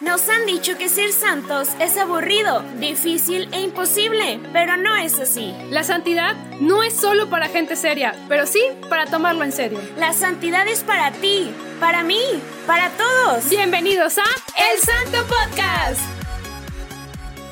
Nos 0.00 0.30
han 0.30 0.46
dicho 0.46 0.78
que 0.78 0.88
ser 0.88 1.12
santos 1.12 1.68
es 1.78 1.98
aburrido, 1.98 2.62
difícil 2.78 3.52
e 3.52 3.60
imposible, 3.60 4.40
pero 4.50 4.78
no 4.78 4.96
es 4.96 5.20
así. 5.20 5.54
La 5.68 5.84
santidad 5.84 6.34
no 6.58 6.82
es 6.82 6.94
solo 6.94 7.28
para 7.28 7.48
gente 7.48 7.76
seria, 7.76 8.14
pero 8.26 8.46
sí 8.46 8.62
para 8.88 9.04
tomarlo 9.04 9.44
en 9.44 9.52
serio. 9.52 9.78
La 9.98 10.14
santidad 10.14 10.66
es 10.68 10.84
para 10.84 11.12
ti, 11.12 11.50
para 11.78 12.02
mí, 12.02 12.22
para 12.66 12.88
todos. 12.92 13.50
Bienvenidos 13.50 14.16
a 14.16 14.22
El 14.22 14.78
Santo 14.78 15.18
Podcast. 15.28 16.00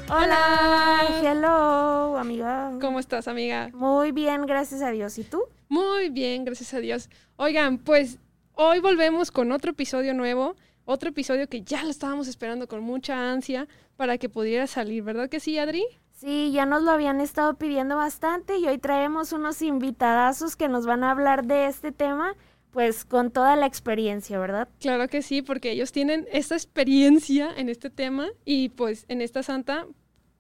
Hola, 0.09 1.21
hello, 1.23 2.17
amiga. 2.17 2.73
¿Cómo 2.81 2.99
estás, 2.99 3.29
amiga? 3.29 3.69
Muy 3.75 4.11
bien, 4.13 4.47
gracias 4.47 4.81
a 4.81 4.91
Dios. 4.91 5.19
¿Y 5.19 5.25
tú? 5.25 5.43
Muy 5.69 6.09
bien, 6.09 6.47
gracias 6.47 6.73
a 6.73 6.79
Dios. 6.79 7.11
Oigan, 7.37 7.77
pues 7.77 8.17
hoy 8.55 8.81
volvemos 8.81 9.31
con 9.31 9.53
otro 9.53 9.73
episodio 9.73 10.15
nuevo 10.15 10.57
otro 10.89 11.11
episodio 11.11 11.49
que 11.51 11.61
ya 11.61 11.85
lo 11.85 11.91
estábamos 11.91 12.29
esperando 12.29 12.67
con 12.67 12.83
mucha 12.83 13.31
ansia 13.31 13.69
para 13.97 14.17
que 14.17 14.31
pudiera 14.31 14.67
salir, 14.67 15.03
¿verdad 15.03 15.29
que 15.29 15.39
sí, 15.39 15.59
Adri? 15.59 15.85
Sí, 16.13 16.51
ya 16.51 16.65
nos 16.65 16.83
lo 16.83 16.91
habían 16.91 17.21
estado 17.21 17.59
pidiendo 17.59 17.95
bastante 17.95 18.57
y 18.57 18.67
hoy 18.67 18.79
traemos 18.79 19.35
unos 19.35 19.61
invitadazos 19.61 20.57
que 20.57 20.67
nos 20.67 20.87
van 20.87 21.05
a 21.05 21.11
hablar 21.11 21.45
de 21.45 21.67
este 21.67 21.93
tema, 21.93 22.35
pues 22.71 23.05
con 23.05 23.31
toda 23.31 23.55
la 23.55 23.67
experiencia, 23.67 24.39
¿verdad? 24.39 24.67
Claro 24.81 25.09
que 25.09 25.21
sí, 25.21 25.43
porque 25.43 25.73
ellos 25.73 25.93
tienen 25.93 26.27
esta 26.33 26.55
experiencia 26.55 27.51
en 27.55 27.69
este 27.69 27.91
tema 27.91 28.29
y 28.47 28.71
pues 28.71 29.05
en 29.09 29.21
esta 29.21 29.43
santa, 29.43 29.87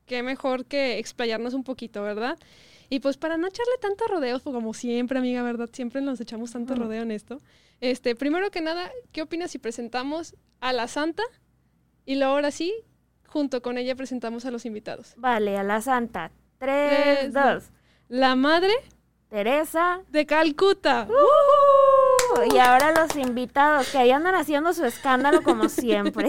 qué 0.07 0.23
mejor 0.23 0.65
que 0.65 0.99
explayarnos 0.99 1.53
un 1.53 1.63
poquito, 1.63 2.03
¿verdad? 2.03 2.39
Y 2.89 3.01
pues 3.01 3.19
para 3.19 3.37
no 3.37 3.49
echarle 3.49 3.75
tanto 3.83 4.07
rodeo, 4.07 4.41
pues, 4.41 4.55
como 4.55 4.73
siempre, 4.73 5.19
amiga, 5.19 5.43
¿verdad? 5.43 5.69
Siempre 5.75 6.01
nos 6.01 6.23
echamos 6.23 6.53
tanto 6.53 6.75
rodeo 6.75 7.03
en 7.03 7.11
esto. 7.11 7.39
Este, 7.81 8.15
primero 8.17 8.51
que 8.51 8.61
nada, 8.61 8.91
¿qué 9.13 9.23
opinas 9.23 9.51
si 9.51 9.59
presentamos 9.59 10.35
a 10.61 10.73
la 10.73 10.89
santa? 10.89 11.23
Y 12.05 12.17
luego 12.17 12.33
ahora 12.35 12.51
sí, 12.51 12.75
junto 13.27 13.63
con 13.63 13.79
ella 13.79 13.95
presentamos 13.95 14.45
a 14.47 14.51
los 14.51 14.67
invitados. 14.67 15.15
Vale, 15.17 15.57
a 15.57 15.63
la 15.63 15.81
santa. 15.81 16.33
Tres, 16.59 17.33
dos. 17.33 17.71
La 18.09 18.35
madre 18.35 18.73
Teresa 19.29 20.01
de 20.09 20.27
Calcuta. 20.27 21.07
Y 22.53 22.59
ahora 22.59 22.93
los 22.93 23.15
invitados 23.17 23.91
que 23.91 23.99
ahí 23.99 24.11
andan 24.11 24.35
haciendo 24.35 24.73
su 24.73 24.85
escándalo 24.85 25.43
como 25.43 25.69
siempre. 25.69 26.29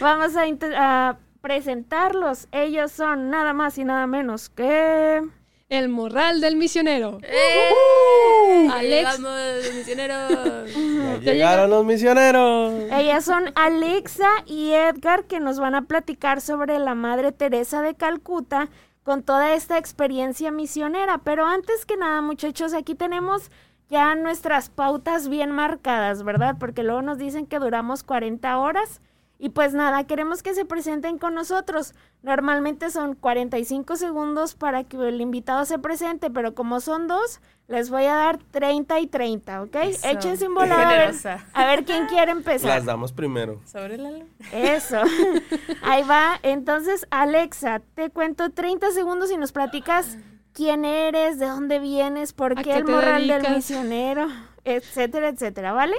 Vamos 0.00 0.34
a, 0.36 0.44
a 0.76 1.18
presentarlos. 1.40 2.48
Ellos 2.52 2.92
son 2.92 3.30
nada 3.30 3.52
más 3.52 3.78
y 3.78 3.84
nada 3.84 4.06
menos 4.06 4.48
que... 4.48 5.22
El 5.68 5.88
morral 5.88 6.40
del 6.40 6.56
misionero. 6.56 7.18
¡Eh! 7.22 8.68
Alex. 8.70 9.18
los 9.18 9.74
misioneros. 9.74 10.70
Ya 11.24 11.32
llegaron 11.32 11.70
los 11.70 11.84
misioneros. 11.86 12.72
Ellas 12.92 13.24
son 13.24 13.44
Alexa 13.54 14.28
y 14.46 14.72
Edgar 14.72 15.24
que 15.24 15.40
nos 15.40 15.58
van 15.58 15.74
a 15.74 15.82
platicar 15.82 16.42
sobre 16.42 16.78
la 16.78 16.94
Madre 16.94 17.32
Teresa 17.32 17.80
de 17.80 17.94
Calcuta 17.94 18.68
con 19.04 19.22
toda 19.22 19.54
esta 19.54 19.78
experiencia 19.78 20.50
misionera. 20.50 21.18
Pero 21.24 21.46
antes 21.46 21.86
que 21.86 21.96
nada, 21.96 22.20
muchachos, 22.20 22.74
aquí 22.74 22.94
tenemos 22.94 23.50
ya 23.88 24.14
nuestras 24.16 24.68
pautas 24.68 25.28
bien 25.28 25.50
marcadas, 25.50 26.24
¿verdad? 26.24 26.56
Porque 26.58 26.82
luego 26.82 27.00
nos 27.00 27.16
dicen 27.16 27.46
que 27.46 27.58
duramos 27.58 28.02
40 28.02 28.58
horas. 28.58 29.00
Y 29.44 29.50
pues 29.50 29.74
nada, 29.74 30.04
queremos 30.04 30.42
que 30.42 30.54
se 30.54 30.64
presenten 30.64 31.18
con 31.18 31.34
nosotros. 31.34 31.92
Normalmente 32.22 32.88
son 32.88 33.14
45 33.14 33.96
segundos 33.96 34.54
para 34.54 34.84
que 34.84 34.96
el 34.96 35.20
invitado 35.20 35.66
se 35.66 35.78
presente, 35.78 36.30
pero 36.30 36.54
como 36.54 36.80
son 36.80 37.08
dos, 37.08 37.42
les 37.68 37.90
voy 37.90 38.04
a 38.06 38.14
dar 38.14 38.38
30 38.38 39.00
y 39.00 39.06
30, 39.06 39.64
¿ok? 39.64 39.76
Échense 40.02 40.48
un 40.48 40.54
volado 40.54 40.80
a 40.80 40.88
ver, 40.88 41.14
a 41.52 41.66
ver 41.66 41.84
quién 41.84 42.06
quiere 42.06 42.32
empezar. 42.32 42.70
Las 42.70 42.86
damos 42.86 43.12
primero. 43.12 43.60
Sobre 43.66 43.98
la 43.98 44.12
Eso. 44.50 45.02
Ahí 45.82 46.04
va. 46.04 46.40
Entonces, 46.42 47.06
Alexa, 47.10 47.82
te 47.94 48.08
cuento 48.08 48.48
30 48.48 48.92
segundos 48.92 49.30
y 49.30 49.36
nos 49.36 49.52
platicas 49.52 50.16
quién 50.54 50.86
eres, 50.86 51.38
de 51.38 51.48
dónde 51.48 51.80
vienes, 51.80 52.32
por 52.32 52.54
qué 52.62 52.76
el 52.76 52.86
moral 52.86 53.28
del 53.28 53.50
misionero, 53.50 54.26
etcétera, 54.64 55.28
etcétera, 55.28 55.74
¿vale? 55.74 55.96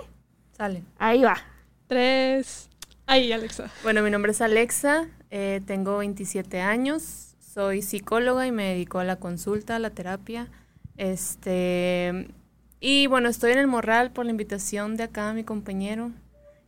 Sale. 0.53 0.83
Ahí 0.97 1.21
va. 1.21 1.37
Tres. 1.85 2.71
Ahí, 3.07 3.31
Alexa. 3.31 3.69
Bueno, 3.83 4.01
mi 4.01 4.09
nombre 4.09 4.31
es 4.31 4.41
Alexa, 4.41 5.07
eh, 5.29 5.61
tengo 5.65 5.97
27 5.97 6.61
años, 6.61 7.35
soy 7.39 7.81
psicóloga 7.83 8.47
y 8.47 8.51
me 8.51 8.73
dedico 8.73 8.97
a 8.99 9.03
la 9.03 9.17
consulta, 9.17 9.75
a 9.75 9.79
la 9.79 9.91
terapia. 9.91 10.47
Este, 10.97 12.27
y 12.79 13.07
bueno, 13.07 13.29
estoy 13.29 13.51
en 13.51 13.59
el 13.59 13.67
Morral 13.67 14.11
por 14.11 14.25
la 14.25 14.31
invitación 14.31 14.97
de 14.97 15.03
acá 15.03 15.33
mi 15.33 15.43
compañero, 15.43 16.11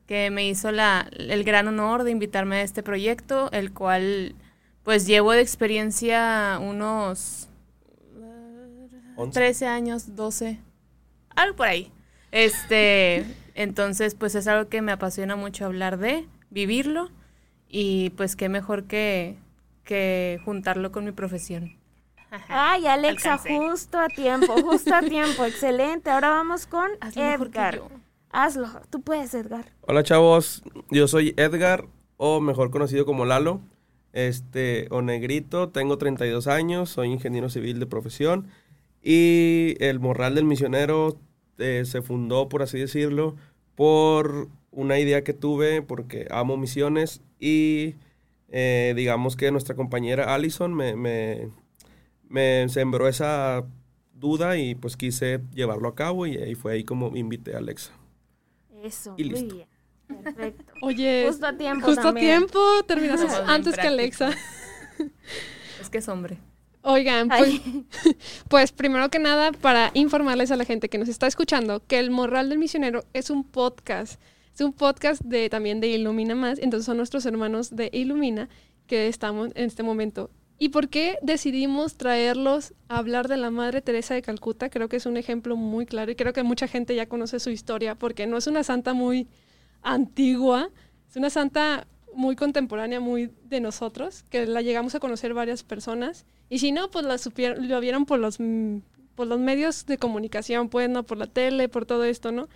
que 0.05 0.29
me 0.29 0.47
hizo 0.47 0.71
la, 0.71 1.09
el 1.11 1.43
gran 1.43 1.67
honor 1.67 2.03
de 2.03 2.11
invitarme 2.11 2.57
a 2.57 2.61
este 2.61 2.83
proyecto, 2.83 3.51
el 3.51 3.73
cual 3.73 4.35
pues 4.83 5.07
llevo 5.07 5.31
de 5.31 5.41
experiencia 5.41 6.59
unos 6.61 7.49
13 9.33 9.65
años, 9.65 10.15
12, 10.15 10.59
algo 11.35 11.55
por 11.55 11.67
ahí. 11.67 11.91
Este, 12.31 13.25
entonces, 13.57 14.13
pues 14.13 14.35
es 14.35 14.47
algo 14.47 14.69
que 14.69 14.83
me 14.83 14.91
apasiona 14.91 15.35
mucho 15.35 15.65
hablar 15.65 15.97
de, 15.97 16.27
vivirlo 16.51 17.09
y 17.67 18.11
pues 18.11 18.35
qué 18.35 18.49
mejor 18.49 18.83
que, 18.83 19.35
que 19.83 20.39
juntarlo 20.45 20.91
con 20.91 21.05
mi 21.05 21.11
profesión. 21.11 21.75
Ay, 22.49 22.85
Alexa, 22.85 23.39
justo 23.39 23.97
a 23.97 24.09
tiempo, 24.09 24.53
justo 24.61 24.93
a 24.93 25.01
tiempo, 25.01 25.43
excelente. 25.45 26.11
Ahora 26.11 26.29
vamos 26.29 26.67
con 26.67 26.87
Edgar. 27.15 27.81
Hazlo, 28.29 28.69
tú 28.91 29.01
puedes, 29.01 29.33
Edgar. 29.33 29.65
Hola, 29.81 30.03
chavos. 30.03 30.61
Yo 30.91 31.07
soy 31.07 31.33
Edgar, 31.35 31.85
o 32.17 32.39
mejor 32.39 32.69
conocido 32.69 33.07
como 33.07 33.25
Lalo, 33.25 33.61
este, 34.13 34.87
o 34.91 35.01
negrito. 35.01 35.69
Tengo 35.69 35.97
32 35.97 36.45
años, 36.45 36.91
soy 36.91 37.07
ingeniero 37.07 37.49
civil 37.49 37.79
de 37.79 37.87
profesión. 37.87 38.49
Y 39.01 39.75
el 39.79 39.99
Morral 39.99 40.35
del 40.35 40.45
Misionero 40.45 41.17
eh, 41.57 41.83
se 41.85 42.01
fundó, 42.01 42.49
por 42.49 42.61
así 42.61 42.77
decirlo, 42.77 43.35
por 43.77 44.49
una 44.71 44.97
idea 44.97 45.23
que 45.23 45.33
tuve, 45.33 45.83
porque 45.83 46.27
amo 46.31 46.57
misiones 46.57 47.21
y 47.39 47.93
eh, 48.49 48.93
digamos 48.95 49.35
que 49.35 49.51
nuestra 49.51 49.75
compañera 49.75 50.33
Allison 50.33 50.73
me, 50.73 50.95
me, 52.27 52.69
sembró 52.69 53.07
esa 53.07 53.65
duda 54.13 54.57
y 54.57 54.73
pues 54.73 54.97
quise 54.97 55.41
llevarlo 55.53 55.87
a 55.89 55.95
cabo 55.95 56.25
y 56.25 56.37
ahí 56.37 56.55
fue 56.55 56.73
ahí 56.73 56.83
como 56.83 57.15
invité 57.15 57.53
a 57.53 57.59
Alexa. 57.59 57.91
Eso, 58.83 59.13
y 59.15 59.25
listo. 59.25 59.45
Muy 59.45 59.65
bien. 60.07 60.23
Perfecto. 60.23 60.73
Oye, 60.81 61.25
justo 61.27 61.45
a 61.45 61.55
tiempo. 61.55 61.85
Justo 61.85 62.07
a 62.07 62.13
tiempo, 62.15 62.59
terminas 62.87 63.21
antes 63.47 63.75
que 63.75 63.87
Alexa. 63.87 64.31
Es 65.79 65.91
que 65.91 65.99
es 65.99 66.09
hombre. 66.09 66.39
Oigan, 66.89 67.27
pues, 67.27 67.61
pues, 68.47 68.71
primero 68.71 69.09
que 69.09 69.19
nada, 69.19 69.51
para 69.51 69.91
informarles 69.93 70.51
a 70.51 70.55
la 70.55 70.63
gente 70.63 70.87
que 70.87 70.97
nos 70.97 71.09
está 71.09 71.27
escuchando 71.27 71.85
que 71.85 71.99
El 71.99 72.11
Morral 72.11 72.47
del 72.47 72.59
Misionero 72.59 73.03
es 73.11 73.29
un 73.29 73.43
podcast. 73.43 74.21
Es 74.55 74.61
un 74.61 74.71
podcast 74.71 75.21
de 75.21 75.49
también 75.49 75.81
de 75.81 75.89
Ilumina 75.89 76.33
Más. 76.33 76.59
Entonces 76.59 76.85
son 76.85 76.95
nuestros 76.95 77.25
hermanos 77.25 77.75
de 77.75 77.89
Ilumina 77.91 78.47
que 78.87 79.09
estamos 79.09 79.49
en 79.55 79.65
este 79.65 79.83
momento. 79.83 80.29
¿Y 80.59 80.69
por 80.69 80.87
qué 80.87 81.17
decidimos 81.21 81.97
traerlos 81.97 82.73
a 82.87 82.99
hablar 82.99 83.27
de 83.27 83.35
la 83.35 83.51
Madre 83.51 83.81
Teresa 83.81 84.13
de 84.13 84.21
Calcuta? 84.21 84.69
Creo 84.69 84.87
que 84.87 84.95
es 84.95 85.05
un 85.05 85.17
ejemplo 85.17 85.57
muy 85.57 85.85
claro 85.85 86.09
y 86.09 86.15
creo 86.15 86.31
que 86.31 86.43
mucha 86.43 86.69
gente 86.69 86.95
ya 86.95 87.09
conoce 87.09 87.41
su 87.41 87.49
historia 87.49 87.95
porque 87.95 88.27
no 88.27 88.37
es 88.37 88.47
una 88.47 88.63
santa 88.63 88.93
muy 88.93 89.27
antigua, 89.81 90.69
es 91.09 91.17
una 91.17 91.29
santa 91.29 91.85
muy 92.17 92.35
contemporánea, 92.35 92.99
muy 92.99 93.31
de 93.45 93.61
nosotros, 93.61 94.25
que 94.29 94.47
la 94.47 94.61
llegamos 94.61 94.95
a 94.95 94.99
conocer 94.99 95.33
varias 95.35 95.63
personas. 95.63 96.25
Y 96.49 96.59
si 96.59 96.71
no, 96.71 96.89
pues 96.89 97.05
la 97.05 97.17
supieron, 97.19 97.69
lo 97.69 97.79
vieron 97.79 98.05
por 98.05 98.19
los, 98.19 98.39
por 99.15 99.27
los 99.27 99.39
medios 99.39 99.85
de 99.85 99.99
comunicación, 99.99 100.67
pues, 100.69 100.89
¿no? 100.89 101.03
Por 101.03 101.19
la 101.19 101.27
tele, 101.27 101.69
por 101.69 101.85
todo 101.85 102.03
esto, 102.03 102.31
¿no? 102.31 102.49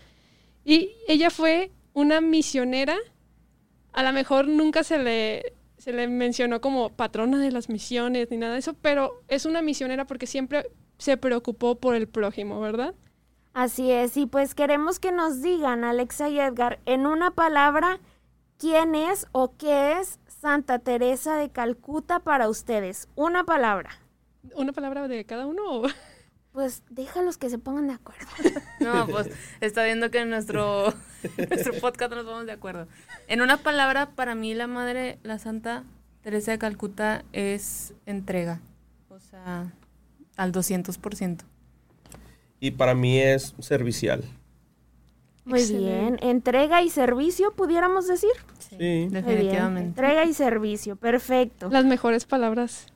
Y 0.65 0.89
ella 1.07 1.29
fue 1.29 1.71
una 1.93 2.21
misionera, 2.21 2.97
a 3.93 4.03
lo 4.03 4.11
mejor 4.13 4.47
nunca 4.47 4.83
se 4.83 4.97
le, 4.97 5.53
se 5.77 5.93
le 5.93 6.07
mencionó 6.07 6.59
como 6.59 6.89
patrona 6.89 7.39
de 7.39 7.51
las 7.51 7.69
misiones 7.69 8.31
ni 8.31 8.37
nada 8.37 8.53
de 8.53 8.59
eso, 8.59 8.73
pero 8.81 9.21
es 9.27 9.45
una 9.45 9.61
misionera 9.61 10.05
porque 10.05 10.25
siempre 10.25 10.71
se 10.97 11.17
preocupó 11.17 11.75
por 11.75 11.95
el 11.95 12.07
prójimo, 12.07 12.59
¿verdad? 12.59 12.95
Así 13.53 13.91
es, 13.91 14.17
y 14.17 14.25
pues 14.25 14.55
queremos 14.55 14.99
que 14.99 15.11
nos 15.11 15.41
digan, 15.41 15.83
Alexa 15.83 16.29
y 16.29 16.39
Edgar, 16.39 16.79
en 16.85 17.05
una 17.05 17.31
palabra, 17.31 17.99
¿Quién 18.61 18.93
es 18.93 19.25
o 19.31 19.57
qué 19.57 19.93
es 19.93 20.19
Santa 20.27 20.77
Teresa 20.77 21.35
de 21.35 21.49
Calcuta 21.49 22.19
para 22.19 22.47
ustedes? 22.47 23.07
Una 23.15 23.43
palabra. 23.43 23.89
¿Una 24.53 24.71
palabra 24.71 25.07
de 25.07 25.25
cada 25.25 25.47
uno? 25.47 25.81
Pues 26.51 26.83
déjalos 26.91 27.39
que 27.39 27.49
se 27.49 27.57
pongan 27.57 27.87
de 27.87 27.93
acuerdo. 27.95 28.27
No, 28.79 29.07
pues 29.07 29.31
está 29.61 29.83
viendo 29.83 30.11
que 30.11 30.19
en 30.19 30.29
nuestro, 30.29 30.93
nuestro 31.49 31.73
podcast 31.79 32.13
nos 32.13 32.23
vamos 32.23 32.45
de 32.45 32.51
acuerdo. 32.51 32.87
En 33.27 33.41
una 33.41 33.57
palabra, 33.57 34.11
para 34.11 34.35
mí 34.35 34.53
la 34.53 34.67
madre, 34.67 35.17
la 35.23 35.39
Santa 35.39 35.83
Teresa 36.21 36.51
de 36.51 36.59
Calcuta 36.59 37.25
es 37.33 37.95
entrega. 38.05 38.59
O 39.09 39.19
sea, 39.19 39.73
al 40.37 40.51
200%. 40.51 41.39
Y 42.59 42.71
para 42.71 42.93
mí 42.93 43.19
es 43.19 43.55
servicial. 43.57 44.23
Muy 45.45 45.63
bien. 45.65 46.17
Entrega 46.21 46.81
y 46.83 46.89
servicio, 46.89 47.51
pudiéramos 47.53 48.07
decir. 48.07 48.29
Sí, 48.59 49.07
definitivamente. 49.09 49.89
Entrega 49.89 50.25
y 50.25 50.33
servicio, 50.33 50.95
perfecto. 50.95 51.69
Las 51.69 51.85
mejores 51.85 52.25
palabras 52.25 52.87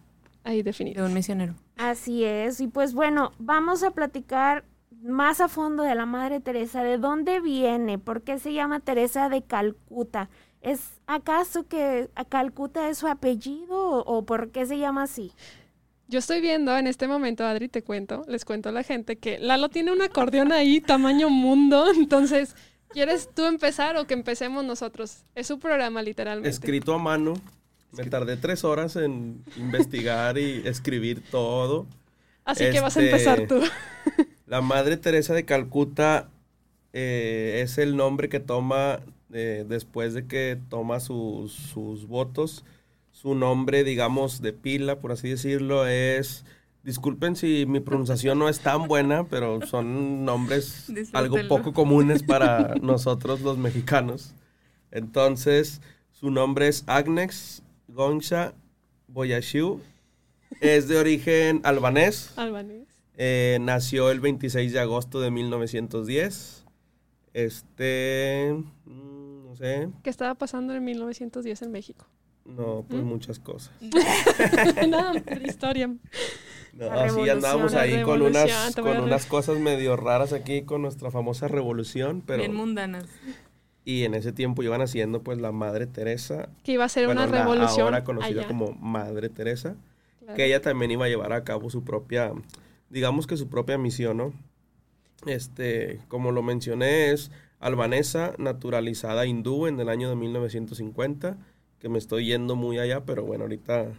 ahí 0.43 0.57
De 0.57 0.63
definidas. 0.63 1.07
un 1.07 1.13
misionero. 1.13 1.55
Así 1.77 2.23
es. 2.23 2.61
Y 2.61 2.67
pues 2.67 2.93
bueno, 2.93 3.31
vamos 3.39 3.83
a 3.83 3.91
platicar 3.91 4.63
más 5.01 5.41
a 5.41 5.47
fondo 5.47 5.83
de 5.83 5.95
la 5.95 6.05
Madre 6.05 6.39
Teresa, 6.39 6.83
de 6.83 6.97
dónde 6.97 7.39
viene, 7.41 7.97
por 7.99 8.21
qué 8.21 8.39
se 8.39 8.53
llama 8.53 8.79
Teresa 8.79 9.29
de 9.29 9.41
Calcuta. 9.43 10.29
¿Es 10.61 10.99
acaso 11.05 11.67
que 11.67 12.09
a 12.15 12.25
Calcuta 12.25 12.89
es 12.89 12.97
su 12.99 13.07
apellido 13.07 13.75
o, 13.77 13.99
o 14.17 14.25
por 14.25 14.49
qué 14.51 14.65
se 14.65 14.77
llama 14.79 15.03
así? 15.03 15.31
Yo 16.07 16.19
estoy 16.19 16.39
viendo 16.39 16.77
en 16.77 16.87
este 16.87 17.07
momento, 17.07 17.43
Adri, 17.45 17.67
te 17.67 17.81
cuento, 17.81 18.23
les 18.27 18.45
cuento 18.45 18.69
a 18.69 18.71
la 18.71 18.83
gente 18.83 19.15
que 19.15 19.39
Lalo 19.39 19.69
tiene 19.69 19.91
un 19.91 20.01
acordeón 20.01 20.51
ahí, 20.51 20.79
tamaño 20.79 21.29
mundo. 21.29 21.91
Entonces, 21.95 22.55
¿quieres 22.89 23.29
tú 23.33 23.45
empezar 23.45 23.97
o 23.97 24.05
que 24.05 24.13
empecemos 24.13 24.63
nosotros? 24.63 25.23
Es 25.33 25.47
su 25.47 25.59
programa, 25.59 26.03
literalmente. 26.03 26.49
Escrito 26.49 26.93
a 26.93 26.99
mano. 26.99 27.33
Me 27.91 28.03
tardé 28.05 28.35
tres 28.35 28.63
horas 28.65 28.97
en 28.97 29.43
investigar 29.55 30.37
y 30.37 30.61
escribir 30.65 31.23
todo. 31.31 31.87
Así 32.43 32.69
que 32.69 32.81
vas 32.81 32.97
a 32.97 33.01
este, 33.01 33.11
empezar 33.11 33.47
tú. 33.47 33.61
La 34.47 34.61
Madre 34.61 34.97
Teresa 34.97 35.33
de 35.33 35.45
Calcuta 35.45 36.29
eh, 36.93 37.61
es 37.63 37.77
el 37.77 37.95
nombre 37.95 38.29
que 38.29 38.39
toma 38.39 38.99
eh, 39.33 39.65
después 39.67 40.13
de 40.13 40.27
que 40.27 40.59
toma 40.69 40.99
sus, 40.99 41.53
sus 41.53 42.05
votos. 42.05 42.63
Su 43.15 43.33
nombre, 43.33 43.85
digamos, 43.85 44.41
de 44.41 44.51
pila, 44.51 44.99
por 44.99 45.13
así 45.13 45.29
decirlo, 45.29 45.87
es... 45.87 46.43
Disculpen 46.83 47.37
si 47.37 47.65
mi 47.65 47.79
pronunciación 47.79 48.37
no 48.37 48.49
es 48.49 48.59
tan 48.59 48.89
buena, 48.89 49.23
pero 49.23 49.65
son 49.65 50.25
nombres 50.25 50.91
algo 51.13 51.37
poco 51.47 51.71
comunes 51.71 52.23
para 52.23 52.75
nosotros 52.81 53.39
los 53.39 53.57
mexicanos. 53.57 54.35
Entonces, 54.91 55.79
su 56.11 56.29
nombre 56.29 56.67
es 56.67 56.83
Agnes 56.87 57.63
Goncha 57.87 58.53
Boyashiu. 59.07 59.79
Es 60.59 60.89
de 60.89 60.97
origen 60.97 61.61
albanés. 61.63 62.33
Albanés. 62.35 62.89
Eh, 63.15 63.59
nació 63.61 64.11
el 64.11 64.19
26 64.19 64.73
de 64.73 64.79
agosto 64.81 65.21
de 65.21 65.31
1910. 65.31 66.65
Este, 67.33 68.53
mm, 68.83 69.45
no 69.45 69.55
sé, 69.55 69.87
¿Qué 70.03 70.09
estaba 70.09 70.35
pasando 70.35 70.75
en 70.75 70.83
1910 70.83 71.61
en 71.61 71.71
México? 71.71 72.05
No, 72.45 72.85
pues 72.87 73.01
¿Mm? 73.03 73.05
muchas 73.05 73.39
cosas. 73.39 73.71
Nada, 74.87 75.13
de 75.13 75.43
historia. 75.47 75.93
No, 76.73 76.89
andamos 76.91 77.73
la 77.73 77.81
ahí 77.81 78.03
con 78.03 78.21
unas, 78.21 78.75
con 78.75 78.97
unas 78.97 79.25
cosas 79.25 79.59
medio 79.59 79.95
raras 79.95 80.33
aquí 80.33 80.63
con 80.63 80.81
nuestra 80.81 81.09
famosa 81.11 81.47
revolución, 81.47 82.21
pero 82.25 82.39
Bien 82.39 82.53
mundanas. 82.53 83.05
y 83.85 84.03
en 84.03 84.13
ese 84.13 84.33
tiempo 84.33 84.61
iban 84.61 84.81
haciendo 84.81 85.23
pues 85.23 85.39
la 85.39 85.51
Madre 85.53 85.87
Teresa, 85.87 86.49
Que 86.63 86.73
iba 86.73 86.83
a 86.83 86.89
ser 86.89 87.05
bueno, 87.05 87.23
una 87.23 87.31
la 87.31 87.43
revolución. 87.43 87.81
ahora 87.85 88.03
conocida 88.03 88.41
allá. 88.41 88.47
como 88.47 88.73
Madre 88.73 89.29
Teresa, 89.29 89.75
Claro. 90.19 90.35
que 90.35 90.45
ella 90.45 90.61
también 90.61 90.91
iba 90.91 91.05
a 91.05 91.07
llevar 91.07 91.31
a 91.33 91.43
cabo 91.43 91.69
su 91.69 91.83
propia, 91.83 92.33
digamos 92.89 93.25
que 93.27 93.37
su 93.37 93.47
propia 93.47 93.77
misión, 93.77 94.17
¿no? 94.17 94.33
Este, 95.25 96.01
como 96.09 96.31
lo 96.31 96.43
mencioné, 96.43 97.11
es 97.11 97.31
albanesa, 97.59 98.33
naturalizada 98.37 99.25
hindú 99.25 99.65
en 99.67 99.79
el 99.79 99.87
año 99.87 100.09
de 100.09 100.15
1950, 100.17 101.37
que 101.79 101.89
me 101.89 101.97
estoy 101.97 102.25
yendo 102.25 102.55
muy 102.55 102.79
allá, 102.79 103.05
pero 103.05 103.23
bueno, 103.23 103.43
ahorita, 103.43 103.93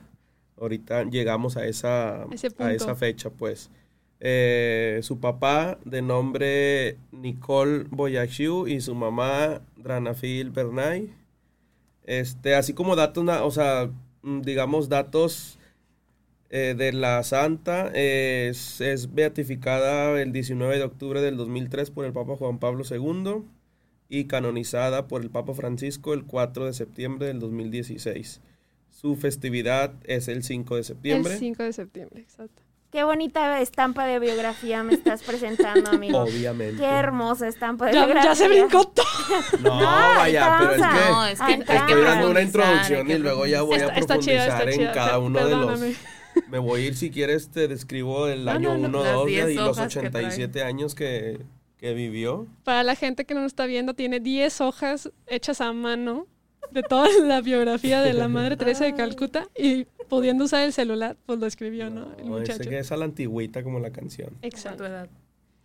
ahorita 0.61 1.05
llegamos 1.05 1.57
a 1.57 1.67
esa, 1.67 2.27
a 2.59 2.73
esa 2.73 2.95
fecha, 2.95 3.31
pues. 3.31 3.71
Eh, 4.19 5.01
su 5.03 5.21
papá, 5.21 5.79
de 5.85 6.01
nombre 6.01 6.97
Nicole 7.13 7.85
Boyashiu, 7.91 8.67
y 8.67 8.81
su 8.81 8.95
mamá, 8.95 9.61
Dranafil 9.77 10.51
Bernay. 10.51 11.13
Este, 12.05 12.55
así 12.55 12.73
como 12.73 12.97
datos, 12.97 13.25
o 13.43 13.51
sea, 13.51 13.91
mm, 14.23 14.41
digamos, 14.43 14.89
datos 14.89 15.59
eh, 16.51 16.75
de 16.77 16.93
la 16.93 17.23
santa, 17.25 17.91
eh, 17.95 18.49
es, 18.51 18.81
es 18.81 19.15
beatificada 19.15 20.21
el 20.21 20.33
19 20.33 20.79
de 20.79 20.85
octubre 20.85 21.21
del 21.21 21.37
2003 21.37 21.91
por 21.91 22.05
el 22.05 22.13
Papa 22.13 22.37
Juan 22.37 22.59
Pablo 22.59 22.85
II 22.89 23.45
y 24.09 24.27
canonizada 24.27 25.09
por 25.09 25.23
el 25.23 25.31
Papa 25.31 25.55
Francisco 25.55 26.15
el 26.15 26.25
4 26.25 26.67
de 26.67 26.73
septiembre 26.73 27.27
del 27.29 27.41
2016. 27.41 28.41
Su 28.91 29.17
festividad 29.17 29.95
es 30.05 30.29
el 30.29 30.43
5 30.43 30.77
de 30.77 30.85
septiembre. 30.85 31.33
El 31.35 31.39
5 31.39 31.63
de 31.65 31.73
septiembre, 31.73 32.21
exacto. 32.23 32.63
Qué 32.93 33.03
bonita 33.05 33.61
estampa 33.61 34.07
de 34.07 34.19
biografía 34.21 34.83
me 34.83 34.95
estás 34.95 35.23
presentando, 35.23 35.91
amigo. 35.93 36.19
Obviamente. 36.21 36.79
Qué 36.79 36.87
hermosa 36.87 37.47
estampa 37.49 37.87
de 37.87 37.93
Ya, 37.95 38.05
biografía. 38.07 38.31
ya 38.33 38.35
se 38.37 38.49
brincó 38.49 38.85
todo. 38.87 39.05
No, 39.61 39.71
No, 39.81 39.85
vaya, 39.85 40.57
pero 40.61 40.71
es 40.73 40.77
que... 40.77 41.11
No, 41.11 41.27
es 41.27 41.41
que 41.41 41.53
Estoy 41.53 41.77
dando 41.77 41.91
una 42.31 42.41
profundizar, 42.41 42.43
introducción 42.43 43.11
y 43.11 43.19
luego 43.19 43.47
ya 43.47 43.63
voy 43.63 43.75
a 43.75 43.79
Está- 43.79 43.95
está 43.97 44.07
profundizar 44.15 44.49
está 44.49 44.71
en 44.71 44.79
chida, 44.79 44.93
cada 44.93 45.19
uno 45.19 45.45
de 45.45 45.51
los... 45.57 45.67
perdóname. 45.81 45.95
Me 46.49 46.59
voy 46.59 46.83
a 46.83 46.87
ir, 46.87 46.97
si 46.97 47.11
quieres, 47.11 47.49
te 47.49 47.67
describo 47.67 48.29
el 48.29 48.45
No, 48.45 48.51
año 48.53 48.79
no, 48.79 48.89
no, 48.89 49.01
1, 49.01 49.05
las 49.05 49.13
2 49.15 49.27
10 49.27 49.51
y 49.51 49.55
los 49.55 49.69
hojas 49.79 49.95
que 49.95 50.11
trae. 50.11 50.25
87 50.27 50.63
años 50.63 50.95
que, 50.95 51.41
que 51.87 51.95
vivió. 51.95 52.49
Para 52.65 52.83
la 52.83 52.97
gente 52.97 53.25
que 53.25 53.35
no 53.35 53.43
nos 53.43 53.53
está 53.53 53.65
viendo, 53.67 53.95
tiene 53.95 54.19
10 54.19 54.61
hojas 54.61 55.13
hechas 55.29 55.61
a 55.61 55.73
mano 55.73 56.27
de 56.73 56.83
toda 56.83 57.07
la 57.25 57.41
biografía 57.41 58.03
de 58.03 58.13
la 58.13 58.27
Madre 58.27 58.57
Teresa 58.57 58.85
de 58.85 58.95
Calcuta 58.95 59.47
y 59.57 59.85
pudiendo 60.09 60.45
usar 60.45 60.65
el 60.65 60.73
celular, 60.73 61.17
pues 61.27 61.39
lo 61.39 61.47
escribió, 61.47 61.89
¿no? 61.89 62.13
El 62.19 62.25
No, 62.29 62.39
muchacho. 62.39 62.69
que 62.69 62.79
es 62.81 62.91
a 62.91 62.97
la 62.97 63.05
antigüita 63.05 63.63
como 63.63 63.79
la 63.79 63.91
canción. 63.91 64.31
Exacto. 64.43 64.85
edad. 64.85 65.09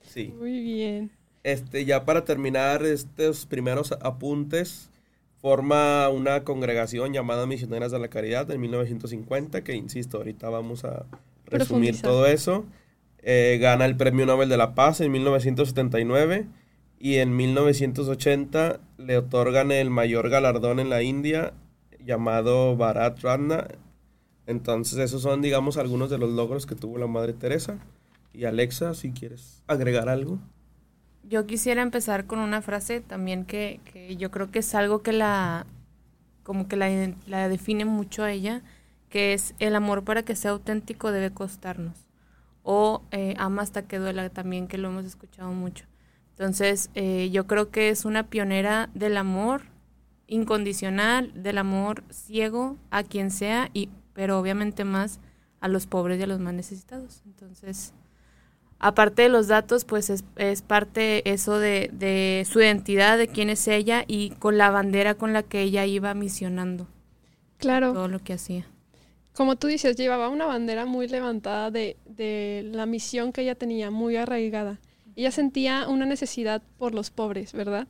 Sí. 0.04 0.32
Muy 0.38 0.60
bien. 0.62 1.10
Este, 1.44 1.86
ya 1.86 2.06
para 2.06 2.24
terminar 2.24 2.86
estos 2.86 3.48
primeros 3.48 3.92
apuntes, 3.94 4.92
forma 5.40 6.08
una 6.10 6.44
congregación 6.44 7.14
llamada 7.14 7.48
Misioneras 7.48 7.92
de 7.92 7.98
la 7.98 8.10
Caridad 8.10 8.52
en 8.52 8.62
1950, 8.62 9.64
que 9.64 9.74
insisto, 9.74 10.18
ahorita 10.18 10.50
vamos 10.50 10.86
a 10.86 11.08
resumir 11.48 12.00
todo 12.00 12.28
eso. 12.28 12.66
Eh, 13.24 13.60
gana 13.62 13.86
el 13.86 13.96
Premio 13.96 14.26
Nobel 14.26 14.50
de 14.50 14.58
la 14.58 14.74
Paz 14.74 15.00
en 15.02 15.12
1979 15.12 16.48
y 17.00 17.18
en 17.18 17.36
1980 17.36 18.80
le 18.98 19.18
otorgan 19.18 19.72
el 19.72 19.90
mayor 19.90 20.30
galardón 20.30 20.80
en 20.80 20.90
la 20.90 21.04
India 21.04 21.54
llamado 22.04 22.76
Bharat 22.76 23.20
Ratna. 23.22 23.68
Entonces 24.48 24.98
esos 25.00 25.22
son, 25.22 25.42
digamos, 25.42 25.78
algunos 25.78 26.10
de 26.10 26.18
los 26.18 26.32
logros 26.32 26.66
que 26.66 26.76
tuvo 26.76 26.98
la 26.98 27.08
Madre 27.08 27.34
Teresa. 27.34 27.78
Y 28.34 28.46
Alexa, 28.46 28.94
si 28.94 29.12
quieres 29.12 29.62
agregar 29.68 30.10
algo. 30.10 30.40
Yo 31.24 31.46
quisiera 31.46 31.82
empezar 31.82 32.26
con 32.26 32.40
una 32.40 32.62
frase 32.62 33.02
también 33.02 33.46
que, 33.46 33.80
que 33.92 34.16
yo 34.16 34.32
creo 34.32 34.50
que 34.50 34.60
es 34.60 34.74
algo 34.74 35.02
que 35.02 35.12
la 35.12 35.66
como 36.44 36.68
que 36.68 36.76
la, 36.76 37.14
la 37.28 37.50
define 37.50 37.86
mucho 37.86 38.24
a 38.24 38.32
ella, 38.32 38.62
que 39.10 39.34
es 39.34 39.54
el 39.60 39.76
amor 39.76 40.04
para 40.04 40.24
que 40.24 40.36
sea 40.36 40.52
auténtico 40.52 41.12
debe 41.12 41.32
costarnos. 41.32 42.11
O 42.64 43.04
eh, 43.12 43.34
ama 43.38 43.62
hasta 43.64 43.82
que 43.84 43.98
duela 43.98 44.30
también, 44.30 44.68
que 44.68 44.78
lo 44.78 44.90
hemos 44.90 45.06
escuchado 45.06 45.52
mucho. 45.52 45.86
Entonces, 46.32 46.90
eh, 46.96 47.30
yo 47.32 47.48
creo 47.48 47.70
que 47.72 47.90
es 47.90 48.06
una 48.06 48.28
pionera 48.30 48.90
del 48.94 49.18
amor 49.18 49.64
incondicional, 50.28 51.32
del 51.36 51.58
amor 51.58 52.04
ciego 52.10 52.78
a 52.90 53.04
quien 53.04 53.32
sea, 53.32 53.70
y, 53.74 53.90
pero 54.14 54.40
obviamente 54.40 54.84
más 54.86 55.20
a 55.60 55.68
los 55.68 55.88
pobres 55.88 56.20
y 56.20 56.24
a 56.24 56.28
los 56.28 56.40
más 56.40 56.54
necesitados. 56.54 57.22
Entonces, 57.26 57.94
aparte 58.80 59.24
de 59.24 59.30
los 59.30 59.48
datos, 59.48 59.86
pues 59.86 60.10
es, 60.10 60.24
es 60.38 60.62
parte 60.62 61.30
eso 61.32 61.60
de, 61.60 61.90
de 61.94 62.46
su 62.50 62.60
identidad, 62.62 63.18
de 63.18 63.28
quién 63.28 63.50
es 63.50 63.68
ella 63.68 64.04
y 64.08 64.32
con 64.40 64.58
la 64.58 64.70
bandera 64.72 65.16
con 65.16 65.34
la 65.34 65.44
que 65.44 65.62
ella 65.62 65.86
iba 65.86 66.14
misionando 66.14 66.88
Claro. 67.58 67.94
todo 67.94 68.08
lo 68.08 68.20
que 68.20 68.34
hacía. 68.34 68.66
Como 69.42 69.56
tú 69.56 69.66
dices, 69.66 69.96
llevaba 69.96 70.30
una 70.30 70.46
bandera 70.46 70.86
muy 70.86 71.08
levantada 71.08 71.72
de, 71.72 71.98
de 72.06 72.62
la 72.72 72.86
misión 72.86 73.34
que 73.34 73.42
ella 73.42 73.56
tenía, 73.56 73.90
muy 73.90 74.16
arraigada. 74.16 74.80
Ella 75.16 75.32
sentía 75.32 75.88
una 75.88 76.06
necesidad 76.06 76.62
por 76.78 76.94
los 76.94 77.10
pobres, 77.10 77.52
¿verdad? 77.52 77.88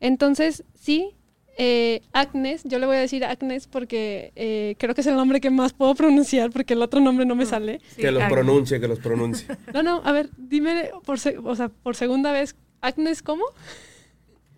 Entonces, 0.00 0.62
sí, 0.78 1.12
eh, 1.56 2.02
Agnes, 2.12 2.64
yo 2.64 2.78
le 2.78 2.84
voy 2.84 2.96
a 2.96 3.00
decir 3.00 3.24
Agnes 3.24 3.66
porque 3.66 4.32
eh, 4.36 4.74
creo 4.78 4.94
que 4.94 5.00
es 5.00 5.06
el 5.06 5.16
nombre 5.16 5.40
que 5.40 5.48
más 5.48 5.72
puedo 5.72 5.94
pronunciar 5.94 6.50
porque 6.50 6.74
el 6.74 6.82
otro 6.82 7.00
nombre 7.00 7.24
no 7.24 7.34
me 7.34 7.46
sale. 7.46 7.80
Sí, 7.96 8.02
que 8.02 8.10
los 8.12 8.22
Agnes. 8.22 8.34
pronuncie, 8.38 8.78
que 8.78 8.86
los 8.88 8.98
pronuncie. 8.98 9.46
No, 9.72 9.82
no, 9.82 10.02
a 10.04 10.12
ver, 10.12 10.28
dime 10.36 10.90
por, 11.06 11.18
se- 11.18 11.38
o 11.38 11.56
sea, 11.56 11.70
por 11.70 11.96
segunda 11.96 12.30
vez, 12.30 12.56
Agnes, 12.82 13.22
¿cómo? 13.22 13.46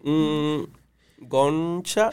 Mm, 0.02 0.64
goncha, 1.18 2.10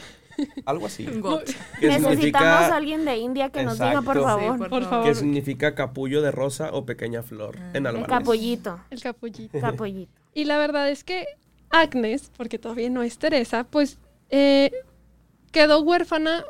algo 0.66 0.86
así. 0.86 1.04
Got. 1.06 1.48
Necesitamos 1.80 2.70
a 2.70 2.76
alguien 2.76 3.04
de 3.04 3.16
India 3.18 3.50
que 3.50 3.62
nos 3.62 3.78
diga, 3.78 4.02
por 4.02 4.22
favor. 4.22 4.52
Sí, 4.54 4.58
por 4.58 4.68
Por 4.68 4.68
favor. 4.82 4.90
favor. 4.90 5.06
que 5.08 5.14
significa 5.14 5.74
capullo 5.74 6.22
de 6.22 6.30
rosa 6.30 6.70
o 6.72 6.84
pequeña 6.86 7.22
flor 7.22 7.56
en 7.74 7.76
El 7.76 7.86
albanés. 7.86 8.08
capullito, 8.08 8.80
El 8.90 9.00
capullito. 9.00 9.60
capullito. 9.60 10.12
Y 10.34 10.44
la 10.44 10.58
verdad 10.58 10.88
es 10.90 11.04
que 11.04 11.26
Agnes, 11.70 12.30
porque 12.36 12.58
todavía 12.58 12.90
no 12.90 13.02
es 13.02 13.18
Teresa, 13.18 13.64
pues 13.64 13.98
eh, 14.30 14.70
quedó 15.52 15.80
huérfana 15.80 16.44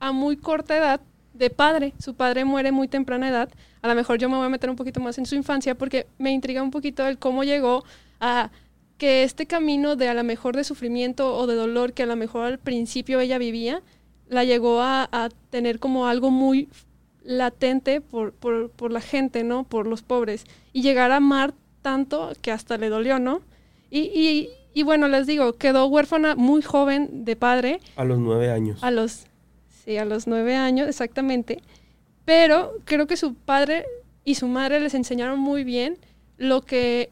a 0.00 0.12
muy 0.12 0.36
corta 0.36 0.76
edad 0.76 1.00
de 1.34 1.50
padre. 1.50 1.92
Su 1.98 2.14
padre 2.14 2.44
muere 2.44 2.72
muy 2.72 2.88
temprana 2.88 3.28
edad. 3.28 3.48
A 3.82 3.88
lo 3.88 3.94
mejor 3.94 4.18
yo 4.18 4.28
me 4.28 4.36
voy 4.36 4.46
a 4.46 4.48
meter 4.48 4.70
un 4.70 4.76
poquito 4.76 5.00
más 5.00 5.18
en 5.18 5.26
su 5.26 5.34
infancia 5.34 5.74
porque 5.76 6.06
me 6.18 6.32
intriga 6.32 6.62
un 6.62 6.70
poquito 6.70 7.06
el 7.06 7.18
cómo 7.18 7.44
llegó 7.44 7.84
a 8.20 8.50
que 8.98 9.22
este 9.22 9.46
camino 9.46 9.96
de 9.96 10.08
a 10.08 10.14
lo 10.14 10.24
mejor 10.24 10.56
de 10.56 10.64
sufrimiento 10.64 11.36
o 11.36 11.46
de 11.46 11.54
dolor 11.54 11.92
que 11.92 12.04
a 12.04 12.06
lo 12.06 12.16
mejor 12.16 12.44
al 12.44 12.58
principio 12.58 13.20
ella 13.20 13.38
vivía, 13.38 13.82
la 14.28 14.44
llegó 14.44 14.80
a, 14.80 15.08
a 15.12 15.28
tener 15.50 15.78
como 15.78 16.06
algo 16.06 16.30
muy 16.30 16.68
latente 17.22 18.00
por, 18.00 18.32
por, 18.32 18.70
por, 18.70 18.92
la 18.92 19.00
gente, 19.00 19.44
¿no? 19.44 19.64
Por 19.64 19.86
los 19.86 20.02
pobres. 20.02 20.44
Y 20.72 20.82
llegar 20.82 21.12
a 21.12 21.16
amar 21.16 21.54
tanto 21.82 22.32
que 22.40 22.52
hasta 22.52 22.78
le 22.78 22.88
dolió, 22.88 23.18
¿no? 23.18 23.42
Y, 23.90 24.00
y, 24.00 24.48
y, 24.74 24.82
bueno, 24.82 25.08
les 25.08 25.26
digo, 25.26 25.54
quedó 25.54 25.86
huérfana 25.86 26.34
muy 26.36 26.62
joven 26.62 27.24
de 27.24 27.36
padre. 27.36 27.80
A 27.96 28.04
los 28.04 28.18
nueve 28.18 28.50
años. 28.50 28.82
A 28.82 28.90
los, 28.90 29.26
sí, 29.84 29.96
a 29.96 30.04
los 30.04 30.26
nueve 30.26 30.56
años, 30.56 30.88
exactamente. 30.88 31.62
Pero 32.24 32.72
creo 32.84 33.06
que 33.06 33.16
su 33.16 33.34
padre 33.34 33.84
y 34.24 34.34
su 34.34 34.48
madre 34.48 34.80
les 34.80 34.94
enseñaron 34.94 35.38
muy 35.38 35.62
bien 35.62 35.98
lo 36.38 36.62
que 36.62 37.10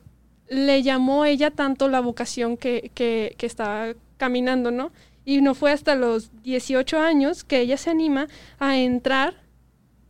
le 0.49 0.83
llamó 0.83 1.25
ella 1.25 1.51
tanto 1.51 1.89
la 1.89 2.01
vocación 2.01 2.57
que, 2.57 2.91
que, 2.95 3.35
que 3.39 3.47
estaba 3.47 3.95
caminando, 4.17 4.71
¿no? 4.71 4.93
Y 5.25 5.41
no 5.41 5.55
fue 5.55 5.73
hasta 5.73 5.95
los 5.95 6.31
18 6.43 6.99
años 6.99 7.45
que 7.45 7.61
ella 7.61 7.77
se 7.77 7.91
anima 7.91 8.29
a 8.59 8.79
entrar 8.79 9.35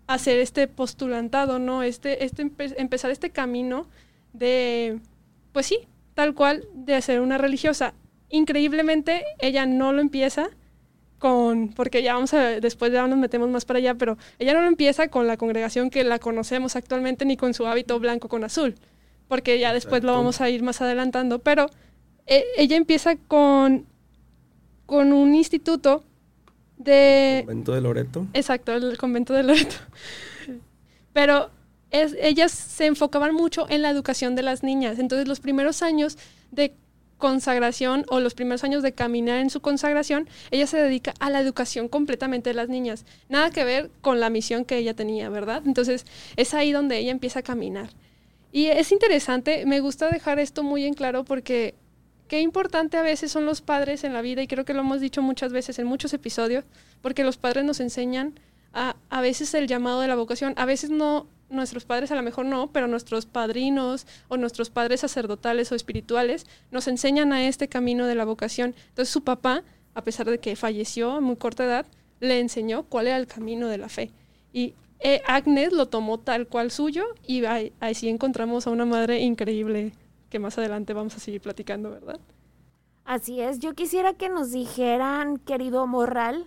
a 0.07 0.15
hacer 0.15 0.39
este 0.41 0.67
postulantado, 0.69 1.59
¿no? 1.59 1.83
Este, 1.83 2.25
este 2.25 2.43
empe 2.43 2.75
empezar 2.81 3.11
este 3.11 3.31
camino 3.31 3.87
de, 4.33 4.99
pues 5.53 5.67
sí, 5.67 5.79
tal 6.15 6.35
cual, 6.35 6.67
de 6.75 7.01
ser 7.01 7.21
una 7.21 7.39
religiosa. 7.39 7.95
Increíblemente, 8.29 9.25
ella 9.39 9.67
no 9.67 9.93
lo 9.93 10.01
empieza 10.01 10.49
con, 11.19 11.69
porque 11.69 12.03
ya 12.03 12.15
vamos 12.15 12.35
a, 12.35 12.61
después 12.61 12.93
ya 12.93 13.07
nos 13.07 13.19
metemos 13.19 13.49
más 13.49 13.65
para 13.65 13.79
allá, 13.79 13.95
pero 13.95 14.19
ella 14.39 14.53
no 14.53 14.61
lo 14.61 14.69
empieza 14.69 15.09
con 15.09 15.27
la 15.27 15.37
congregación 15.37 15.91
que 15.91 16.05
la 16.05 16.19
conocemos 16.19 16.77
actualmente 16.77 17.25
ni 17.25 17.37
con 17.37 17.55
su 17.55 17.67
hábito 17.67 17.99
blanco 17.99 18.29
con 18.29 18.45
azul, 18.45 18.75
porque 19.29 19.59
ya 19.59 19.73
después 19.73 19.99
Exacto. 19.99 20.07
lo 20.07 20.19
vamos 20.19 20.41
a 20.41 20.51
ir 20.51 20.63
más 20.63 20.81
adelantando, 20.81 21.39
pero 21.39 21.71
eh, 22.27 22.45
ella 22.57 22.77
empieza 22.77 23.17
con, 23.17 23.87
con 24.87 25.13
un 25.13 25.35
instituto 25.35 26.05
de... 26.79 27.41
¿El 27.41 27.47
convento 27.47 27.73
de 27.73 27.81
Loreto? 27.81 28.27
Exacto, 28.33 28.73
el 28.75 28.99
convento 28.99 29.33
de 29.33 29.43
Loreto. 29.43 29.77
Pero 31.13 31.51
es, 31.91 32.17
ellas 32.21 32.51
se 32.51 32.87
enfocaban 32.87 33.35
mucho 33.35 33.67
en 33.71 33.83
la 33.83 33.91
educación 33.91 34.35
de 34.35 34.43
las 34.43 34.63
niñas. 34.63 34.99
Entonces 34.99 35.29
los 35.29 35.41
primeros 35.41 35.83
años 35.83 36.19
de 36.51 36.75
consagración 37.19 38.05
o 38.09 38.21
los 38.21 38.35
primeros 38.35 38.65
años 38.65 38.83
de 38.83 38.93
caminar 38.93 39.39
en 39.39 39.49
su 39.49 39.61
consagración, 39.61 40.29
ella 40.51 40.67
se 40.67 40.77
dedica 40.77 41.15
a 41.21 41.31
la 41.31 41.41
educación 41.41 41.89
completamente 41.89 42.51
de 42.51 42.55
las 42.55 42.69
niñas. 42.69 43.07
Nada 43.29 43.51
que 43.51 43.65
ver 43.65 43.91
con 44.01 44.21
la 44.21 44.29
misión 44.29 44.65
que 44.65 44.77
ella 44.77 44.95
tenía, 44.95 45.29
¿verdad? 45.31 45.63
Entonces 45.65 46.05
es 46.37 46.53
ahí 46.53 46.73
donde 46.73 46.99
ella 46.99 47.13
empieza 47.13 47.39
a 47.39 47.43
caminar. 47.43 47.91
Y 48.55 48.69
es 48.69 48.93
interesante, 48.93 49.67
me 49.67 49.81
gusta 49.81 50.09
dejar 50.09 50.39
esto 50.39 50.63
muy 50.63 50.85
en 50.85 50.95
claro 50.95 51.25
porque 51.25 51.75
qué 52.29 52.41
importante 52.41 52.97
a 52.97 53.03
veces 53.03 53.33
son 53.33 53.47
los 53.47 53.61
padres 53.61 54.05
en 54.05 54.13
la 54.13 54.23
vida 54.23 54.43
y 54.43 54.47
creo 54.47 54.65
que 54.65 54.75
lo 54.75 54.83
hemos 54.83 55.01
dicho 55.01 55.23
muchas 55.23 55.53
veces 55.53 55.81
en 55.81 55.89
muchos 55.89 56.15
episodios, 56.15 56.65
porque 57.03 57.25
los 57.25 57.37
padres 57.37 57.65
nos 57.65 57.81
enseñan 57.81 58.39
a, 58.73 58.95
a 59.11 59.21
veces 59.23 59.53
el 59.55 59.67
llamado 59.67 60.01
de 60.01 60.07
la 60.07 60.15
vocación, 60.15 60.55
a 60.57 60.67
veces 60.67 60.91
no, 60.91 61.27
nuestros 61.49 61.85
padres 61.85 62.13
a 62.13 62.15
lo 62.15 62.23
mejor 62.23 62.47
no, 62.47 62.71
pero 62.71 62.87
nuestros 62.87 63.27
padrinos 63.27 64.07
o 64.29 64.37
nuestros 64.37 64.71
padres 64.71 65.01
sacerdotales 65.01 65.73
o 65.73 65.75
espirituales 65.75 66.47
nos 66.71 66.87
enseñan 66.87 67.33
a 67.33 67.49
este 67.49 67.67
camino 67.67 68.07
de 68.07 68.15
la 68.15 68.25
vocación. 68.25 68.77
Entonces 68.91 69.13
su 69.13 69.25
papá, 69.25 69.65
a 69.95 70.05
pesar 70.05 70.31
de 70.31 70.39
que 70.39 70.55
falleció 70.55 71.11
a 71.11 71.21
muy 71.21 71.35
corta 71.35 71.65
edad, 71.65 71.87
le 72.21 72.39
enseñó 72.39 72.85
cuál 72.85 73.09
era 73.09 73.17
el 73.17 73.27
camino 73.27 73.67
de 73.67 73.79
la 73.79 73.89
fe. 73.89 74.13
Y 74.53 74.75
eh, 75.01 75.23
Agnes 75.27 75.73
lo 75.73 75.87
tomó 75.87 76.19
tal 76.19 76.47
cual 76.47 76.71
suyo 76.71 77.05
y 77.27 77.45
ahí, 77.45 77.73
ahí 77.81 77.95
sí 77.95 78.09
encontramos 78.09 78.67
a 78.67 78.71
una 78.71 78.85
madre 78.85 79.21
increíble 79.21 79.93
que 80.31 80.39
más 80.39 80.59
adelante 80.59 80.93
vamos 80.93 81.15
a 81.17 81.19
seguir 81.19 81.41
platicando, 81.41 81.91
¿verdad? 81.91 82.21
Así 83.05 83.41
es, 83.41 83.59
yo 83.59 83.75
quisiera 83.75 84.15
que 84.15 84.29
nos 84.29 84.51
dijeran, 84.51 85.37
querido 85.37 85.87
Morral, 85.87 86.47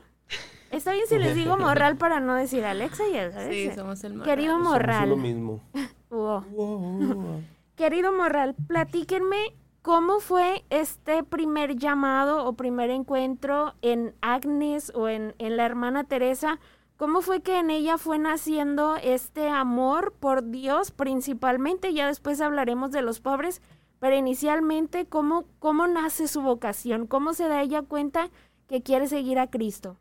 Está 0.72 0.92
bien 0.92 1.06
si 1.08 1.18
les 1.18 1.36
digo 1.36 1.58
Morral 1.58 1.98
para 1.98 2.20
no 2.20 2.36
decir 2.36 2.66
Alexa 2.66 3.04
y 3.08 3.16
el 3.16 3.32
Sí, 3.51 3.72
somos 3.74 4.04
el 4.04 4.16
Morral. 4.16 4.36
Querido 4.36 4.60
Morral. 4.60 5.10
Somos 5.10 5.18
lo 5.18 5.24
mismo. 5.24 5.62
wow. 6.10 6.42
Wow. 6.51 7.42
Querido 7.75 8.12
Morral, 8.12 8.56
platíquenme 8.56 9.38
cómo 9.82 10.20
fue 10.20 10.66
este 10.70 11.24
primer 11.24 11.77
llamado 11.77 12.46
o 12.46 12.54
primer 12.54 12.89
encuentro 12.89 13.75
en 13.82 14.16
Agnes 14.22 14.92
o 14.96 15.08
en, 15.08 15.36
en 15.38 15.58
la 15.58 15.66
hermana 15.66 16.04
Teresa. 16.04 16.60
¿Cómo 16.98 17.22
fue 17.22 17.42
que 17.42 17.60
en 17.60 17.70
ella 17.70 18.00
fue 18.00 18.18
naciendo 18.18 18.96
este 18.96 19.50
amor 19.50 20.13
por 20.20 20.50
Dios 20.50 20.89
principalmente? 20.89 21.94
Ya 21.94 22.08
después 22.08 22.42
hablaremos 22.42 22.92
de 22.92 23.04
los 23.04 23.20
pobres, 23.20 23.62
pero 24.00 24.16
inicialmente, 24.16 25.06
¿cómo, 25.06 25.46
cómo 25.60 25.86
nace 25.86 26.27
su 26.27 26.42
vocación? 26.42 27.06
¿Cómo 27.06 27.34
se 27.34 27.48
da 27.48 27.62
ella 27.62 27.84
cuenta 27.84 28.32
que 28.68 28.82
quiere 28.82 29.08
seguir 29.08 29.38
a 29.38 29.51
Cristo? 29.51 29.98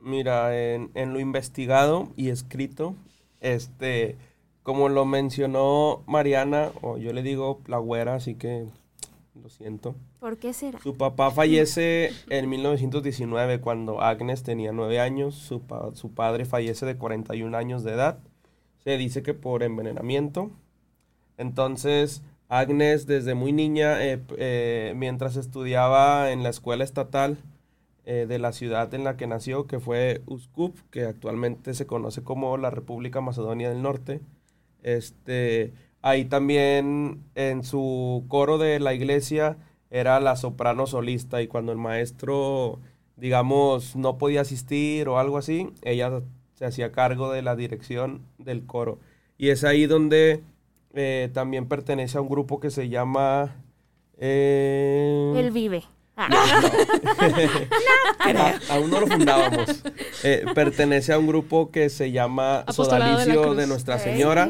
Mira, 0.00 0.58
en, 0.58 0.90
lo 1.12 1.20
investigado 1.20 2.08
y 2.16 2.30
escrito, 2.30 2.96
este, 3.40 4.16
como 4.64 4.88
lo 4.88 5.04
mencionó 5.04 6.02
Mariana, 6.06 6.72
o 6.82 6.98
yo 6.98 7.12
le 7.12 7.22
digo 7.22 7.60
la 7.68 7.78
güera, 7.78 8.16
así 8.16 8.34
que 8.34 8.66
lo 9.42 9.48
siento. 9.48 9.94
¿Por 10.20 10.38
qué 10.38 10.52
será? 10.52 10.78
Su 10.80 10.96
papá 10.96 11.30
fallece 11.30 12.10
en 12.28 12.48
1919 12.48 13.60
cuando 13.60 14.00
Agnes 14.00 14.42
tenía 14.42 14.72
nueve 14.72 15.00
años, 15.00 15.34
su, 15.34 15.60
pa 15.60 15.94
su 15.94 16.12
padre 16.12 16.44
fallece 16.44 16.86
de 16.86 16.96
41 16.96 17.56
años 17.56 17.84
de 17.84 17.92
edad, 17.92 18.18
se 18.84 18.96
dice 18.96 19.22
que 19.22 19.34
por 19.34 19.62
envenenamiento. 19.62 20.50
Entonces, 21.38 22.22
Agnes 22.48 23.06
desde 23.06 23.34
muy 23.34 23.52
niña, 23.52 24.04
eh, 24.04 24.22
eh, 24.38 24.92
mientras 24.96 25.36
estudiaba 25.36 26.30
en 26.30 26.42
la 26.42 26.50
escuela 26.50 26.84
estatal, 26.84 27.38
eh, 28.08 28.26
de 28.28 28.38
la 28.38 28.52
ciudad 28.52 28.94
en 28.94 29.02
la 29.02 29.16
que 29.16 29.26
nació, 29.26 29.66
que 29.66 29.80
fue 29.80 30.22
Uskup, 30.26 30.76
que 30.90 31.02
actualmente 31.06 31.74
se 31.74 31.88
conoce 31.88 32.22
como 32.22 32.56
la 32.56 32.70
República 32.70 33.20
Macedonia 33.20 33.68
del 33.68 33.82
Norte. 33.82 34.20
Este, 34.84 35.72
ahí 36.06 36.24
también 36.24 37.24
en 37.34 37.64
su 37.64 38.24
coro 38.28 38.58
de 38.58 38.78
la 38.78 38.94
iglesia 38.94 39.56
era 39.90 40.20
la 40.20 40.36
soprano 40.36 40.86
solista 40.86 41.42
y 41.42 41.48
cuando 41.48 41.72
el 41.72 41.78
maestro, 41.78 42.78
digamos, 43.16 43.96
no 43.96 44.16
podía 44.16 44.42
asistir 44.42 45.08
o 45.08 45.18
algo 45.18 45.36
así, 45.36 45.68
ella 45.82 46.22
se 46.54 46.64
hacía 46.64 46.92
cargo 46.92 47.32
de 47.32 47.42
la 47.42 47.56
dirección 47.56 48.22
del 48.38 48.64
coro. 48.66 49.00
Y 49.36 49.48
es 49.48 49.64
ahí 49.64 49.86
donde 49.86 50.44
eh, 50.94 51.28
también 51.32 51.66
pertenece 51.66 52.18
a 52.18 52.20
un 52.20 52.28
grupo 52.28 52.60
que 52.60 52.70
se 52.70 52.88
llama... 52.88 53.56
Eh, 54.16 55.34
Él 55.36 55.50
vive. 55.50 55.82
Ah. 56.16 56.28
No, 56.30 56.46
no. 56.46 58.32
no 58.32 58.44
aún 58.70 58.90
no 58.90 59.00
lo 59.00 59.06
fundábamos. 59.08 59.82
Eh, 60.22 60.44
pertenece 60.54 61.12
a 61.12 61.18
un 61.18 61.26
grupo 61.26 61.72
que 61.72 61.90
se 61.90 62.12
llama 62.12 62.60
Apostolado 62.60 63.18
Sodalicio 63.18 63.54
de, 63.54 63.62
de, 63.62 63.66
Nuestra 63.66 63.98
Señora. 63.98 64.48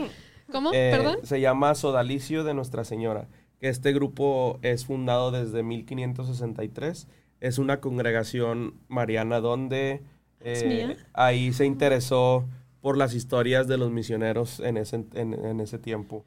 ¿Cómo? 0.50 0.71
Eh, 0.73 0.91
¿Perdón? 0.93 1.19
Se 1.23 1.41
llama 1.41 1.75
Sodalicio 1.75 2.45
de 2.45 2.55
Nuestra 2.55 2.85
Señora. 2.85 3.29
Que 3.61 3.69
este 3.69 3.93
grupo 3.93 4.59
es 4.62 4.85
fundado 4.85 5.31
desde 5.31 5.62
1563. 5.62 7.09
Es 7.41 7.59
una 7.59 7.81
congregación 7.81 8.75
mariana 8.88 9.41
donde 9.41 10.03
eh, 10.41 10.97
ahí 11.12 11.53
se 11.53 11.67
interesó 11.67 12.47
por 12.81 12.97
las 12.97 13.15
historias 13.15 13.67
de 13.67 13.79
los 13.79 13.91
misioneros 13.91 14.61
en 14.61 14.76
ese, 14.76 15.05
en, 15.15 15.33
en 15.33 15.61
ese 15.61 15.79
tiempo. 15.79 16.25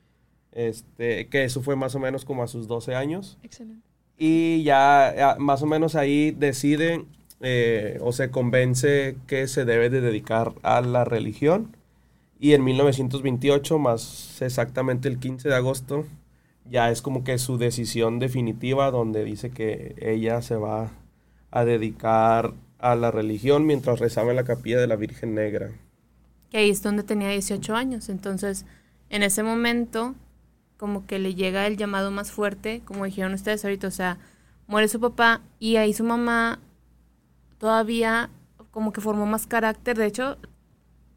Este, 0.51 1.27
que 1.27 1.43
eso 1.43 1.61
fue 1.61 1.75
más 1.75 1.95
o 1.95 1.99
menos 1.99 2.25
como 2.25 2.43
a 2.43 2.47
sus 2.47 2.67
12 2.67 2.95
años. 2.95 3.37
Excelente 3.43 3.89
y 4.19 4.63
ya, 4.63 5.37
más 5.39 5.63
o 5.63 5.65
menos 5.65 5.95
ahí 5.95 6.31
decide 6.31 7.05
eh, 7.39 7.97
o 8.01 8.11
se 8.11 8.29
convence 8.29 9.15
que 9.27 9.47
se 9.47 9.63
debe 9.63 9.89
de 9.89 10.01
dedicar 10.01 10.53
a 10.61 10.81
la 10.81 11.05
religión. 11.05 11.75
Y 12.39 12.53
en 12.53 12.63
1928, 12.63 13.77
más 13.79 14.41
exactamente 14.41 15.09
el 15.09 15.19
15 15.19 15.49
de 15.49 15.55
agosto, 15.55 16.05
ya 16.63 16.89
es 16.89 17.01
como 17.01 17.25
que 17.25 17.37
su 17.37 17.57
decisión 17.57 18.19
definitiva 18.19 18.91
donde 18.91 19.25
dice 19.25 19.49
que 19.51 19.95
ella 19.99 20.41
se 20.41 20.55
va 20.55 20.91
a 21.51 21.65
dedicar 21.65 22.53
a 22.77 22.95
la 22.95 23.11
religión 23.11 23.65
mientras 23.65 23.99
rezaba 23.99 24.29
en 24.29 24.37
la 24.37 24.45
capilla 24.45 24.79
de 24.79 24.87
la 24.87 24.95
Virgen 24.95 25.35
Negra. 25.35 25.71
Que 26.49 26.59
ahí 26.59 26.69
es 26.69 26.81
donde 26.81 27.03
tenía 27.03 27.29
18 27.29 27.75
años. 27.75 28.07
Entonces, 28.07 28.65
en 29.09 29.21
ese 29.23 29.43
momento, 29.43 30.15
como 30.77 31.05
que 31.05 31.19
le 31.19 31.35
llega 31.35 31.67
el 31.67 31.75
llamado 31.75 32.09
más 32.09 32.31
fuerte, 32.31 32.81
como 32.85 33.03
dijeron 33.03 33.33
ustedes 33.33 33.65
ahorita, 33.65 33.87
o 33.87 33.91
sea, 33.91 34.17
muere 34.65 34.87
su 34.87 35.01
papá 35.01 35.41
y 35.59 35.75
ahí 35.75 35.93
su 35.93 36.05
mamá 36.05 36.59
todavía 37.57 38.29
como 38.71 38.93
que 38.93 39.01
formó 39.01 39.25
más 39.25 39.45
carácter. 39.45 39.97
De 39.97 40.05
hecho, 40.05 40.37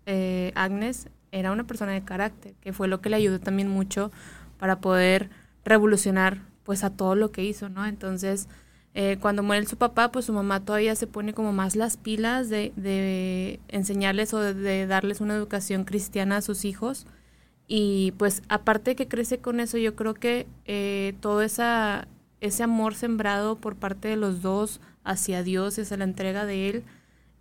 eh, 0.06 0.50
Agnes 0.56 1.08
era 1.32 1.52
una 1.52 1.64
persona 1.66 1.92
de 1.92 2.04
carácter, 2.04 2.54
que 2.60 2.72
fue 2.72 2.88
lo 2.88 3.00
que 3.00 3.10
le 3.10 3.16
ayudó 3.16 3.40
también 3.40 3.68
mucho 3.68 4.12
para 4.58 4.80
poder 4.80 5.30
revolucionar 5.64 6.42
pues 6.64 6.84
a 6.84 6.90
todo 6.90 7.16
lo 7.16 7.32
que 7.32 7.44
hizo, 7.44 7.68
¿no? 7.70 7.86
Entonces, 7.86 8.48
eh, 8.94 9.18
cuando 9.20 9.42
muere 9.42 9.66
su 9.66 9.76
papá, 9.78 10.12
pues 10.12 10.26
su 10.26 10.32
mamá 10.34 10.64
todavía 10.64 10.94
se 10.96 11.06
pone 11.08 11.34
como 11.34 11.52
más 11.52 11.76
las 11.76 11.96
pilas 11.96 12.48
de, 12.50 12.72
de 12.76 13.60
enseñarles 13.68 14.34
o 14.34 14.40
de, 14.40 14.54
de 14.54 14.86
darles 14.86 15.20
una 15.20 15.34
educación 15.34 15.84
cristiana 15.84 16.38
a 16.38 16.42
sus 16.42 16.64
hijos 16.64 17.06
Y 17.66 18.12
pues 18.18 18.42
aparte 18.48 18.96
que 18.96 19.08
crece 19.08 19.38
con 19.38 19.60
eso, 19.60 19.78
yo 19.78 19.96
creo 19.96 20.14
que 20.14 20.46
eh, 20.66 21.14
todo 21.20 21.42
esa, 21.42 22.08
ese 22.40 22.62
amor 22.64 22.94
sembrado 22.94 23.56
por 23.56 23.76
parte 23.76 24.08
de 24.08 24.16
los 24.16 24.42
dos 24.42 24.80
hacia 25.04 25.42
Dios, 25.42 25.78
esa 25.78 25.96
la 25.96 26.04
entrega 26.04 26.44
de 26.46 26.68
Él, 26.70 26.84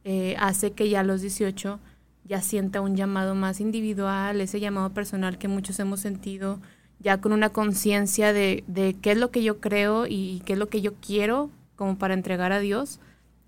eh, 0.04 0.36
hace 0.40 0.72
que 0.74 0.90
ya 0.90 1.02
a 1.02 1.04
los 1.04 1.22
18 1.22 1.80
ya 2.24 2.42
sienta 2.42 2.82
un 2.82 2.96
llamado 2.96 3.36
más 3.36 3.60
individual, 3.62 4.42
ese 4.42 4.60
llamado 4.60 4.92
personal 4.92 5.38
que 5.38 5.48
muchos 5.48 5.80
hemos 5.80 6.00
sentido, 6.00 6.60
ya 7.00 7.20
con 7.20 7.34
una 7.34 7.50
conciencia 7.50 8.34
de, 8.34 8.64
de, 8.68 8.96
qué 9.02 9.12
es 9.12 9.18
lo 9.18 9.32
que 9.32 9.44
yo 9.44 9.60
creo 9.60 10.06
y 10.08 10.42
qué 10.46 10.54
es 10.54 10.60
lo 10.60 10.70
que 10.70 10.82
yo 10.82 10.94
quiero 10.96 11.50
como 11.76 11.98
para 11.98 12.14
entregar 12.14 12.52
a 12.52 12.60
Dios. 12.60 13.00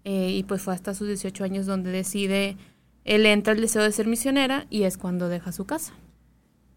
Eh, 0.06 0.32
y 0.32 0.44
pues 0.44 0.62
fue 0.62 0.74
hasta 0.74 0.94
sus 0.94 1.08
18 1.08 1.44
años 1.44 1.66
donde 1.66 1.92
decide, 1.92 2.58
él 3.06 3.26
entra 3.26 3.54
el 3.54 3.62
deseo 3.62 3.84
de 3.84 3.92
ser 3.92 4.08
misionera 4.08 4.66
y 4.70 4.84
es 4.84 4.98
cuando 4.98 5.30
deja 5.30 5.52
su 5.52 5.66
casa. 5.66 5.94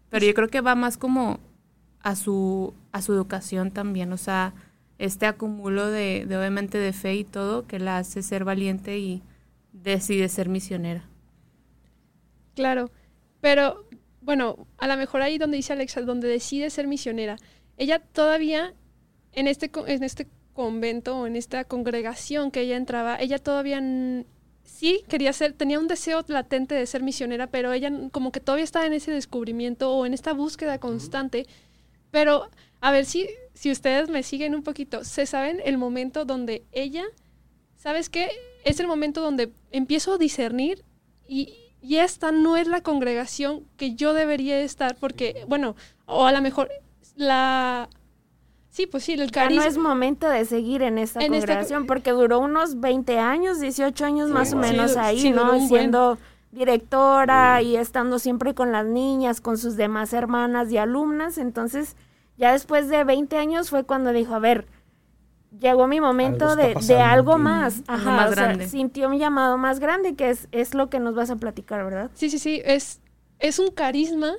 Pero 0.09 0.25
yo 0.25 0.33
creo 0.33 0.47
que 0.49 0.61
va 0.61 0.75
más 0.75 0.97
como 0.97 1.39
a 2.01 2.15
su, 2.15 2.73
a 2.91 3.01
su 3.01 3.13
educación 3.13 3.71
también, 3.71 4.13
o 4.13 4.17
sea, 4.17 4.53
este 4.97 5.25
acumulo 5.25 5.87
de, 5.87 6.25
de 6.27 6.37
obviamente 6.37 6.77
de 6.77 6.93
fe 6.93 7.15
y 7.15 7.23
todo 7.23 7.67
que 7.67 7.79
la 7.79 7.97
hace 7.97 8.23
ser 8.23 8.45
valiente 8.45 8.97
y 8.97 9.21
decide 9.73 10.29
ser 10.29 10.47
misionera. 10.47 11.03
Claro, 12.57 12.89
pero 13.39 13.85
bueno, 14.21 14.65
a 14.79 14.87
lo 14.87 14.97
mejor 14.97 15.21
ahí 15.21 15.37
donde 15.37 15.57
dice 15.57 15.73
Alexa, 15.73 16.01
donde 16.01 16.27
decide 16.27 16.71
ser 16.71 16.87
misionera, 16.87 17.37
ella 17.77 17.99
todavía 17.99 18.73
en 19.33 19.47
este, 19.47 19.69
en 19.85 20.03
este 20.03 20.27
convento 20.53 21.19
o 21.19 21.27
en 21.27 21.35
esta 21.35 21.65
congregación 21.65 22.49
que 22.49 22.61
ella 22.61 22.75
entraba, 22.75 23.15
ella 23.19 23.37
todavía 23.37 23.79
sí 24.63 25.03
quería 25.07 25.33
ser, 25.33 25.53
tenía 25.53 25.77
un 25.77 25.87
deseo 25.87 26.25
latente 26.29 26.73
de 26.73 26.87
ser 26.87 27.03
misionera, 27.03 27.45
pero 27.45 27.73
ella 27.73 27.91
como 28.11 28.31
que 28.31 28.39
todavía 28.39 28.63
estaba 28.63 28.87
en 28.87 28.93
ese 28.93 29.11
descubrimiento 29.11 29.93
o 29.93 30.07
en 30.07 30.15
esta 30.15 30.33
búsqueda 30.33 30.79
constante. 30.79 31.45
Pero 32.09 32.49
a 32.81 32.91
ver 32.91 33.05
si, 33.05 33.27
si 33.53 33.69
ustedes 33.69 34.09
me 34.09 34.23
siguen 34.23 34.55
un 34.55 34.63
poquito, 34.63 35.03
¿se 35.03 35.27
saben 35.27 35.61
el 35.63 35.77
momento 35.77 36.25
donde 36.25 36.65
ella, 36.71 37.03
¿sabes 37.75 38.09
qué? 38.09 38.31
Es 38.65 38.79
el 38.79 38.87
momento 38.87 39.21
donde 39.21 39.53
empiezo 39.69 40.13
a 40.15 40.17
discernir 40.17 40.83
y, 41.27 41.66
y 41.87 41.99
esta 41.99 42.33
no 42.33 42.57
es 42.57 42.67
la 42.67 42.81
congregación 42.81 43.63
que 43.77 43.95
yo 43.95 44.13
debería 44.13 44.59
estar 44.59 44.97
porque, 44.97 45.45
bueno, 45.47 45.77
o 46.05 46.25
a 46.25 46.33
lo 46.33 46.41
mejor 46.41 46.69
la... 47.15 47.87
Sí, 48.69 48.87
pues 48.87 49.05
sí, 49.05 49.13
el 49.13 49.31
carisma... 49.31 49.63
no 49.63 49.69
es 49.69 49.77
momento 49.77 50.27
de 50.27 50.43
seguir 50.43 50.81
en 50.81 50.97
esta 50.97 51.21
congregación 51.21 51.85
porque 51.85 52.11
duró 52.11 52.39
unos 52.39 52.81
20 52.81 53.17
años, 53.19 53.61
18 53.61 54.03
años 54.03 54.29
más 54.29 54.51
o 54.51 54.57
menos 54.57 54.97
ahí, 54.97 55.31
¿no? 55.31 55.65
Siendo 55.65 56.17
directora 56.51 57.61
y 57.61 57.77
estando 57.77 58.19
siempre 58.19 58.53
con 58.53 58.73
las 58.73 58.85
niñas, 58.85 59.39
con 59.39 59.57
sus 59.57 59.77
demás 59.77 60.11
hermanas 60.11 60.69
y 60.71 60.77
alumnas. 60.77 61.37
Entonces, 61.37 61.95
ya 62.37 62.51
después 62.51 62.89
de 62.89 63.05
20 63.05 63.37
años 63.37 63.69
fue 63.69 63.85
cuando 63.85 64.11
dijo, 64.11 64.35
a 64.35 64.39
ver, 64.39 64.67
llegó 65.59 65.87
mi 65.87 66.01
momento 66.01 66.55
de, 66.55 66.75
de, 66.75 66.95
algo 66.99 67.37
más. 67.37 67.83
Ajá, 67.87 68.11
más 68.11 68.31
grande. 68.31 68.67
sintió 68.67 69.09
un 69.09 69.17
llamado 69.17 69.57
más 69.57 69.79
grande, 69.79 70.15
que 70.15 70.29
es, 70.29 70.47
es 70.51 70.73
lo 70.73 70.89
que 70.89 70.99
nos 70.99 71.15
vas 71.15 71.29
a 71.29 71.35
platicar, 71.35 71.83
¿verdad? 71.83 72.11
Sí, 72.13 72.29
sí, 72.29 72.39
sí. 72.39 72.61
Es, 72.65 73.01
es 73.39 73.59
un 73.59 73.71
carisma 73.71 74.33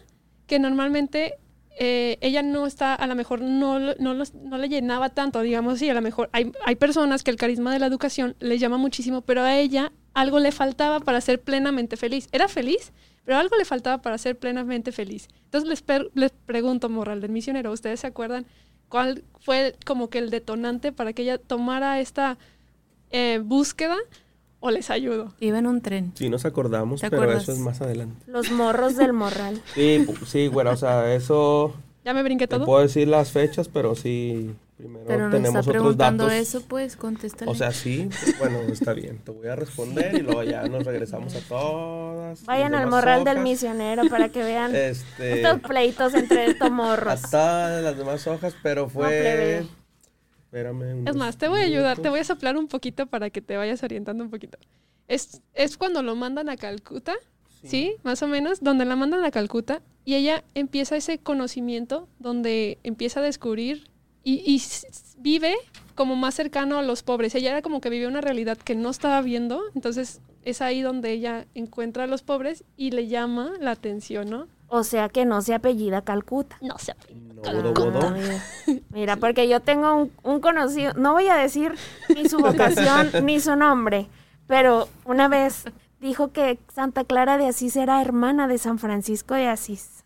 que 0.46 0.58
normalmente 0.58 1.34
eh, 1.78 2.18
ella 2.20 2.42
no 2.42 2.66
está, 2.66 2.94
a 2.94 3.06
lo 3.06 3.14
mejor 3.14 3.40
no, 3.40 3.78
no, 3.78 3.94
no, 4.14 4.58
le 4.58 4.68
llenaba 4.68 5.10
tanto, 5.10 5.40
digamos, 5.42 5.78
sí, 5.78 5.88
a 5.88 5.94
lo 5.94 6.02
mejor 6.02 6.28
hay, 6.32 6.50
hay 6.64 6.74
personas 6.74 7.22
que 7.22 7.30
el 7.30 7.36
carisma 7.36 7.72
de 7.72 7.78
la 7.78 7.86
educación 7.86 8.34
le 8.40 8.58
llama 8.58 8.78
muchísimo, 8.78 9.22
pero 9.22 9.42
a 9.42 9.56
ella 9.56 9.92
algo 10.12 10.40
le 10.40 10.50
faltaba 10.50 10.98
para 10.98 11.20
ser 11.20 11.40
plenamente 11.40 11.96
feliz. 11.96 12.28
Era 12.32 12.48
feliz, 12.48 12.92
pero 13.24 13.38
algo 13.38 13.56
le 13.56 13.64
faltaba 13.64 14.02
para 14.02 14.18
ser 14.18 14.38
plenamente 14.38 14.90
feliz. 14.90 15.28
Entonces 15.44 15.68
les, 15.68 15.84
les 16.14 16.32
pregunto, 16.32 16.88
moral 16.88 17.20
del 17.20 17.30
misionero, 17.30 17.70
¿ustedes 17.70 18.00
se 18.00 18.08
acuerdan 18.08 18.46
cuál 18.88 19.24
fue 19.40 19.76
como 19.86 20.10
que 20.10 20.18
el 20.18 20.30
detonante 20.30 20.92
para 20.92 21.12
que 21.12 21.22
ella 21.22 21.38
tomara 21.38 22.00
esta 22.00 22.38
eh, 23.10 23.40
búsqueda 23.42 23.96
o 24.60 24.70
les 24.70 24.90
ayudo. 24.90 25.32
Iba 25.40 25.58
en 25.58 25.66
un 25.66 25.80
tren. 25.80 26.12
Sí, 26.14 26.28
nos 26.28 26.44
acordamos, 26.44 27.00
pero 27.00 27.32
eso 27.32 27.52
es 27.52 27.58
más 27.58 27.80
adelante. 27.80 28.24
Los 28.26 28.50
morros 28.50 28.96
del 28.96 29.12
morral. 29.12 29.62
Sí, 29.74 30.04
sí, 30.26 30.48
bueno, 30.48 30.70
o 30.70 30.76
sea, 30.76 31.14
eso... 31.14 31.74
¿Ya 32.08 32.14
me 32.14 32.22
brinqué 32.22 32.48
todo? 32.48 32.64
puedo 32.64 32.80
decir 32.80 33.06
las 33.06 33.32
fechas, 33.32 33.68
pero 33.68 33.94
sí, 33.94 34.54
primero 34.78 35.04
pero 35.06 35.28
tenemos 35.28 35.66
está 35.66 35.78
otros 35.78 35.94
datos. 35.94 36.32
eso, 36.32 36.62
pues, 36.62 36.96
contéstale. 36.96 37.50
O 37.50 37.54
sea, 37.54 37.70
sí, 37.70 38.08
bueno, 38.38 38.60
está 38.60 38.94
bien, 38.94 39.18
te 39.18 39.30
voy 39.30 39.46
a 39.46 39.56
responder 39.56 40.14
y 40.14 40.22
luego 40.22 40.42
ya 40.42 40.62
nos 40.62 40.84
regresamos 40.84 41.34
a 41.34 41.40
todas. 41.40 42.46
Vayan 42.46 42.74
al 42.74 42.86
morral 42.86 43.24
del 43.24 43.40
misionero 43.40 44.08
para 44.08 44.30
que 44.30 44.42
vean 44.42 44.74
este, 44.74 45.42
estos 45.42 45.60
pleitos 45.60 46.14
entre 46.14 46.46
estos 46.46 46.70
morros. 46.70 47.26
A 47.26 47.30
todas 47.30 47.84
las 47.84 47.98
demás 47.98 48.26
hojas, 48.26 48.54
pero 48.62 48.88
fue... 48.88 49.66
Espérame. 50.44 51.06
Es 51.06 51.14
más, 51.14 51.36
te 51.36 51.48
voy 51.48 51.60
a 51.60 51.64
ayudar, 51.64 51.98
te 51.98 52.08
voy 52.08 52.20
a 52.20 52.24
soplar 52.24 52.56
un 52.56 52.68
poquito 52.68 53.04
para 53.04 53.28
que 53.28 53.42
te 53.42 53.58
vayas 53.58 53.82
orientando 53.82 54.24
un 54.24 54.30
poquito. 54.30 54.56
Es, 55.08 55.42
es 55.52 55.76
cuando 55.76 56.02
lo 56.02 56.16
mandan 56.16 56.48
a 56.48 56.56
Calcuta, 56.56 57.16
sí. 57.62 57.96
Más 58.02 58.22
o 58.22 58.28
menos, 58.28 58.60
donde 58.62 58.86
la 58.86 58.96
mandan 58.96 59.24
a 59.24 59.30
Calcuta 59.30 59.82
y 60.08 60.14
ella 60.14 60.42
empieza 60.54 60.96
ese 60.96 61.18
conocimiento 61.18 62.08
donde 62.18 62.78
empieza 62.82 63.20
a 63.20 63.22
descubrir 63.22 63.90
y, 64.24 64.36
y 64.36 64.62
vive 65.18 65.54
como 65.94 66.16
más 66.16 66.34
cercano 66.34 66.78
a 66.78 66.82
los 66.82 67.02
pobres. 67.02 67.34
Ella 67.34 67.50
era 67.50 67.60
como 67.60 67.82
que 67.82 67.90
vivía 67.90 68.08
una 68.08 68.22
realidad 68.22 68.56
que 68.56 68.74
no 68.74 68.88
estaba 68.88 69.20
viendo, 69.20 69.60
entonces 69.74 70.22
es 70.44 70.62
ahí 70.62 70.80
donde 70.80 71.12
ella 71.12 71.44
encuentra 71.54 72.04
a 72.04 72.06
los 72.06 72.22
pobres 72.22 72.64
y 72.74 72.92
le 72.92 73.08
llama 73.08 73.52
la 73.60 73.72
atención, 73.72 74.30
¿no? 74.30 74.46
O 74.68 74.82
sea 74.82 75.10
que 75.10 75.26
no 75.26 75.42
se 75.42 75.52
apellida 75.52 76.00
Calcuta. 76.00 76.56
No 76.62 76.78
se 76.78 76.92
apellida 76.92 77.42
Calcuta. 77.42 78.16
Mira, 78.88 79.16
porque 79.16 79.46
yo 79.46 79.60
tengo 79.60 80.08
un, 80.22 80.40
conocido, 80.40 80.94
no 80.94 81.12
voy 81.12 81.28
a 81.28 81.34
decir 81.34 81.74
ni 82.08 82.26
su 82.30 82.38
vocación 82.38 83.10
ni 83.26 83.40
su 83.40 83.56
nombre, 83.56 84.08
pero 84.46 84.88
una 85.04 85.28
vez 85.28 85.66
dijo 86.00 86.32
que 86.32 86.58
Santa 86.72 87.04
Clara 87.04 87.36
de 87.36 87.48
Asís 87.48 87.76
era 87.76 88.00
hermana 88.00 88.48
de 88.48 88.56
San 88.56 88.78
Francisco 88.78 89.34
de 89.34 89.48
Asís. 89.48 89.97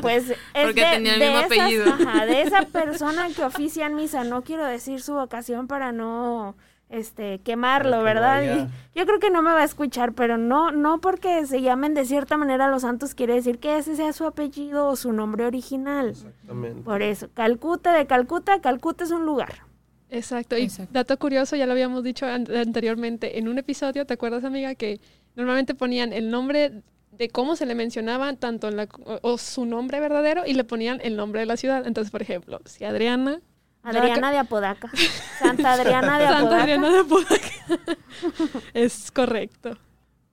Pues 0.00 0.30
es 0.30 0.36
Porque 0.64 0.84
tenía 0.92 1.14
el 1.14 1.20
mismo 1.20 1.38
apellido. 1.38 1.84
de 2.26 2.42
esa 2.42 2.62
persona 2.72 3.28
que 3.34 3.44
oficia 3.44 3.86
en 3.86 3.96
misa, 3.96 4.24
no 4.24 4.42
quiero 4.42 4.64
decir 4.64 5.00
su 5.02 5.14
vocación 5.14 5.66
para 5.66 5.92
no 5.92 6.56
este, 6.90 7.38
quemarlo, 7.40 8.02
¿verdad? 8.02 8.68
yo 8.94 9.06
creo 9.06 9.20
que 9.20 9.30
no 9.30 9.42
me 9.42 9.52
va 9.52 9.60
a 9.60 9.64
escuchar, 9.64 10.12
pero 10.12 10.38
no, 10.38 10.72
no 10.72 11.00
porque 11.00 11.46
se 11.46 11.62
llamen 11.62 11.94
de 11.94 12.04
cierta 12.04 12.36
manera 12.36 12.68
los 12.68 12.82
santos 12.82 13.14
quiere 13.14 13.34
decir 13.34 13.58
que 13.58 13.78
ese 13.78 13.94
sea 13.94 14.12
su 14.12 14.26
apellido 14.26 14.88
o 14.88 14.96
su 14.96 15.12
nombre 15.12 15.46
original. 15.46 16.10
Exactamente. 16.10 16.82
Por 16.82 17.02
eso, 17.02 17.28
Calcuta 17.32 17.94
de 17.94 18.06
Calcuta, 18.06 18.60
Calcuta 18.60 19.04
es 19.04 19.12
un 19.12 19.24
lugar. 19.24 19.70
Exacto. 20.10 20.58
Y 20.58 20.68
dato 20.90 21.16
curioso, 21.18 21.54
ya 21.54 21.66
lo 21.66 21.72
habíamos 21.72 22.02
dicho 22.02 22.26
anteriormente 22.26 23.38
en 23.38 23.46
un 23.46 23.58
episodio, 23.58 24.04
¿te 24.04 24.14
acuerdas, 24.14 24.42
amiga? 24.42 24.74
Que 24.74 25.00
normalmente 25.36 25.74
ponían 25.74 26.12
el 26.12 26.30
nombre 26.30 26.82
de 27.10 27.28
cómo 27.28 27.56
se 27.56 27.66
le 27.66 27.74
mencionaba 27.74 28.34
tanto 28.34 28.68
en 28.68 28.76
la, 28.76 28.88
o, 29.22 29.38
su 29.38 29.66
nombre 29.66 30.00
verdadero 30.00 30.46
y 30.46 30.54
le 30.54 30.64
ponían 30.64 31.00
el 31.02 31.16
nombre 31.16 31.40
de 31.40 31.46
la 31.46 31.56
ciudad. 31.56 31.86
Entonces, 31.86 32.10
por 32.10 32.22
ejemplo, 32.22 32.60
si 32.64 32.84
Adriana 32.84 33.40
Adriana 33.82 34.30
de 34.30 34.38
Apodaca. 34.38 34.90
Santa 35.38 35.72
Adriana 35.72 36.18
de 36.18 36.26
Apodaca. 36.26 36.40
Santa 36.40 36.62
Adriana 36.62 36.90
de 36.90 36.98
Apodaca. 36.98 38.62
es 38.74 39.10
correcto. 39.10 39.76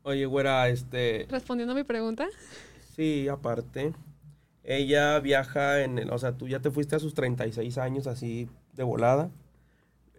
Oye, 0.03 0.25
güera, 0.25 0.67
este... 0.69 1.27
Respondiendo 1.29 1.73
a 1.73 1.75
mi 1.75 1.83
pregunta. 1.83 2.27
Sí, 2.95 3.27
aparte. 3.27 3.93
Ella 4.63 5.19
viaja 5.19 5.81
en 5.81 5.97
el... 5.99 6.11
O 6.11 6.17
sea, 6.17 6.33
tú 6.33 6.47
ya 6.47 6.59
te 6.59 6.71
fuiste 6.71 6.95
a 6.95 6.99
sus 6.99 7.13
36 7.13 7.77
años 7.77 8.07
así 8.07 8.49
de 8.73 8.83
volada. 8.83 9.29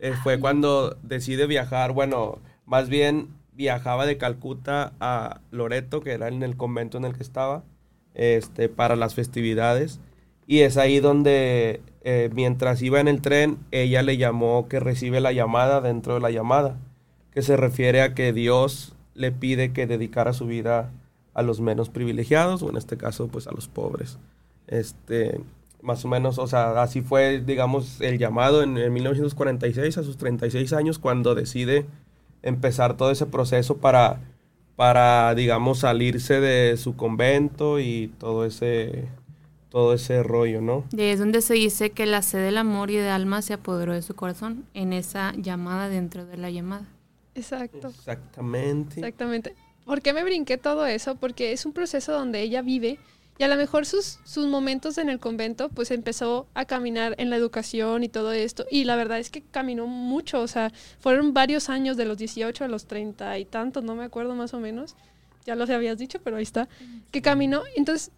Eh, 0.00 0.14
fue 0.22 0.38
cuando 0.38 0.96
decide 1.02 1.46
viajar, 1.46 1.92
bueno, 1.92 2.38
más 2.64 2.88
bien 2.88 3.28
viajaba 3.58 4.06
de 4.06 4.18
Calcuta 4.18 4.92
a 5.00 5.40
Loreto, 5.50 6.00
que 6.00 6.12
era 6.12 6.28
en 6.28 6.44
el 6.44 6.56
convento 6.56 6.96
en 6.96 7.04
el 7.04 7.14
que 7.14 7.24
estaba, 7.24 7.64
este, 8.14 8.68
para 8.68 8.94
las 8.94 9.16
festividades. 9.16 9.98
Y 10.46 10.60
es 10.60 10.76
ahí 10.76 11.00
donde 11.00 11.82
eh, 12.02 12.30
mientras 12.32 12.80
iba 12.82 13.00
en 13.00 13.08
el 13.08 13.20
tren, 13.20 13.58
ella 13.72 14.02
le 14.02 14.16
llamó 14.16 14.68
que 14.68 14.78
recibe 14.78 15.20
la 15.20 15.32
llamada 15.32 15.80
dentro 15.80 16.14
de 16.14 16.20
la 16.20 16.30
llamada, 16.30 16.78
que 17.32 17.42
se 17.42 17.56
refiere 17.56 18.00
a 18.00 18.14
que 18.14 18.32
Dios 18.32 18.94
le 19.14 19.32
pide 19.32 19.72
que 19.72 19.88
dedicara 19.88 20.32
su 20.32 20.46
vida 20.46 20.92
a 21.34 21.42
los 21.42 21.60
menos 21.60 21.90
privilegiados, 21.90 22.62
o 22.62 22.70
en 22.70 22.76
este 22.76 22.96
caso, 22.96 23.26
pues 23.26 23.48
a 23.48 23.52
los 23.52 23.66
pobres. 23.66 24.18
Este, 24.68 25.40
más 25.82 26.04
o 26.04 26.08
menos, 26.08 26.38
o 26.38 26.46
sea, 26.46 26.80
así 26.80 27.00
fue, 27.00 27.40
digamos, 27.40 28.00
el 28.00 28.18
llamado 28.18 28.62
en, 28.62 28.74
1946, 28.92 29.98
a 29.98 30.04
sus 30.04 30.16
36 30.16 30.72
años, 30.72 31.00
cuando 31.00 31.34
decide 31.34 31.86
empezar 32.42 32.96
todo 32.96 33.10
ese 33.10 33.26
proceso 33.26 33.78
para, 33.78 34.20
para, 34.76 35.34
digamos, 35.34 35.80
salirse 35.80 36.40
de 36.40 36.76
su 36.76 36.96
convento 36.96 37.80
y 37.80 38.12
todo 38.18 38.44
ese 38.44 39.06
todo 39.70 39.92
ese 39.92 40.22
rollo, 40.22 40.60
¿no? 40.60 40.84
Y 40.92 41.02
es 41.02 41.18
donde 41.18 41.42
se 41.42 41.54
dice 41.54 41.90
que 41.90 42.06
la 42.06 42.22
sed 42.22 42.42
del 42.42 42.56
amor 42.56 42.90
y 42.90 42.96
de 42.96 43.10
alma 43.10 43.42
se 43.42 43.52
apoderó 43.52 43.92
de 43.92 44.02
su 44.02 44.14
corazón 44.14 44.64
en 44.72 44.92
esa 44.92 45.34
llamada 45.36 45.88
dentro 45.88 46.24
de 46.24 46.38
la 46.38 46.50
llamada. 46.50 46.86
Exacto. 47.34 47.88
Exactamente. 47.88 49.00
Exactamente. 49.00 49.54
¿Por 49.84 50.02
qué 50.02 50.12
me 50.12 50.24
brinqué 50.24 50.58
todo 50.58 50.86
eso? 50.86 51.16
Porque 51.16 51.52
es 51.52 51.66
un 51.66 51.72
proceso 51.72 52.12
donde 52.12 52.40
ella 52.40 52.62
vive 52.62 52.98
Y 53.38 53.44
a 53.44 53.48
lo 53.48 53.56
mejor 53.56 53.86
sus, 53.86 54.18
sus 54.24 54.46
momentos 54.46 54.98
en 54.98 55.08
el 55.08 55.20
convento, 55.20 55.68
pues 55.68 55.92
empezó 55.92 56.48
a 56.54 56.64
caminar 56.64 57.14
en 57.18 57.30
la 57.30 57.36
educación 57.36 58.02
y 58.02 58.08
todo 58.08 58.32
esto. 58.32 58.66
Y 58.68 58.84
la 58.84 58.96
verdad 58.96 59.20
es 59.20 59.30
que 59.30 59.42
caminó 59.42 59.86
mucho, 59.86 60.40
o 60.40 60.48
sea, 60.48 60.72
fueron 60.98 61.32
varios 61.34 61.68
años 61.68 61.96
de 61.96 62.04
los 62.04 62.18
18 62.18 62.64
a 62.64 62.68
los 62.68 62.86
30 62.86 63.38
y 63.38 63.44
tantos, 63.44 63.84
no 63.84 63.94
me 63.94 64.02
acuerdo 64.02 64.34
más 64.34 64.54
o 64.54 64.60
menos. 64.60 64.96
Ya 65.46 65.54
los 65.54 65.70
habías 65.70 65.98
dicho, 65.98 66.20
pero 66.22 66.36
ahí 66.36 66.42
está. 66.42 66.68
Que 67.12 67.22
caminó. 67.22 67.62
Entonces, 67.76 68.10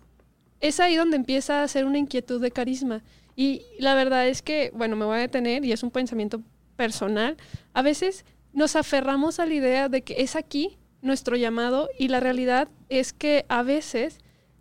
es 0.60 0.80
ahí 0.80 0.96
donde 0.96 1.16
empieza 1.16 1.62
a 1.62 1.68
ser 1.68 1.84
una 1.84 1.98
inquietud 1.98 2.40
de 2.40 2.50
carisma. 2.50 3.02
Y 3.36 3.62
la 3.78 3.94
verdad 3.94 4.26
es 4.26 4.42
que, 4.42 4.70
bueno, 4.74 4.96
me 4.96 5.04
voy 5.04 5.16
a 5.16 5.20
detener 5.20 5.64
y 5.64 5.72
es 5.72 5.82
un 5.82 5.90
pensamiento 5.90 6.42
personal. 6.76 7.36
A 7.74 7.82
veces 7.82 8.24
nos 8.52 8.74
aferramos 8.74 9.38
a 9.38 9.46
la 9.46 9.54
idea 9.54 9.88
de 9.88 10.02
que 10.02 10.22
es 10.22 10.34
aquí 10.34 10.78
nuestro 11.02 11.36
llamado 11.36 11.88
y 11.98 12.08
la 12.08 12.20
realidad 12.20 12.68
es 12.88 13.12
que 13.12 13.44
a 13.48 13.62
veces 13.62 14.18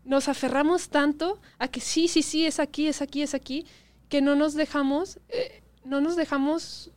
nos 0.09 0.27
aferramos 0.27 0.89
tanto 0.89 1.39
a 1.59 1.67
que 1.67 1.79
sí, 1.79 2.07
sí, 2.07 2.23
sí, 2.23 2.47
es 2.47 2.59
aquí, 2.59 2.87
es 2.87 3.03
aquí, 3.03 3.21
es 3.21 3.35
aquí, 3.35 3.67
que 4.09 4.23
no 4.23 4.35
nos 4.35 4.55
dejamos, 4.55 5.19
eh, 5.29 5.61
no 5.85 6.01
nos 6.01 6.15
dejamos 6.15 6.89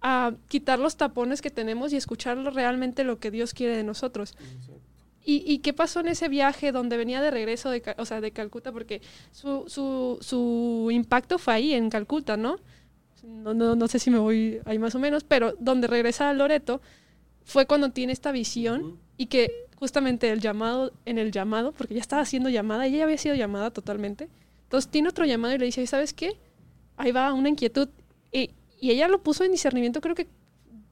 a 0.00 0.32
quitar 0.48 0.78
los 0.78 0.96
tapones 0.96 1.42
que 1.42 1.50
tenemos 1.50 1.92
y 1.92 1.96
escuchar 1.96 2.38
realmente 2.38 3.04
lo 3.04 3.18
que 3.18 3.30
Dios 3.30 3.52
quiere 3.52 3.76
de 3.76 3.84
nosotros. 3.84 4.34
¿Y, 5.22 5.44
¿Y, 5.46 5.58
qué 5.58 5.74
pasó 5.74 6.00
en 6.00 6.08
ese 6.08 6.28
viaje 6.28 6.72
donde 6.72 6.96
venía 6.96 7.20
de 7.20 7.30
regreso, 7.30 7.68
de, 7.68 7.82
o 7.98 8.06
sea, 8.06 8.22
de 8.22 8.30
Calcuta? 8.30 8.72
Porque 8.72 9.02
su, 9.30 9.64
su, 9.66 10.16
su 10.22 10.88
impacto 10.90 11.38
fue 11.38 11.52
ahí, 11.52 11.74
en 11.74 11.90
Calcuta, 11.90 12.38
¿no? 12.38 12.56
No, 13.22 13.52
no, 13.52 13.76
no 13.76 13.88
sé 13.88 13.98
si 13.98 14.10
me 14.10 14.18
voy 14.18 14.60
ahí 14.64 14.78
más 14.78 14.94
o 14.94 14.98
menos, 14.98 15.22
pero 15.24 15.54
donde 15.58 15.86
regresa 15.86 16.30
a 16.30 16.34
Loreto 16.34 16.80
fue 17.44 17.66
cuando 17.66 17.90
tiene 17.90 18.12
esta 18.12 18.32
visión 18.32 18.98
y 19.16 19.26
que 19.26 19.66
justamente 19.76 20.30
el 20.30 20.40
llamado, 20.40 20.92
en 21.04 21.18
el 21.18 21.30
llamado, 21.30 21.72
porque 21.72 21.94
ya 21.94 22.00
estaba 22.00 22.22
haciendo 22.22 22.48
llamada, 22.48 22.86
ella 22.86 22.98
ya 22.98 23.04
había 23.04 23.18
sido 23.18 23.34
llamada 23.34 23.70
totalmente. 23.70 24.28
Entonces 24.64 24.90
tiene 24.90 25.08
otro 25.08 25.24
llamado 25.24 25.54
y 25.54 25.58
le 25.58 25.66
dice, 25.66 25.86
¿sabes 25.86 26.12
qué? 26.12 26.36
Ahí 26.96 27.12
va 27.12 27.32
una 27.32 27.48
inquietud. 27.48 27.88
Y, 28.32 28.50
y 28.80 28.90
ella 28.90 29.08
lo 29.08 29.22
puso 29.22 29.44
en 29.44 29.52
discernimiento, 29.52 30.00
creo 30.00 30.14
que 30.14 30.26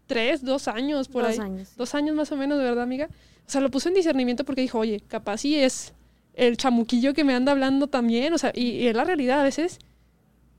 tres, 0.06 0.44
dos 0.44 0.68
años 0.68 1.08
por 1.08 1.22
Dos 1.22 1.32
ahí. 1.32 1.38
años. 1.38 1.76
Dos 1.76 1.94
años 1.94 2.14
más 2.14 2.30
o 2.32 2.36
menos, 2.36 2.58
de 2.58 2.64
verdad, 2.64 2.82
amiga. 2.82 3.08
O 3.46 3.50
sea, 3.50 3.60
lo 3.60 3.70
puso 3.70 3.88
en 3.88 3.94
discernimiento 3.94 4.44
porque 4.44 4.60
dijo, 4.60 4.78
oye, 4.78 5.00
capaz 5.08 5.38
sí 5.38 5.56
es 5.58 5.94
el 6.34 6.56
chamuquillo 6.56 7.14
que 7.14 7.24
me 7.24 7.34
anda 7.34 7.52
hablando 7.52 7.86
también. 7.86 8.32
O 8.34 8.38
sea, 8.38 8.52
y, 8.54 8.70
y 8.72 8.88
es 8.88 8.94
la 8.96 9.04
realidad 9.04 9.40
a 9.40 9.44
veces 9.44 9.78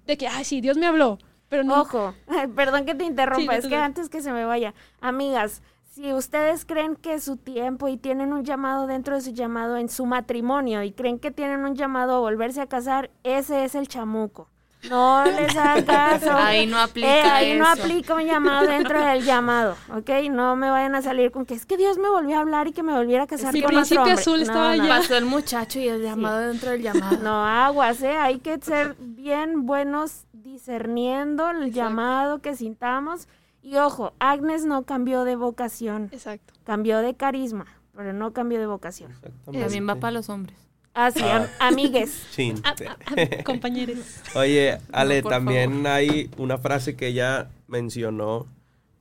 de 0.07 0.17
que, 0.17 0.27
ay, 0.27 0.43
sí, 0.43 0.59
Dios 0.59 0.77
me 0.77 0.85
habló. 0.85 1.19
Pero 1.49 1.63
no. 1.63 1.81
Ojo, 1.81 2.15
perdón 2.55 2.85
que 2.85 2.95
te 2.95 3.03
interrumpa, 3.05 3.53
Sí, 3.53 3.59
es 3.59 3.67
que 3.67 3.75
antes 3.75 4.09
que 4.09 4.21
se 4.21 4.31
me 4.31 4.43
vaya, 4.43 4.73
amigas, 5.01 5.61
si 5.93 6.11
ustedes 6.11 6.65
creen 6.65 6.95
que 6.95 7.19
su 7.19 7.37
tiempo 7.37 7.87
y 7.87 7.97
tienen 7.97 8.33
un 8.33 8.43
llamado 8.43 8.87
dentro 8.87 9.13
de 9.15 9.21
su 9.21 9.31
llamado 9.31 9.77
en 9.77 9.89
su 9.89 10.05
matrimonio 10.07 10.81
y 10.81 10.91
creen 10.91 11.19
que 11.19 11.29
tienen 11.29 11.65
un 11.65 11.75
llamado 11.75 12.15
a 12.15 12.19
volverse 12.19 12.61
a 12.61 12.65
casar, 12.67 13.11
ese 13.23 13.63
es 13.63 13.75
el 13.75 13.87
chamuco. 13.87 14.49
No 14.89 15.23
les 15.23 15.55
hagan 15.55 15.85
caso. 15.85 16.31
Ahí 16.33 16.65
no 16.65 16.77
Eh, 16.77 16.81
aplica 16.81 17.35
ahí 17.35 17.57
no 17.57 17.67
aplica 17.67 18.15
un 18.15 18.25
llamado 18.25 18.67
dentro 18.67 18.99
del 19.05 19.23
llamado, 19.23 19.77
¿ok? 19.95 20.09
No 20.31 20.55
me 20.55 20.69
vayan 20.71 20.95
a 20.95 21.01
salir 21.03 21.31
con 21.31 21.45
que 21.45 21.53
es 21.53 21.65
que 21.67 21.77
Dios 21.77 21.97
me 21.99 22.09
volvió 22.09 22.37
a 22.37 22.41
hablar 22.41 22.67
y 22.67 22.71
que 22.73 22.81
me 22.83 22.91
volviera 22.93 23.23
a 23.23 23.27
casar 23.27 23.53
Mi 23.53 23.61
con 23.61 23.67
otro 23.69 23.77
príncipe 23.77 23.99
hombre. 23.99 24.13
azul 24.13 24.37
No, 24.39 24.43
estaba 24.43 24.75
no. 24.75 24.83
allá. 24.83 24.97
Pasó 24.97 25.15
el 25.15 25.25
muchacho 25.25 25.79
y 25.79 25.87
el 25.87 26.01
llamado 26.01 26.39
dentro 26.39 26.71
del 26.71 26.81
llamado. 26.81 27.17
No 27.23 27.45
aguas, 27.45 28.01
¿eh? 28.01 28.17
Hay 28.17 28.39
que 28.39 28.57
ser 28.59 28.95
bien 28.99 29.65
buenos 29.67 30.25
discerniendo 30.33 31.49
el 31.51 31.57
Exacto. 31.57 31.75
llamado 31.75 32.39
que 32.41 32.55
sintamos. 32.55 33.27
Y 33.63 33.77
ojo, 33.77 34.13
Agnes 34.19 34.65
no 34.65 34.83
cambió 34.83 35.23
de 35.23 35.35
vocación, 35.35 36.09
Exacto. 36.11 36.53
cambió 36.65 36.99
de 36.99 37.15
carisma, 37.15 37.65
pero 37.95 38.11
no 38.13 38.33
cambió 38.33 38.59
de 38.59 38.67
vocación. 38.67 39.11
Exactamente. 39.11 39.59
También 39.61 39.87
va 39.89 39.95
para 39.95 40.11
los 40.11 40.29
hombres. 40.29 40.57
Así, 40.93 41.23
am- 41.23 41.47
amigues. 41.59 42.27
Chin. 42.35 42.55
Ah, 42.63 42.75
ah, 42.87 42.97
ah, 43.07 43.43
compañeros. 43.43 43.97
Oye, 44.35 44.77
Ale, 44.91 45.23
también 45.23 45.87
hay 45.87 46.29
una 46.37 46.57
frase 46.59 46.95
que 46.95 47.07
ella 47.07 47.49
mencionó 47.67 48.45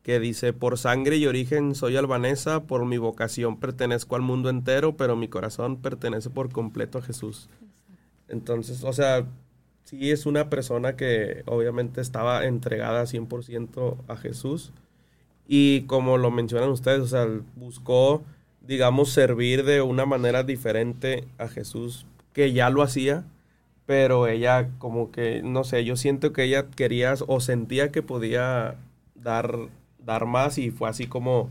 que 0.03 0.19
dice, 0.19 0.53
por 0.53 0.79
sangre 0.79 1.17
y 1.17 1.27
origen 1.27 1.75
soy 1.75 1.97
albanesa, 1.97 2.61
por 2.65 2.85
mi 2.87 2.99
vocación 2.99 3.59
pertenezco 3.59 4.17
al 4.17 4.23
mundo 4.23 4.49
entero, 4.49 4.97
pero 4.97 5.17
mi 5.17 5.29
corazón 5.29 5.77
pertenece 5.77 6.31
por 6.31 6.51
completo 6.51 6.99
a 6.99 7.03
Jesús. 7.03 7.49
Entonces, 8.29 8.83
o 8.85 8.93
sea, 8.93 9.25
sí 9.93 10.11
es 10.11 10.25
una 10.25 10.49
persona 10.49 10.97
que 10.97 11.43
obviamente 11.45 12.01
estaba 12.01 12.47
entregada 12.47 13.05
100% 13.05 13.97
a 14.09 14.17
Jesús. 14.17 14.73
Y 15.47 15.83
como 15.83 16.17
lo 16.17 16.31
mencionan 16.31 16.71
ustedes, 16.71 17.01
o 17.01 17.07
sea, 17.07 17.29
buscó, 17.57 18.23
digamos, 18.63 19.11
servir 19.11 19.65
de 19.65 19.83
una 19.83 20.07
manera 20.07 20.45
diferente 20.45 21.29
a 21.37 21.49
Jesús, 21.49 22.07
que 22.33 22.55
ya 22.55 22.71
lo 22.71 22.83
hacía, 22.83 23.25
pero 23.85 24.29
ella 24.29 24.71
como 24.79 25.11
que, 25.11 25.43
no 25.43 25.63
sé, 25.63 25.85
yo 25.85 25.97
siento 25.97 26.33
que 26.33 26.45
ella 26.45 26.69
quería 26.71 27.15
o 27.27 27.41
sentía 27.41 27.93
que 27.93 28.03
podía 28.03 28.77
dar, 29.15 29.59
dar 29.99 30.25
más 30.25 30.57
y 30.57 30.71
fue 30.71 30.89
así 30.89 31.07
como, 31.07 31.51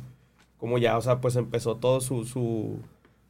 como 0.57 0.79
ya, 0.79 0.97
o 0.97 1.01
sea, 1.01 1.21
pues 1.21 1.35
empezó 1.35 1.75
todo 1.75 2.01
su, 2.01 2.25
su, 2.25 2.79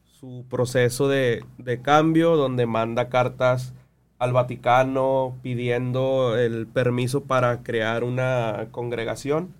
su 0.04 0.46
proceso 0.48 1.08
de, 1.08 1.44
de 1.58 1.82
cambio, 1.82 2.36
donde 2.36 2.64
manda 2.64 3.10
cartas 3.10 3.74
al 4.22 4.32
Vaticano 4.32 5.36
pidiendo 5.42 6.38
el 6.38 6.68
permiso 6.68 7.24
para 7.24 7.64
crear 7.64 8.04
una 8.04 8.68
congregación, 8.70 9.52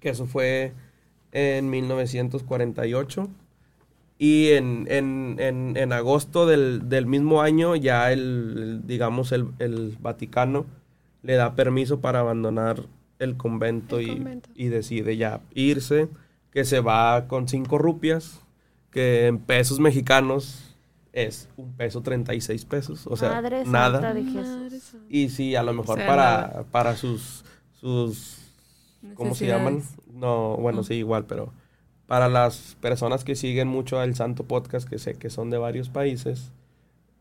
que 0.00 0.08
eso 0.08 0.26
fue 0.26 0.72
en 1.30 1.70
1948. 1.70 3.28
Y 4.18 4.48
en, 4.48 4.88
en, 4.90 5.36
en, 5.38 5.76
en 5.76 5.92
agosto 5.92 6.46
del, 6.46 6.88
del 6.88 7.06
mismo 7.06 7.42
año 7.42 7.76
ya 7.76 8.10
el, 8.10 8.82
digamos, 8.86 9.30
el, 9.30 9.46
el 9.60 9.96
Vaticano 10.00 10.66
le 11.22 11.34
da 11.36 11.54
permiso 11.54 12.00
para 12.00 12.18
abandonar 12.18 12.82
el 13.20 13.36
convento, 13.36 14.00
El 14.00 14.08
y, 14.08 14.08
convento. 14.16 14.50
y 14.56 14.66
decide 14.66 15.16
ya 15.16 15.42
irse, 15.54 16.08
que 16.50 16.64
se 16.64 16.80
va 16.80 17.28
con 17.28 17.46
cinco 17.46 17.78
rupias, 17.78 18.40
que 18.90 19.28
en 19.28 19.38
pesos 19.38 19.78
mexicanos 19.78 20.69
es 21.12 21.48
un 21.56 21.72
peso 21.72 22.00
36 22.02 22.64
pesos, 22.66 23.06
o 23.06 23.16
sea, 23.16 23.30
Madre 23.30 23.64
nada. 23.66 24.00
Santa 24.00 24.14
de 24.14 24.22
Madre 24.22 24.32
Jesús. 24.70 24.82
santa. 24.82 25.06
Y 25.08 25.28
sí, 25.30 25.56
a 25.56 25.62
lo 25.62 25.72
mejor 25.74 25.98
sea, 25.98 26.06
para, 26.06 26.64
para 26.70 26.96
sus, 26.96 27.44
sus 27.80 28.38
¿cómo 29.14 29.34
se 29.34 29.46
llaman? 29.46 29.82
No, 30.12 30.56
bueno, 30.56 30.82
Mm. 30.82 30.84
sí, 30.84 30.94
igual, 30.94 31.24
pero 31.26 31.52
para 32.06 32.28
las 32.28 32.76
personas 32.80 33.24
que 33.24 33.34
siguen 33.36 33.68
mucho 33.68 34.02
el 34.02 34.14
Santo 34.14 34.44
Podcast, 34.44 34.88
que 34.88 34.98
sé 34.98 35.14
que 35.14 35.30
son 35.30 35.50
de 35.50 35.58
varios 35.58 35.88
países, 35.88 36.52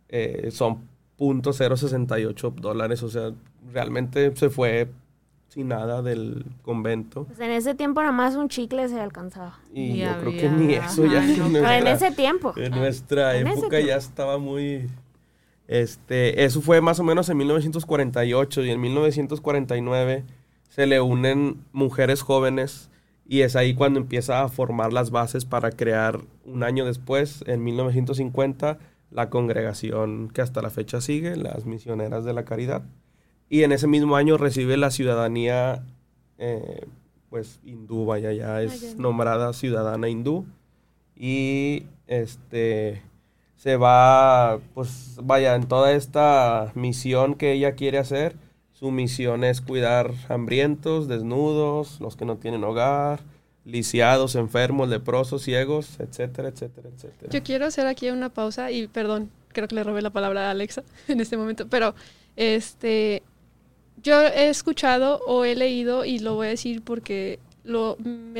eh, 0.10 0.50
son 0.52 0.88
.068 1.20 2.52
dólares, 2.52 3.04
o 3.04 3.10
sea, 3.10 3.32
realmente 3.74 4.36
se 4.36 4.50
fue 4.50 4.90
sin 5.50 5.68
nada 5.68 6.02
del 6.02 6.46
convento. 6.62 7.26
Pues 7.26 7.40
en 7.40 7.52
ese 7.52 7.76
tiempo 7.76 8.00
nada 8.02 8.12
más 8.14 8.36
un 8.36 8.50
chicle 8.50 8.88
se 8.88 9.00
alcanzaba. 9.00 9.60
Y 9.74 9.82
Y 9.82 9.98
yo 10.00 10.08
creo 10.22 10.32
que 10.32 10.48
había- 10.48 10.52
ni 10.52 10.74
eso 10.76 11.06
ya 11.06 11.20
ajá, 11.20 11.32
en 11.32 11.38
no, 11.40 11.46
Pero 11.52 11.72
en 11.72 11.84
nuestra- 11.84 11.92
ese 12.08 12.16
tiempo. 12.16 12.54
en 12.56 12.72
nuestra 12.72 13.36
En 13.38 13.48
época 13.48 13.80
ya 13.80 13.96
estaba 13.98 14.38
muy... 14.38 14.88
Este, 15.68 16.46
eso 16.46 16.62
fue 16.62 16.82
más 16.82 17.00
o 17.00 17.04
menos 17.04 17.30
en 17.30 17.38
1948 17.38 18.64
y 18.64 18.72
en 18.72 18.82
1949 18.82 20.24
se 20.70 20.86
le 20.88 21.00
unen 21.02 21.58
mujeres 21.74 22.22
jóvenes 22.22 22.90
y 23.28 23.42
es 23.42 23.56
ahí 23.56 23.76
cuando 23.76 24.00
empieza 24.00 24.42
a 24.44 24.50
formar 24.50 24.94
las 24.94 25.12
bases 25.12 25.46
para 25.46 25.70
crear 25.72 26.22
un 26.46 26.64
año 26.64 26.86
después, 26.86 27.44
en 27.46 27.64
1950, 27.64 28.80
la 29.12 29.30
congregación 29.30 30.30
que 30.30 30.42
hasta 30.42 30.62
la 30.64 30.72
fecha 30.72 31.02
sigue, 31.02 31.36
las 31.36 31.66
misioneras 31.66 32.24
de 32.26 32.34
la 32.34 32.46
caridad. 32.46 32.82
Y 33.50 33.64
en 33.64 33.72
ese 33.72 33.88
mismo 33.88 34.16
año 34.16 34.38
recibe 34.38 34.78
la 34.78 34.92
ciudadanía, 34.92 35.84
eh, 36.38 36.86
pues 37.30 37.60
hindú, 37.64 38.06
vaya, 38.06 38.32
ya 38.32 38.62
es 38.62 38.94
ya. 38.94 39.02
nombrada 39.02 39.54
ciudadana 39.54 40.08
hindú. 40.08 40.46
Y 41.16 41.84
este 42.08 43.02
se 43.58 43.76
va, 43.76 44.60
pues 44.74 45.18
vaya, 45.22 45.56
en 45.56 45.68
toda 45.68 45.92
esta 45.92 46.72
misión 46.76 47.36
que 47.36 47.52
ella 47.52 47.74
quiere 47.74 47.98
hacer, 47.98 48.36
su 48.72 48.92
misión 48.92 49.44
es 49.44 49.60
cuidar 49.60 50.14
hambrientos, 50.30 51.10
desnudos, 51.10 52.00
los 52.00 52.16
que 52.16 52.24
no 52.24 52.38
tienen 52.38 52.64
hogar, 52.64 53.20
lisiados, 53.66 54.36
enfermos, 54.36 54.88
leprosos, 54.88 55.42
ciegos, 55.42 56.00
etcétera, 56.00 56.48
etcétera, 56.48 56.88
etcétera. 56.96 57.32
Yo 57.32 57.44
quiero 57.44 57.66
hacer 57.66 57.88
aquí 57.88 58.10
una 58.10 58.30
pausa 58.30 58.72
y 58.72 58.88
perdón, 58.88 59.30
creo 59.50 59.68
que 59.68 59.76
le 59.76 59.84
robé 59.84 60.02
la 60.02 60.12
palabra 60.12 60.48
a 60.48 60.52
Alexa 60.52 60.84
en 61.10 61.20
este 61.20 61.36
momento, 61.36 61.68
pero 61.68 61.94
este 62.38 63.24
yo 64.04 64.22
he 64.22 64.50
escuchado 64.50 65.22
o 65.28 65.46
he 65.46 65.56
leído 65.56 66.06
y 66.06 66.20
lo 66.20 66.36
voy 66.36 66.48
a 66.48 66.50
decir 66.52 66.82
porque 66.82 67.40
lo, 67.64 67.98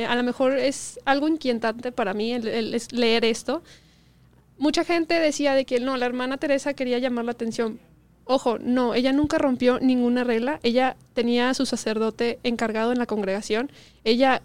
a 0.08 0.14
lo 0.14 0.22
mejor 0.22 0.58
es 0.58 0.98
algo 1.04 1.28
inquietante 1.28 1.92
para 1.92 2.14
mí 2.14 2.38
leer 2.38 3.24
esto. 3.24 3.62
Mucha 4.58 4.84
gente 4.84 5.14
decía 5.14 5.54
de 5.54 5.64
que 5.64 5.80
no, 5.80 5.96
la 5.96 6.06
hermana 6.06 6.36
Teresa 6.36 6.74
quería 6.74 6.98
llamar 6.98 7.24
la 7.24 7.32
atención. 7.32 7.80
Ojo, 8.24 8.58
no, 8.58 8.94
ella 8.94 9.12
nunca 9.12 9.38
rompió 9.38 9.80
ninguna 9.80 10.24
regla. 10.24 10.60
Ella 10.62 10.96
tenía 11.14 11.50
a 11.50 11.54
su 11.54 11.66
sacerdote 11.66 12.38
encargado 12.42 12.92
en 12.92 12.98
la 12.98 13.06
congregación. 13.06 13.70
Ella 14.04 14.42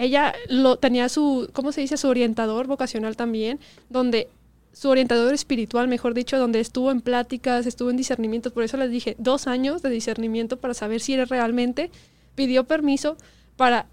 ella 0.00 0.34
lo 0.48 0.78
tenía 0.78 1.10
su, 1.10 1.50
¿cómo 1.52 1.72
se 1.72 1.82
dice? 1.82 1.98
Su 1.98 2.08
orientador 2.08 2.66
vocacional 2.66 3.16
también, 3.16 3.60
donde 3.90 4.28
su 4.72 4.88
orientador 4.88 5.34
espiritual, 5.34 5.88
mejor 5.88 6.14
dicho, 6.14 6.38
donde 6.38 6.60
estuvo 6.60 6.90
en 6.90 7.00
pláticas, 7.00 7.66
estuvo 7.66 7.90
en 7.90 7.96
discernimiento. 7.96 8.52
Por 8.52 8.62
eso 8.62 8.76
les 8.76 8.90
dije, 8.90 9.16
dos 9.18 9.46
años 9.46 9.82
de 9.82 9.90
discernimiento 9.90 10.58
para 10.60 10.74
saber 10.74 11.00
si 11.00 11.14
era 11.14 11.24
realmente. 11.24 11.90
Pidió 12.34 12.64
permiso 12.64 13.16
para 13.56 13.86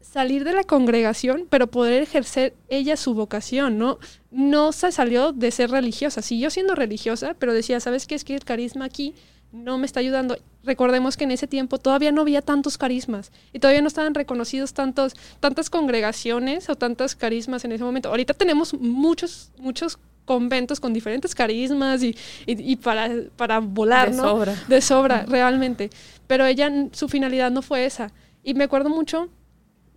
salir 0.00 0.44
de 0.44 0.52
la 0.52 0.64
congregación, 0.64 1.46
pero 1.50 1.66
poder 1.66 2.02
ejercer 2.02 2.54
ella 2.68 2.96
su 2.96 3.14
vocación, 3.14 3.76
¿no? 3.76 3.98
No 4.30 4.72
se 4.72 4.90
salió 4.90 5.32
de 5.32 5.50
ser 5.50 5.70
religiosa, 5.70 6.22
siguió 6.22 6.48
siendo 6.50 6.74
religiosa, 6.74 7.34
pero 7.38 7.52
decía, 7.52 7.80
¿sabes 7.80 8.06
qué? 8.06 8.14
Es 8.14 8.24
que 8.24 8.34
el 8.34 8.44
carisma 8.44 8.86
aquí 8.86 9.14
no 9.56 9.78
me 9.78 9.86
está 9.86 10.00
ayudando. 10.00 10.36
Recordemos 10.62 11.16
que 11.16 11.24
en 11.24 11.30
ese 11.30 11.46
tiempo 11.46 11.78
todavía 11.78 12.12
no 12.12 12.20
había 12.20 12.42
tantos 12.42 12.76
carismas 12.78 13.32
y 13.52 13.58
todavía 13.58 13.80
no 13.80 13.88
estaban 13.88 14.14
reconocidos 14.14 14.74
tantos, 14.74 15.14
tantas 15.40 15.70
congregaciones 15.70 16.68
o 16.68 16.76
tantas 16.76 17.14
carismas 17.14 17.64
en 17.64 17.72
ese 17.72 17.84
momento. 17.84 18.08
Ahorita 18.08 18.34
tenemos 18.34 18.74
muchos, 18.74 19.50
muchos 19.58 19.98
conventos 20.24 20.80
con 20.80 20.92
diferentes 20.92 21.34
carismas 21.34 22.02
y, 22.02 22.16
y, 22.46 22.76
para, 22.76 23.10
para 23.36 23.60
volar, 23.60 24.10
de 24.10 24.16
¿no? 24.16 24.22
Sobra. 24.24 24.54
De 24.68 24.80
sobra, 24.80 25.24
realmente. 25.26 25.90
Pero 26.26 26.44
ella, 26.44 26.70
su 26.92 27.08
finalidad 27.08 27.50
no 27.50 27.62
fue 27.62 27.86
esa. 27.86 28.12
Y 28.42 28.54
me 28.54 28.64
acuerdo 28.64 28.90
mucho 28.90 29.28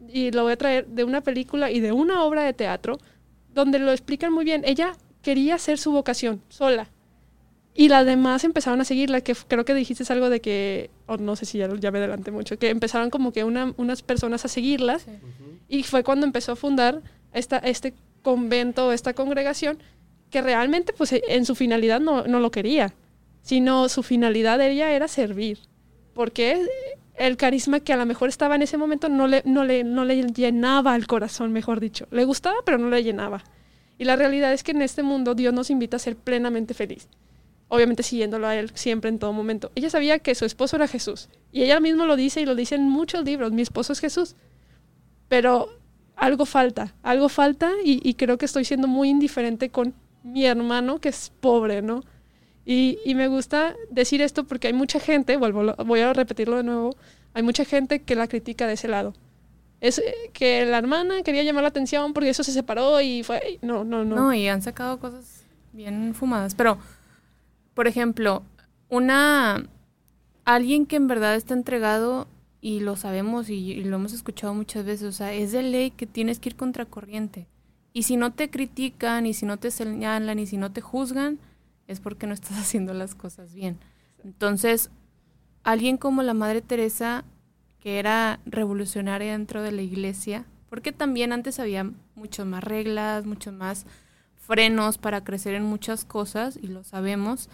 y 0.08 0.32
lo 0.32 0.44
voy 0.44 0.54
a 0.54 0.58
traer 0.58 0.88
de 0.88 1.04
una 1.04 1.22
película 1.22 1.72
y 1.72 1.80
de 1.80 1.92
una 1.92 2.24
obra 2.24 2.44
de 2.44 2.54
teatro 2.54 3.00
donde 3.54 3.80
lo 3.80 3.92
explican 3.92 4.32
muy 4.32 4.46
bien. 4.46 4.64
Ella 4.66 4.94
quería 5.22 5.56
hacer 5.56 5.78
su 5.78 5.92
vocación 5.92 6.42
sola. 6.50 6.90
Y 7.80 7.88
las 7.88 8.06
demás 8.06 8.44
empezaron 8.44 8.82
a 8.82 8.84
seguirla, 8.84 9.22
que 9.22 9.34
creo 9.48 9.64
que 9.64 9.74
dijiste 9.74 10.04
algo 10.12 10.30
de 10.30 10.42
que, 10.42 10.90
o 11.06 11.16
no 11.16 11.38
sé 11.38 11.46
si 11.46 11.60
ya, 11.60 11.70
ya 11.80 11.92
me 11.92 12.00
adelanté 12.00 12.30
mucho, 12.30 12.60
que 12.60 12.72
empezaron 12.72 13.10
como 13.10 13.32
que 13.32 13.46
una, 13.46 13.74
unas 13.78 14.02
personas 14.02 14.44
a 14.44 14.50
seguirlas. 14.50 15.04
Sí. 15.04 15.12
Y 15.70 15.84
fue 15.84 16.04
cuando 16.04 16.26
empezó 16.26 16.52
a 16.52 16.56
fundar 16.58 17.02
esta, 17.32 17.58
este 17.60 17.94
convento, 18.22 18.92
esta 18.92 19.14
congregación, 19.14 19.80
que 20.30 20.42
realmente 20.42 20.92
pues 20.92 21.14
en 21.14 21.46
su 21.46 21.56
finalidad 21.56 22.02
no, 22.02 22.28
no 22.28 22.42
lo 22.42 22.52
quería, 22.52 22.94
sino 23.44 23.88
su 23.88 24.04
finalidad 24.04 24.58
de 24.58 24.72
ella 24.72 24.92
era 24.92 25.08
servir. 25.08 25.60
Porque 26.14 26.62
el 27.16 27.38
carisma 27.38 27.80
que 27.80 27.94
a 27.94 27.98
lo 27.98 28.06
mejor 28.06 28.28
estaba 28.28 28.56
en 28.56 28.64
ese 28.64 28.76
momento 28.76 29.08
no 29.08 29.26
le, 29.26 29.42
no 29.46 29.64
le, 29.64 29.86
no 29.86 30.04
le 30.04 30.22
llenaba 30.34 30.98
el 30.98 31.08
corazón, 31.08 31.54
mejor 31.54 31.80
dicho. 31.80 32.08
Le 32.12 32.26
gustaba, 32.26 32.58
pero 32.66 32.78
no 32.78 32.90
le 32.90 33.06
llenaba. 33.06 33.42
Y 33.98 34.04
la 34.04 34.18
realidad 34.18 34.52
es 34.52 34.64
que 34.64 34.72
en 34.72 34.82
este 34.82 35.02
mundo 35.02 35.34
Dios 35.34 35.54
nos 35.54 35.70
invita 35.70 35.96
a 35.96 36.00
ser 36.02 36.18
plenamente 36.18 36.74
feliz. 36.74 37.08
Obviamente 37.70 38.04
siguiéndolo 38.04 38.48
a 38.48 38.56
Él 38.56 38.72
siempre 38.74 39.10
en 39.10 39.20
todo 39.20 39.32
momento. 39.32 39.72
Ella 39.76 39.90
sabía 39.90 40.20
que 40.20 40.36
su 40.36 40.46
esposo 40.46 40.76
era 40.76 40.88
Jesús. 40.88 41.30
Y 41.52 41.64
ella 41.64 41.80
mismo 41.80 42.06
lo 42.06 42.16
dice 42.16 42.42
y 42.42 42.46
lo 42.46 42.56
dice 42.56 42.76
en 42.76 42.84
muchos 42.84 43.24
libros. 43.24 43.52
Mi 43.52 43.62
esposo 43.62 43.94
es 43.94 44.00
Jesús. 44.00 44.36
Pero 45.28 45.70
algo 46.16 46.46
falta, 46.46 46.96
algo 47.02 47.30
falta 47.30 47.72
y, 47.84 48.02
y 48.08 48.16
creo 48.16 48.38
que 48.38 48.46
estoy 48.46 48.66
siendo 48.66 48.88
muy 48.88 49.10
indiferente 49.10 49.70
con 49.70 49.94
mi 50.24 50.46
hermano 50.46 51.00
que 51.00 51.10
es 51.10 51.32
pobre, 51.40 51.82
¿no? 51.82 52.04
Y, 52.66 53.00
y, 53.06 53.16
me 53.16 53.28
gusta 53.28 53.76
decir 53.90 54.22
esto 54.22 54.44
porque 54.44 54.68
hay 54.68 54.74
mucha 54.74 55.00
gente, 55.00 55.38
vuelvo, 55.38 55.74
voy 55.86 56.02
a 56.02 56.14
repetirlo 56.14 56.58
de 56.58 56.64
nuevo, 56.64 56.96
hay 57.34 57.42
mucha 57.42 57.66
gente 57.66 58.02
que 58.02 58.16
la 58.16 58.28
critica 58.28 58.68
de 58.68 58.74
ese 58.74 58.88
lado. 58.88 59.14
Es 59.82 60.02
que 60.34 60.66
la 60.66 60.78
hermana 60.78 61.24
quería 61.24 61.44
llamar 61.44 61.64
la 61.64 61.70
atención 61.70 62.14
porque 62.14 62.30
eso 62.30 62.44
se 62.44 62.52
separó 62.52 63.00
y 63.02 63.24
fue... 63.24 63.60
No, 63.62 63.86
no, 63.86 64.04
no. 64.04 64.16
No, 64.16 64.34
y 64.34 64.48
han 64.48 64.62
sacado 64.62 65.00
cosas 65.00 65.46
bien 65.72 66.14
fumadas. 66.14 66.54
Pero, 66.54 66.78
por 67.80 67.88
ejemplo, 67.88 68.44
una... 68.90 69.70
Alguien 70.44 70.86
que 70.86 70.98
en 70.98 71.08
verdad 71.08 71.36
está 71.36 71.54
entregado, 71.54 72.28
y 72.60 72.82
lo 72.82 72.98
sabemos 72.98 73.50
y, 73.50 73.86
lo 73.86 73.96
hemos 73.96 74.12
escuchado 74.12 74.54
muchas 74.54 74.84
veces, 74.84 75.08
o 75.08 75.12
sea, 75.14 75.32
es 75.32 75.54
de 75.54 75.64
ley 75.64 75.92
que 75.92 76.06
tienes 76.06 76.40
que 76.40 76.50
ir 76.50 76.58
contracorriente. 76.58 77.48
Y 77.94 78.04
si 78.04 78.18
no 78.18 78.34
te 78.34 78.50
critican, 78.50 79.26
y 79.26 79.34
si 79.34 79.46
no 79.46 79.56
te 79.56 79.72
señalan, 79.72 80.40
y 80.40 80.46
si 80.46 80.58
no 80.58 80.74
te 80.74 80.82
juzgan, 80.82 81.40
es 81.88 82.02
porque 82.02 82.28
no 82.28 82.34
estás 82.34 82.58
haciendo 82.60 82.94
las 82.94 83.16
cosas 83.16 83.54
bien. 83.54 83.78
Entonces, 84.26 84.90
alguien 85.64 85.96
como 85.96 86.22
la 86.22 86.34
Madre 86.34 86.60
Teresa, 86.60 87.24
que 87.80 87.98
era 87.98 88.42
revolucionaria 88.46 89.32
dentro 89.32 89.64
de 89.64 89.72
la 89.72 89.84
iglesia, 89.84 90.44
porque 90.70 90.92
también 90.92 91.32
antes 91.32 91.62
había 91.62 91.90
muchas 92.16 92.46
más 92.46 92.62
reglas, 92.62 93.26
muchos 93.26 93.54
más 93.54 93.86
frenos 94.36 94.98
para 94.98 95.24
crecer 95.24 95.54
en 95.54 95.64
muchas 95.64 96.04
cosas, 96.04 96.60
y 96.62 96.68
lo 96.68 96.84
sabemos, 96.84 97.48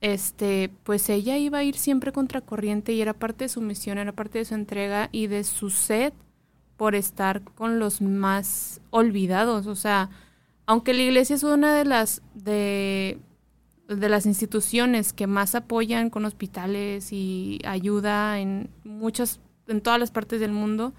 este, 0.00 0.70
pues 0.84 1.08
ella 1.08 1.36
iba 1.36 1.58
a 1.58 1.64
ir 1.64 1.76
siempre 1.76 2.12
contracorriente 2.12 2.92
y 2.92 3.00
era 3.02 3.14
parte 3.14 3.44
de 3.44 3.48
su 3.48 3.60
misión, 3.60 3.98
era 3.98 4.12
parte 4.12 4.38
de 4.38 4.44
su 4.44 4.54
entrega 4.54 5.08
y 5.12 5.26
de 5.26 5.44
su 5.44 5.70
sed 5.70 6.12
por 6.76 6.94
estar 6.94 7.42
con 7.42 7.78
los 7.78 8.00
más 8.00 8.80
olvidados. 8.90 9.66
O 9.66 9.74
sea, 9.74 10.10
aunque 10.66 10.94
la 10.94 11.02
iglesia 11.02 11.36
es 11.36 11.42
una 11.42 11.74
de 11.74 11.84
las 11.84 12.22
de 12.34 13.18
de 13.88 14.08
las 14.08 14.26
instituciones 14.26 15.12
que 15.12 15.26
más 15.26 15.54
apoyan 15.54 16.10
con 16.10 16.24
hospitales 16.26 17.10
y 17.10 17.58
ayuda 17.64 18.38
en 18.38 18.68
muchas, 18.84 19.40
en 19.66 19.80
todas 19.80 19.98
las 19.98 20.10
partes 20.10 20.40
del 20.40 20.52
mundo, 20.52 20.92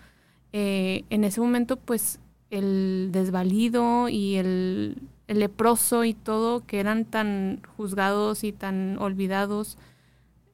eh, 0.53 1.03
en 1.11 1.23
ese 1.23 1.39
momento 1.39 1.77
pues 1.77 2.19
el 2.49 3.09
desvalido 3.11 4.09
y 4.09 4.35
el, 4.35 4.97
leproso 5.37 6.03
y 6.03 6.13
todo, 6.13 6.65
que 6.65 6.79
eran 6.79 7.05
tan 7.05 7.61
juzgados 7.77 8.43
y 8.43 8.51
tan 8.51 8.97
olvidados, 8.99 9.77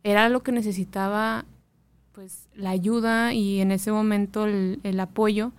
era 0.03 0.29
lo 0.29 0.43
que 0.43 0.51
necesitaba 0.51 1.45
pues 2.11 2.47
la 2.55 2.69
ayuda 2.69 3.33
y 3.33 3.59
en 3.59 3.71
ese 3.71 3.91
momento 3.91 4.45
el, 4.45 4.99
apoyo. 4.99 5.51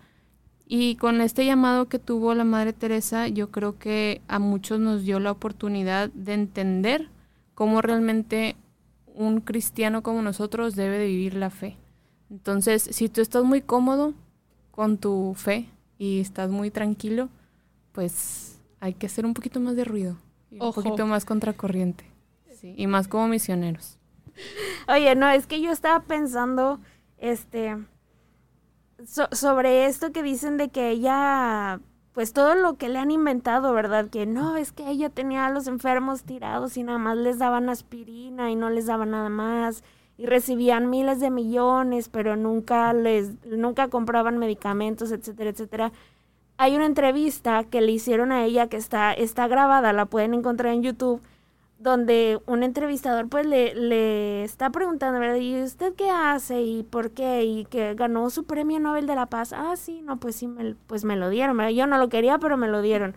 Y 0.66 0.96
con 0.96 1.20
este 1.20 1.44
llamado 1.44 1.88
que 1.88 1.98
tuvo 1.98 2.34
la 2.34 2.44
Madre 2.44 2.72
Teresa, 2.72 3.28
yo 3.28 3.50
creo 3.50 3.78
que 3.78 4.20
a 4.26 4.38
muchos 4.38 4.80
nos 4.80 5.02
dio 5.02 5.20
la 5.20 5.30
oportunidad 5.30 6.10
de 6.10 6.34
entender 6.34 7.08
cómo 7.54 7.82
realmente 7.82 8.56
un 9.06 9.40
cristiano 9.40 10.02
como 10.02 10.22
nosotros 10.22 10.74
debe 10.74 10.98
de 10.98 11.06
vivir 11.06 11.34
la 11.34 11.50
fe. 11.50 11.76
Entonces, 12.30 12.88
si 12.90 13.08
tú 13.08 13.20
estás 13.20 13.44
muy 13.44 13.60
cómodo 13.60 14.14
con 14.70 14.98
tu 14.98 15.34
fe 15.36 15.68
y 15.98 16.20
estás 16.20 16.50
muy 16.50 16.70
tranquilo, 16.70 17.28
pues 17.92 18.55
hay 18.86 18.94
que 18.94 19.06
hacer 19.06 19.26
un 19.26 19.34
poquito 19.34 19.60
más 19.60 19.76
de 19.76 19.84
ruido, 19.84 20.16
y 20.50 20.60
un 20.60 20.72
poquito 20.72 21.06
más 21.06 21.24
contracorriente, 21.24 22.04
sí, 22.60 22.74
y 22.76 22.86
más 22.86 23.08
como 23.08 23.28
misioneros. 23.28 23.98
Oye, 24.88 25.14
no, 25.14 25.28
es 25.30 25.46
que 25.46 25.60
yo 25.60 25.70
estaba 25.70 26.00
pensando, 26.00 26.80
este, 27.18 27.76
so 29.06 29.28
sobre 29.32 29.86
esto 29.86 30.12
que 30.12 30.22
dicen 30.22 30.56
de 30.56 30.68
que 30.68 30.90
ella, 30.90 31.80
pues 32.12 32.32
todo 32.32 32.54
lo 32.54 32.74
que 32.74 32.88
le 32.88 32.98
han 32.98 33.10
inventado, 33.10 33.72
¿verdad? 33.72 34.08
Que 34.08 34.26
no, 34.26 34.56
es 34.56 34.72
que 34.72 34.88
ella 34.88 35.10
tenía 35.10 35.46
a 35.46 35.50
los 35.50 35.66
enfermos 35.66 36.22
tirados 36.22 36.76
y 36.76 36.82
nada 36.82 36.98
más 36.98 37.16
les 37.16 37.38
daban 37.38 37.68
aspirina 37.68 38.50
y 38.50 38.56
no 38.56 38.70
les 38.70 38.86
daban 38.86 39.10
nada 39.10 39.28
más 39.28 39.82
y 40.18 40.26
recibían 40.26 40.88
miles 40.88 41.20
de 41.20 41.30
millones, 41.30 42.08
pero 42.08 42.36
nunca 42.36 42.92
les 42.92 43.44
nunca 43.44 43.88
compraban 43.88 44.38
medicamentos, 44.38 45.12
etcétera, 45.12 45.50
etcétera. 45.50 45.92
Hay 46.58 46.74
una 46.76 46.86
entrevista 46.86 47.64
que 47.64 47.80
le 47.80 47.92
hicieron 47.92 48.32
a 48.32 48.44
ella 48.44 48.68
que 48.68 48.76
está 48.76 49.12
está 49.12 49.46
grabada, 49.48 49.92
la 49.92 50.06
pueden 50.06 50.34
encontrar 50.34 50.72
en 50.72 50.82
YouTube 50.82 51.20
donde 51.78 52.40
un 52.46 52.62
entrevistador 52.62 53.28
pues 53.28 53.46
le, 53.46 53.74
le 53.74 54.44
está 54.44 54.70
preguntando, 54.70 55.20
¿verdad? 55.20 55.36
¿Y 55.36 55.62
usted 55.62 55.94
qué 55.94 56.10
hace? 56.10 56.62
¿Y 56.62 56.82
por 56.84 57.10
qué? 57.10 57.44
¿Y 57.44 57.64
que 57.66 57.94
ganó 57.94 58.30
su 58.30 58.44
premio 58.44 58.80
Nobel 58.80 59.06
de 59.06 59.14
la 59.14 59.26
Paz? 59.26 59.52
Ah, 59.52 59.74
sí, 59.76 60.00
no, 60.02 60.16
pues 60.18 60.36
sí, 60.36 60.48
me, 60.48 60.74
pues 60.86 61.04
me 61.04 61.16
lo 61.16 61.28
dieron. 61.28 61.58
Yo 61.74 61.86
no 61.86 61.98
lo 61.98 62.08
quería, 62.08 62.38
pero 62.38 62.56
me 62.56 62.68
lo 62.68 62.80
dieron. 62.80 63.14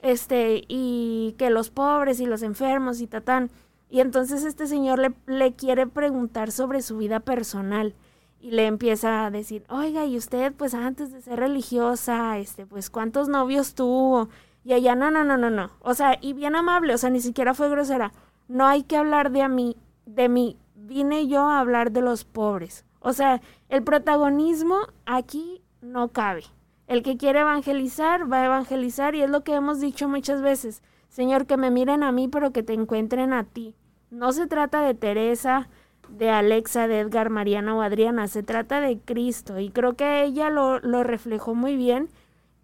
Este, 0.00 0.64
y 0.68 1.34
que 1.38 1.50
los 1.50 1.70
pobres 1.70 2.20
y 2.20 2.26
los 2.26 2.42
enfermos 2.42 3.00
y 3.00 3.06
tatán. 3.06 3.50
Y 3.88 4.00
entonces 4.00 4.44
este 4.44 4.66
señor 4.66 4.98
le, 4.98 5.12
le 5.26 5.54
quiere 5.54 5.86
preguntar 5.86 6.50
sobre 6.50 6.82
su 6.82 6.98
vida 6.98 7.20
personal 7.20 7.94
y 8.42 8.50
le 8.50 8.66
empieza 8.66 9.24
a 9.24 9.30
decir, 9.30 9.64
oiga, 9.68 10.04
y 10.04 10.18
usted 10.18 10.52
pues 10.52 10.74
antes 10.74 11.12
de 11.12 11.22
ser 11.22 11.38
religiosa, 11.38 12.38
este, 12.38 12.66
pues 12.66 12.90
cuántos 12.90 13.28
novios 13.28 13.74
tuvo, 13.74 14.28
y 14.64 14.74
ella, 14.74 14.94
no, 14.94 15.10
no, 15.10 15.24
no, 15.24 15.36
no, 15.36 15.50
no. 15.50 15.70
O 15.80 15.94
sea, 15.94 16.18
y 16.20 16.32
bien 16.34 16.54
amable, 16.54 16.94
o 16.94 16.98
sea, 16.98 17.10
ni 17.10 17.20
siquiera 17.20 17.54
fue 17.54 17.68
grosera. 17.68 18.12
No 18.48 18.66
hay 18.66 18.82
que 18.82 18.96
hablar 18.96 19.30
de 19.30 19.42
a 19.42 19.48
mí, 19.48 19.76
de 20.06 20.28
mí. 20.28 20.56
Vine 20.74 21.26
yo 21.26 21.48
a 21.48 21.60
hablar 21.60 21.92
de 21.92 22.00
los 22.00 22.24
pobres. 22.24 22.84
O 23.00 23.12
sea, 23.12 23.40
el 23.68 23.82
protagonismo 23.82 24.78
aquí 25.06 25.62
no 25.80 26.08
cabe. 26.08 26.44
El 26.86 27.02
que 27.02 27.16
quiere 27.16 27.40
evangelizar, 27.40 28.30
va 28.30 28.42
a 28.42 28.46
evangelizar 28.46 29.14
y 29.14 29.22
es 29.22 29.30
lo 29.30 29.42
que 29.42 29.54
hemos 29.54 29.80
dicho 29.80 30.08
muchas 30.08 30.42
veces. 30.42 30.82
Señor, 31.08 31.46
que 31.46 31.56
me 31.56 31.70
miren 31.70 32.02
a 32.02 32.12
mí, 32.12 32.28
pero 32.28 32.52
que 32.52 32.62
te 32.62 32.74
encuentren 32.74 33.32
a 33.32 33.44
ti. 33.44 33.74
No 34.10 34.32
se 34.32 34.46
trata 34.46 34.82
de 34.82 34.94
Teresa, 34.94 35.68
de 36.12 36.30
Alexa, 36.30 36.86
de 36.88 37.00
Edgar, 37.00 37.30
Mariana 37.30 37.74
o 37.74 37.82
Adriana, 37.82 38.28
se 38.28 38.42
trata 38.42 38.80
de 38.80 38.98
Cristo. 38.98 39.58
Y 39.58 39.70
creo 39.70 39.94
que 39.94 40.24
ella 40.24 40.50
lo, 40.50 40.78
lo 40.80 41.02
reflejó 41.02 41.54
muy 41.54 41.76
bien. 41.76 42.08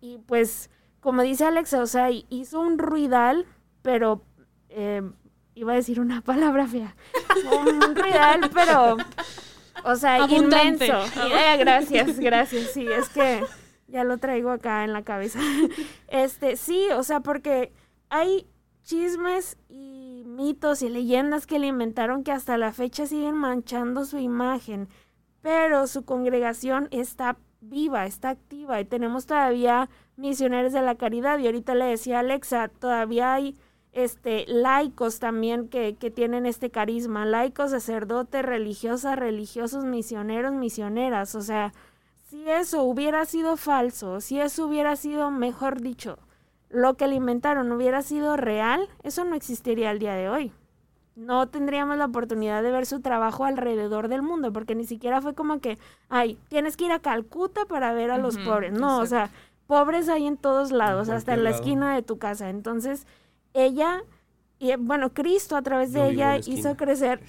Y 0.01 0.19
pues 0.27 0.71
como 1.01 1.23
dice 1.23 1.45
Alexa, 1.45 1.83
o 1.83 1.87
sea, 1.87 2.11
hizo 2.11 2.61
un 2.61 2.79
ruidal, 2.79 3.47
pero 3.83 4.23
eh, 4.69 5.03
iba 5.55 5.73
a 5.73 5.77
decir 5.77 6.01
una 6.01 6.21
palabra 6.23 6.67
fea. 6.67 6.95
un 7.53 7.97
ruidal, 7.97 8.51
pero, 8.53 8.97
o 9.85 9.97
sea, 9.97 10.17
Abundante. 10.17 10.87
inmenso. 10.87 11.21
Eh, 11.27 11.57
gracias, 11.59 12.19
gracias. 12.19 12.71
Sí, 12.73 12.87
es 12.87 13.09
que 13.09 13.43
ya 13.87 14.05
lo 14.05 14.19
traigo 14.19 14.51
acá 14.51 14.85
en 14.85 14.93
la 14.93 15.03
cabeza. 15.03 15.41
Este, 16.09 16.57
sí, 16.57 16.89
o 16.95 17.03
sea, 17.03 17.21
porque 17.21 17.73
hay 18.09 18.47
chismes 18.83 19.59
y 19.69 20.08
mitos 20.25 20.83
y 20.83 20.89
leyendas 20.89 21.47
que 21.47 21.59
le 21.59 21.67
inventaron 21.67 22.25
que 22.25 22.33
hasta 22.33 22.59
la 22.59 22.73
fecha 22.73 23.07
siguen 23.07 23.35
manchando 23.35 24.05
su 24.05 24.19
imagen, 24.19 24.89
pero 25.43 25.87
su 25.87 26.05
congregación 26.05 26.89
está 26.91 27.37
viva, 27.61 28.07
está 28.07 28.31
activa 28.31 28.81
y 28.81 28.85
tenemos 28.85 29.27
todavía 29.27 29.89
misioneros 30.17 30.73
de 30.73 30.83
la 30.83 30.95
caridad. 30.97 31.39
Y 31.39 31.47
ahorita 31.47 31.75
le 31.75 31.87
decía 31.87 32.21
Alexa, 32.21 32.69
todavía 32.69 33.35
hay 33.35 33.57
este 33.93 34.45
laicos 34.47 35.19
también 35.19 35.69
que, 35.69 35.97
que 35.97 36.11
tienen 36.11 36.47
este 36.47 36.71
carisma, 36.71 37.25
laicos, 37.27 37.71
sacerdotes, 37.71 38.45
religiosas, 38.45 39.19
religiosos, 39.19 39.85
misioneros, 39.85 40.53
misioneras, 40.53 41.35
o 41.35 41.41
sea, 41.41 41.73
si 42.29 42.49
eso 42.49 42.83
hubiera 42.83 43.25
sido 43.25 43.57
falso, 43.57 44.21
si 44.21 44.39
eso 44.39 44.67
hubiera 44.67 44.97
sido, 44.97 45.31
mejor 45.31 45.81
dicho, 45.81 46.19
lo 46.71 46.95
que 46.95 47.07
le 47.07 47.15
inventaron 47.15 47.73
hubiera 47.73 48.03
sido 48.03 48.37
real, 48.37 48.89
eso 49.03 49.25
no 49.25 49.35
existiría 49.35 49.91
al 49.91 49.99
día 49.99 50.15
de 50.15 50.29
hoy. 50.29 50.53
No 51.17 51.49
tendríamos 51.49 51.97
la 51.97 52.05
oportunidad 52.05 52.63
de 52.63 52.71
ver 52.71 52.87
su 52.87 53.01
trabajo 53.01 53.45
alrededor 53.45 54.09
del 54.09 54.23
mundo, 54.23 54.53
porque 54.53 54.77
ni 54.77 54.85
siquiera 54.85 55.21
fue 55.21 55.35
como 55.35 55.61
que, 55.61 55.79
ay, 56.09 56.39
tienes 56.49 56.77
que 56.77 56.85
ir 56.85 56.93
a 56.93 57.01
Calcuta 57.01 57.65
para 57.65 57.93
ver 57.93 58.11
a 58.11 58.19
los 58.19 58.39
pobres. 58.39 58.73
No, 58.73 59.01
o 59.01 59.07
sea, 59.07 59.31
pobres 59.67 60.09
hay 60.09 60.27
en 60.27 60.37
todos 60.37 60.71
lados, 60.71 61.09
hasta 61.09 61.35
en 61.35 61.43
la 61.43 61.51
esquina 61.51 61.95
de 61.95 62.03
tu 62.03 62.19
casa. 62.19 62.51
Entonces, 62.51 63.05
ella, 63.53 64.05
y 64.61 64.77
bueno, 64.77 65.13
Cristo 65.13 65.57
a 65.57 65.63
través 65.63 65.93
de 65.93 66.09
ella 66.09 66.37
hizo 66.37 66.77
crecer, 66.77 67.21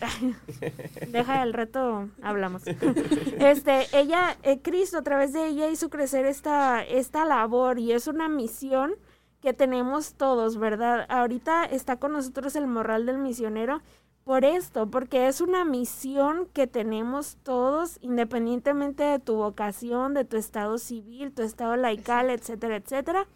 deja 1.08 1.42
el 1.42 1.54
reto, 1.54 2.10
hablamos. 2.22 2.68
este, 3.40 3.88
ella, 3.94 4.38
eh, 4.44 4.60
Cristo 4.62 5.00
a 5.00 5.02
través 5.02 5.34
de 5.34 5.48
ella 5.48 5.68
hizo 5.70 5.90
crecer 5.90 6.28
esta, 6.28 6.84
esta 6.84 7.26
labor 7.26 7.80
y 7.80 7.92
es 7.92 8.06
una 8.06 8.30
misión 8.30 8.94
que 9.42 9.54
tenemos 9.54 10.14
todos, 10.16 10.58
¿verdad? 10.58 11.06
Ahorita 11.10 11.66
está 11.66 11.98
con 11.98 12.14
nosotros 12.14 12.56
el 12.56 12.68
moral 12.68 13.06
del 13.06 13.18
misionero 13.18 13.82
por 14.24 14.46
esto, 14.46 14.92
porque 14.92 15.28
es 15.28 15.42
una 15.42 15.66
misión 15.66 16.48
que 16.54 16.68
tenemos 16.68 17.38
todos, 17.42 17.98
independientemente 18.02 19.04
de 19.04 19.20
tu 19.20 19.36
vocación, 19.36 20.14
de 20.14 20.26
tu 20.26 20.38
estado 20.38 20.78
civil, 20.78 21.32
tu 21.34 21.42
estado 21.42 21.76
laical, 21.78 22.30
etcétera, 22.30 22.76
etcétera. 22.76 23.28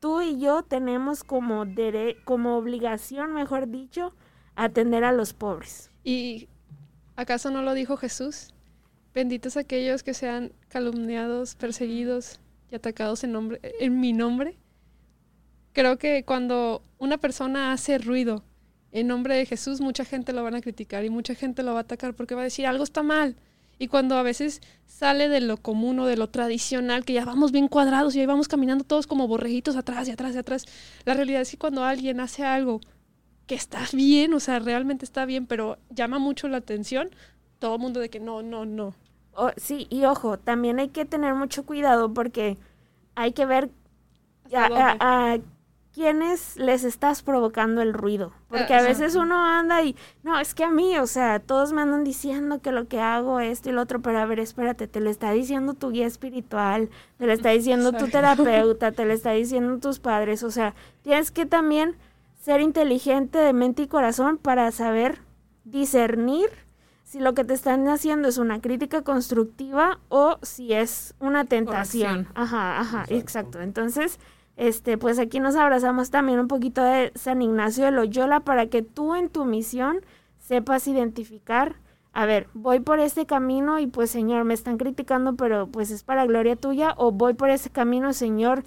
Tú 0.00 0.22
y 0.22 0.40
yo 0.40 0.62
tenemos 0.62 1.24
como, 1.24 1.64
como 2.24 2.56
obligación, 2.56 3.32
mejor 3.32 3.68
dicho, 3.68 4.12
atender 4.56 5.04
a 5.04 5.12
los 5.12 5.34
pobres. 5.34 5.90
¿Y 6.02 6.48
acaso 7.16 7.50
no 7.50 7.62
lo 7.62 7.74
dijo 7.74 7.96
Jesús? 7.96 8.54
Benditos 9.14 9.56
aquellos 9.56 10.02
que 10.02 10.14
sean 10.14 10.52
calumniados, 10.68 11.54
perseguidos 11.54 12.40
y 12.70 12.74
atacados 12.74 13.22
en, 13.24 13.32
nombre, 13.32 13.60
en 13.62 14.00
mi 14.00 14.12
nombre 14.12 14.58
creo 15.74 15.98
que 15.98 16.24
cuando 16.24 16.82
una 16.98 17.18
persona 17.18 17.72
hace 17.72 17.98
ruido 17.98 18.42
en 18.92 19.08
nombre 19.08 19.36
de 19.36 19.44
Jesús, 19.44 19.80
mucha 19.80 20.04
gente 20.04 20.32
lo 20.32 20.42
van 20.42 20.54
a 20.54 20.62
criticar 20.62 21.04
y 21.04 21.10
mucha 21.10 21.34
gente 21.34 21.62
lo 21.62 21.72
va 21.72 21.80
a 21.80 21.82
atacar 21.82 22.14
porque 22.14 22.34
va 22.34 22.42
a 22.42 22.44
decir 22.44 22.66
algo 22.66 22.84
está 22.84 23.02
mal. 23.02 23.36
Y 23.76 23.88
cuando 23.88 24.16
a 24.16 24.22
veces 24.22 24.62
sale 24.86 25.28
de 25.28 25.40
lo 25.40 25.56
común 25.56 25.98
o 25.98 26.06
de 26.06 26.16
lo 26.16 26.30
tradicional, 26.30 27.04
que 27.04 27.12
ya 27.12 27.24
vamos 27.24 27.50
bien 27.50 27.66
cuadrados 27.66 28.14
y 28.14 28.20
ahí 28.20 28.26
vamos 28.26 28.46
caminando 28.46 28.84
todos 28.84 29.08
como 29.08 29.26
borreguitos 29.26 29.74
atrás 29.74 30.06
y 30.08 30.12
atrás 30.12 30.36
y 30.36 30.38
atrás, 30.38 30.64
la 31.04 31.14
realidad 31.14 31.42
es 31.42 31.50
que 31.50 31.58
cuando 31.58 31.82
alguien 31.82 32.20
hace 32.20 32.44
algo 32.44 32.80
que 33.48 33.56
está 33.56 33.80
bien, 33.92 34.32
o 34.32 34.38
sea, 34.38 34.60
realmente 34.60 35.04
está 35.04 35.26
bien, 35.26 35.46
pero 35.46 35.78
llama 35.90 36.20
mucho 36.20 36.46
la 36.46 36.58
atención, 36.58 37.10
todo 37.58 37.74
el 37.74 37.80
mundo 37.80 37.98
de 37.98 38.10
que 38.10 38.20
no, 38.20 38.42
no, 38.42 38.64
no. 38.64 38.94
sí, 39.56 39.88
y 39.90 40.04
ojo, 40.04 40.38
también 40.38 40.78
hay 40.78 40.88
que 40.88 41.04
tener 41.04 41.34
mucho 41.34 41.66
cuidado 41.66 42.14
porque 42.14 42.56
hay 43.16 43.32
que 43.32 43.44
ver 43.44 43.70
a, 44.54 45.38
quiénes 45.94 46.56
les 46.56 46.82
estás 46.82 47.22
provocando 47.22 47.80
el 47.80 47.94
ruido. 47.94 48.32
Porque 48.48 48.74
a 48.74 48.82
veces 48.82 49.14
uno 49.14 49.44
anda 49.44 49.82
y, 49.82 49.94
no, 50.24 50.38
es 50.40 50.52
que 50.52 50.64
a 50.64 50.70
mí, 50.70 50.98
o 50.98 51.06
sea, 51.06 51.38
todos 51.38 51.72
me 51.72 51.82
andan 51.82 52.02
diciendo 52.02 52.60
que 52.60 52.72
lo 52.72 52.88
que 52.88 53.00
hago, 53.00 53.38
esto 53.38 53.70
y 53.70 53.72
lo 53.72 53.82
otro, 53.82 54.02
pero 54.02 54.18
a 54.18 54.26
ver, 54.26 54.40
espérate, 54.40 54.88
te 54.88 54.98
lo 54.98 55.08
está 55.08 55.30
diciendo 55.30 55.74
tu 55.74 55.90
guía 55.90 56.06
espiritual, 56.06 56.90
te 57.16 57.26
lo 57.26 57.32
está 57.32 57.50
diciendo 57.50 57.92
tu 57.92 58.08
terapeuta, 58.08 58.90
te 58.90 59.04
lo 59.04 59.12
está 59.14 59.30
diciendo 59.30 59.78
tus 59.78 60.00
padres, 60.00 60.42
o 60.42 60.50
sea, 60.50 60.74
tienes 61.02 61.30
que 61.30 61.46
también 61.46 61.96
ser 62.42 62.60
inteligente 62.60 63.38
de 63.38 63.52
mente 63.52 63.82
y 63.82 63.86
corazón 63.86 64.36
para 64.36 64.70
saber 64.72 65.20
discernir 65.64 66.50
si 67.04 67.20
lo 67.20 67.34
que 67.34 67.44
te 67.44 67.54
están 67.54 67.86
haciendo 67.86 68.26
es 68.26 68.38
una 68.38 68.60
crítica 68.60 69.02
constructiva 69.02 70.00
o 70.08 70.38
si 70.42 70.72
es 70.72 71.14
una 71.20 71.44
tentación. 71.44 72.26
Ajá, 72.34 72.80
ajá, 72.80 73.04
exacto. 73.08 73.60
Entonces, 73.60 74.18
este, 74.56 74.98
pues 74.98 75.18
aquí 75.18 75.40
nos 75.40 75.56
abrazamos 75.56 76.10
también 76.10 76.38
un 76.38 76.48
poquito 76.48 76.82
de 76.82 77.12
San 77.14 77.42
Ignacio 77.42 77.84
de 77.84 77.90
Loyola 77.90 78.40
para 78.40 78.66
que 78.66 78.82
tú 78.82 79.14
en 79.14 79.28
tu 79.28 79.44
misión 79.44 80.00
sepas 80.38 80.86
identificar, 80.86 81.76
a 82.12 82.26
ver, 82.26 82.48
voy 82.54 82.80
por 82.80 83.00
este 83.00 83.26
camino 83.26 83.78
y 83.80 83.86
pues 83.86 84.10
Señor, 84.10 84.44
me 84.44 84.54
están 84.54 84.76
criticando, 84.76 85.34
pero 85.34 85.66
pues 85.66 85.90
es 85.90 86.04
para 86.04 86.26
gloria 86.26 86.54
tuya, 86.54 86.94
o 86.96 87.10
voy 87.10 87.34
por 87.34 87.50
ese 87.50 87.70
camino, 87.70 88.12
Señor, 88.12 88.64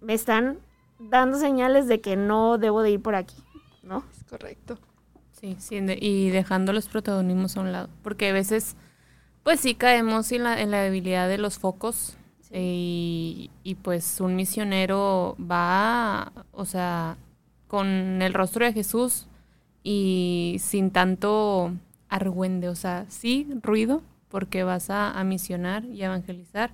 me 0.00 0.14
están 0.14 0.58
dando 1.00 1.38
señales 1.38 1.88
de 1.88 2.00
que 2.00 2.16
no 2.16 2.58
debo 2.58 2.82
de 2.82 2.90
ir 2.90 3.02
por 3.02 3.14
aquí, 3.14 3.42
¿no? 3.82 4.04
Es 4.12 4.24
correcto. 4.24 4.78
Sí, 5.32 5.56
sí, 5.58 5.80
y 6.00 6.30
dejando 6.30 6.72
los 6.72 6.88
protagonismos 6.88 7.56
a 7.56 7.60
un 7.60 7.72
lado, 7.72 7.88
porque 8.02 8.28
a 8.28 8.32
veces, 8.32 8.76
pues 9.44 9.60
sí 9.60 9.74
caemos 9.74 10.30
en 10.32 10.44
la, 10.44 10.60
en 10.60 10.70
la 10.70 10.82
debilidad 10.82 11.28
de 11.28 11.38
los 11.38 11.58
focos 11.58 12.17
y, 12.52 13.50
pues 13.82 14.20
un 14.20 14.36
misionero 14.36 15.36
va, 15.38 16.32
o 16.52 16.64
sea, 16.64 17.16
con 17.66 18.22
el 18.22 18.32
rostro 18.34 18.64
de 18.64 18.72
Jesús 18.72 19.26
y 19.82 20.56
sin 20.60 20.90
tanto 20.90 21.72
argüende, 22.08 22.68
o 22.68 22.74
sea, 22.74 23.06
sí, 23.08 23.46
ruido, 23.62 24.02
porque 24.28 24.64
vas 24.64 24.90
a, 24.90 25.22
misionar 25.24 25.84
y 25.84 26.02
evangelizar, 26.02 26.70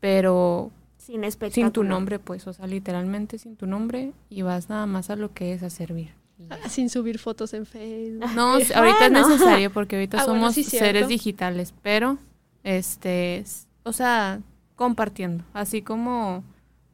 pero 0.00 0.70
sin, 0.98 1.22
sin 1.50 1.72
tu 1.72 1.84
nombre, 1.84 2.18
pues, 2.18 2.46
o 2.46 2.52
sea, 2.52 2.66
literalmente 2.66 3.38
sin 3.38 3.56
tu 3.56 3.66
nombre 3.66 4.12
y 4.30 4.42
vas 4.42 4.68
nada 4.68 4.86
más 4.86 5.10
a 5.10 5.16
lo 5.16 5.32
que 5.32 5.52
es 5.52 5.62
a 5.62 5.70
servir. 5.70 6.10
Ah, 6.50 6.68
sin 6.68 6.90
subir 6.90 7.18
fotos 7.18 7.54
en 7.54 7.66
Facebook. 7.66 8.30
No, 8.34 8.54
ahorita 8.54 9.06
es 9.06 9.12
necesario 9.12 9.72
porque 9.72 9.96
ahorita 9.96 10.18
ah, 10.20 10.24
somos 10.24 10.54
seres 10.54 11.08
digitales, 11.08 11.74
pero 11.82 12.18
este, 12.64 13.44
o 13.84 13.92
sea, 13.92 14.40
compartiendo. 14.82 15.44
Así 15.52 15.80
como 15.80 16.42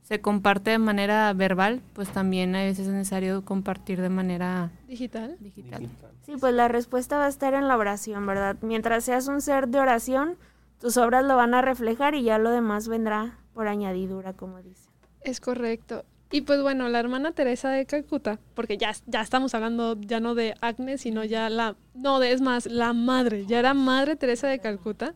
se 0.03 0.20
comparte 0.20 0.72
de 0.72 0.79
manera 0.79 1.33
verbal, 1.33 1.81
pues 1.94 2.11
también 2.11 2.55
a 2.55 2.62
veces 2.62 2.87
es 2.87 2.92
necesario 2.92 3.46
compartir 3.46 4.03
de 4.03 4.11
manera 4.11 4.70
digital. 4.87 5.38
digital. 5.40 5.88
Sí, 6.27 6.35
pues 6.38 6.53
la 6.53 6.68
respuesta 6.68 7.16
va 7.16 7.24
a 7.24 7.29
estar 7.29 7.55
en 7.55 7.66
la 7.66 7.79
oración, 7.79 8.27
¿verdad? 8.27 8.59
Mientras 8.61 9.05
seas 9.05 9.27
un 9.27 9.40
ser 9.40 9.68
de 9.68 9.81
oración, 9.81 10.37
tus 10.79 10.98
obras 10.98 11.24
lo 11.24 11.35
van 11.37 11.55
a 11.55 11.62
reflejar 11.62 12.14
y 12.14 12.24
ya 12.24 12.37
lo 12.37 12.51
demás 12.51 12.88
vendrá 12.88 13.38
por 13.55 13.68
añadidura, 13.68 14.35
como 14.35 14.61
dice. 14.62 14.90
Es 15.22 15.40
correcto. 15.40 16.05
Y 16.31 16.42
pues 16.42 16.61
bueno, 16.61 16.90
la 16.90 17.01
hermana 17.01 17.33
Teresa 17.33 17.70
de 17.70 17.87
Calcuta, 17.87 18.38
porque 18.53 18.77
ya, 18.77 18.92
ya 19.07 19.22
estamos 19.22 19.55
hablando 19.55 19.98
ya 19.98 20.20
no 20.20 20.35
de 20.35 20.55
Agnes, 20.61 21.01
sino 21.01 21.24
ya 21.24 21.48
la, 21.48 21.74
no, 21.94 22.22
es 22.22 22.42
más, 22.42 22.66
la 22.66 22.92
madre, 22.92 23.46
ya 23.46 23.59
era 23.59 23.72
madre 23.72 24.14
Teresa 24.14 24.46
de 24.46 24.59
Calcuta, 24.59 25.14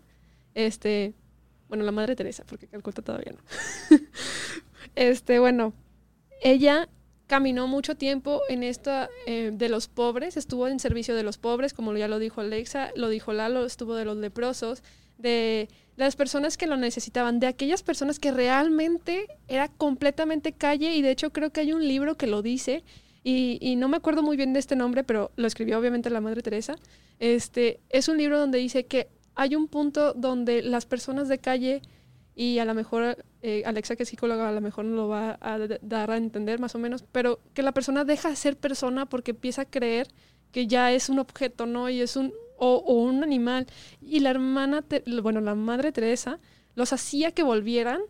este, 0.54 1.14
bueno, 1.72 1.86
la 1.86 1.92
Madre 1.92 2.14
Teresa, 2.14 2.44
porque 2.46 2.66
Calcuta 2.66 3.00
todavía 3.00 3.32
no. 3.32 3.96
este, 4.94 5.38
bueno, 5.38 5.72
ella 6.42 6.86
caminó 7.28 7.66
mucho 7.66 7.96
tiempo 7.96 8.42
en 8.50 8.62
esta 8.62 9.08
eh, 9.24 9.52
de 9.54 9.70
los 9.70 9.88
pobres, 9.88 10.36
estuvo 10.36 10.68
en 10.68 10.78
servicio 10.80 11.16
de 11.16 11.22
los 11.22 11.38
pobres, 11.38 11.72
como 11.72 11.96
ya 11.96 12.08
lo 12.08 12.18
dijo 12.18 12.42
Alexa, 12.42 12.90
lo 12.94 13.08
dijo 13.08 13.32
Lalo, 13.32 13.64
estuvo 13.64 13.94
de 13.94 14.04
los 14.04 14.18
leprosos, 14.18 14.82
de 15.16 15.70
las 15.96 16.14
personas 16.14 16.58
que 16.58 16.66
lo 16.66 16.76
necesitaban, 16.76 17.40
de 17.40 17.46
aquellas 17.46 17.82
personas 17.82 18.18
que 18.18 18.32
realmente 18.32 19.28
era 19.48 19.68
completamente 19.68 20.52
calle 20.52 20.94
y 20.94 21.00
de 21.00 21.10
hecho 21.10 21.32
creo 21.32 21.52
que 21.52 21.62
hay 21.62 21.72
un 21.72 21.88
libro 21.88 22.18
que 22.18 22.26
lo 22.26 22.42
dice 22.42 22.84
y, 23.24 23.56
y, 23.62 23.76
no 23.76 23.88
me 23.88 23.96
acuerdo 23.96 24.22
muy 24.22 24.36
bien 24.36 24.52
de 24.52 24.58
este 24.58 24.76
nombre, 24.76 25.04
pero 25.04 25.32
lo 25.36 25.46
escribió 25.46 25.78
obviamente 25.78 26.10
la 26.10 26.20
Madre 26.20 26.42
Teresa. 26.42 26.74
Este 27.18 27.80
es 27.88 28.08
un 28.08 28.18
libro 28.18 28.38
donde 28.38 28.58
dice 28.58 28.84
que 28.84 29.08
hay 29.34 29.56
un 29.56 29.68
punto 29.68 30.12
donde 30.14 30.62
las 30.62 30.86
personas 30.86 31.28
de 31.28 31.38
calle, 31.38 31.82
y 32.34 32.58
a 32.58 32.64
lo 32.64 32.74
mejor 32.74 33.24
eh, 33.42 33.62
Alexa, 33.66 33.96
que 33.96 34.04
es 34.04 34.08
psicóloga, 34.08 34.48
a 34.48 34.52
lo 34.52 34.60
mejor 34.60 34.84
no 34.84 34.96
lo 34.96 35.08
va 35.08 35.38
a 35.40 35.58
dar 35.82 36.10
a 36.10 36.16
entender 36.16 36.60
más 36.60 36.74
o 36.74 36.78
menos, 36.78 37.04
pero 37.12 37.40
que 37.54 37.62
la 37.62 37.72
persona 37.72 38.04
deja 38.04 38.30
de 38.30 38.36
ser 38.36 38.56
persona 38.56 39.06
porque 39.06 39.32
empieza 39.32 39.62
a 39.62 39.70
creer 39.70 40.08
que 40.50 40.66
ya 40.66 40.92
es 40.92 41.08
un 41.08 41.18
objeto, 41.18 41.66
¿no? 41.66 41.88
Y 41.90 42.00
es 42.00 42.16
un, 42.16 42.32
o, 42.56 42.78
un 42.78 43.24
animal. 43.24 43.66
Y 44.00 44.20
la 44.20 44.30
hermana, 44.30 44.84
bueno, 45.22 45.40
la 45.40 45.54
madre 45.54 45.92
Teresa 45.92 46.38
los 46.74 46.92
hacía 46.92 47.32
que 47.32 47.42
volvieran 47.42 48.00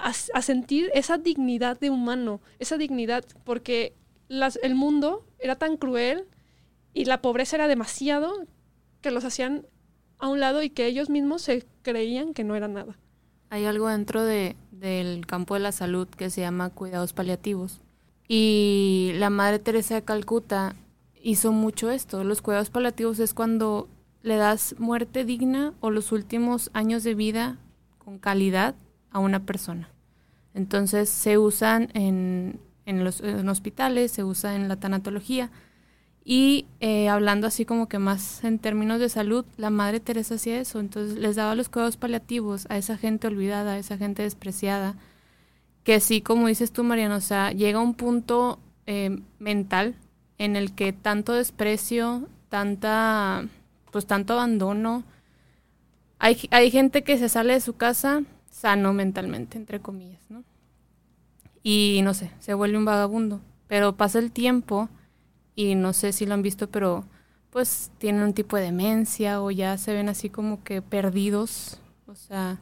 a, 0.00 0.42
sentir 0.42 0.90
esa 0.94 1.18
dignidad 1.18 1.78
de 1.78 1.90
humano, 1.90 2.40
esa 2.58 2.76
dignidad, 2.76 3.24
porque 3.44 3.94
el 4.28 4.74
mundo 4.74 5.24
era 5.38 5.56
tan 5.56 5.76
cruel 5.76 6.24
y 6.92 7.04
la 7.04 7.22
pobreza 7.22 7.56
era 7.56 7.68
demasiado 7.68 8.46
que 9.00 9.10
los 9.10 9.24
hacían 9.24 9.66
a 10.24 10.28
un 10.28 10.40
lado 10.40 10.62
y 10.62 10.70
que 10.70 10.86
ellos 10.86 11.10
mismos 11.10 11.42
se 11.42 11.66
creían 11.82 12.32
que 12.32 12.44
no 12.44 12.56
era 12.56 12.66
nada. 12.66 12.96
Hay 13.50 13.66
algo 13.66 13.88
dentro 13.88 14.24
de, 14.24 14.56
del 14.70 15.26
campo 15.26 15.52
de 15.52 15.60
la 15.60 15.70
salud 15.70 16.08
que 16.08 16.30
se 16.30 16.40
llama 16.40 16.70
cuidados 16.70 17.12
paliativos, 17.12 17.82
Y 18.26 19.12
la 19.16 19.28
Madre 19.28 19.58
Teresa 19.58 19.96
de 19.96 20.02
Calcuta 20.02 20.76
hizo 21.22 21.52
mucho 21.52 21.90
esto. 21.90 22.24
Los 22.24 22.40
cuidados 22.40 22.70
paliativos 22.70 23.18
es 23.18 23.34
cuando 23.34 23.86
le 24.22 24.36
das 24.36 24.74
muerte 24.78 25.26
digna 25.26 25.74
o 25.80 25.90
los 25.90 26.10
últimos 26.10 26.70
años 26.72 27.04
de 27.04 27.14
vida 27.14 27.58
con 27.98 28.18
calidad 28.18 28.74
a 29.10 29.18
una 29.18 29.44
persona. 29.44 29.90
Entonces 30.54 31.10
se 31.10 31.36
usan 31.36 31.90
en, 31.92 32.60
en 32.86 33.04
los 33.04 33.20
en 33.20 33.46
hospitales, 33.50 34.10
se 34.10 34.24
usa 34.24 34.56
en 34.56 34.68
la 34.68 34.76
tanatología. 34.76 35.50
Y 36.24 36.66
eh, 36.80 37.10
hablando 37.10 37.46
así 37.46 37.66
como 37.66 37.86
que 37.86 37.98
más 37.98 38.42
en 38.44 38.58
términos 38.58 38.98
de 38.98 39.10
salud, 39.10 39.44
la 39.58 39.68
Madre 39.68 40.00
Teresa 40.00 40.36
hacía 40.36 40.58
eso. 40.58 40.80
Entonces 40.80 41.18
les 41.18 41.36
daba 41.36 41.54
los 41.54 41.68
cuidados 41.68 41.98
paliativos 41.98 42.66
a 42.70 42.78
esa 42.78 42.96
gente 42.96 43.26
olvidada, 43.26 43.72
a 43.72 43.78
esa 43.78 43.98
gente 43.98 44.22
despreciada. 44.22 44.96
Que 45.82 46.00
sí, 46.00 46.22
como 46.22 46.48
dices 46.48 46.72
tú, 46.72 46.82
Mariana, 46.82 47.16
o 47.16 47.20
sea, 47.20 47.52
llega 47.52 47.78
un 47.78 47.94
punto 47.94 48.58
eh, 48.86 49.20
mental 49.38 49.96
en 50.38 50.56
el 50.56 50.74
que 50.74 50.94
tanto 50.94 51.34
desprecio, 51.34 52.26
tanta, 52.48 53.46
pues 53.92 54.06
tanto 54.06 54.32
abandono. 54.32 55.04
Hay, 56.18 56.48
hay 56.50 56.70
gente 56.70 57.04
que 57.04 57.18
se 57.18 57.28
sale 57.28 57.52
de 57.52 57.60
su 57.60 57.76
casa 57.76 58.22
sano 58.50 58.94
mentalmente, 58.94 59.58
entre 59.58 59.80
comillas, 59.80 60.22
¿no? 60.30 60.42
Y 61.62 62.00
no 62.02 62.14
sé, 62.14 62.30
se 62.38 62.54
vuelve 62.54 62.78
un 62.78 62.84
vagabundo. 62.86 63.40
Pero 63.66 63.96
pasa 63.96 64.18
el 64.20 64.32
tiempo 64.32 64.88
y 65.54 65.74
no 65.74 65.92
sé 65.92 66.12
si 66.12 66.26
lo 66.26 66.34
han 66.34 66.42
visto, 66.42 66.68
pero 66.68 67.04
pues 67.50 67.90
tienen 67.98 68.22
un 68.22 68.34
tipo 68.34 68.56
de 68.56 68.64
demencia 68.64 69.40
o 69.40 69.50
ya 69.50 69.78
se 69.78 69.94
ven 69.94 70.08
así 70.08 70.28
como 70.28 70.64
que 70.64 70.82
perdidos, 70.82 71.78
o 72.06 72.14
sea, 72.14 72.58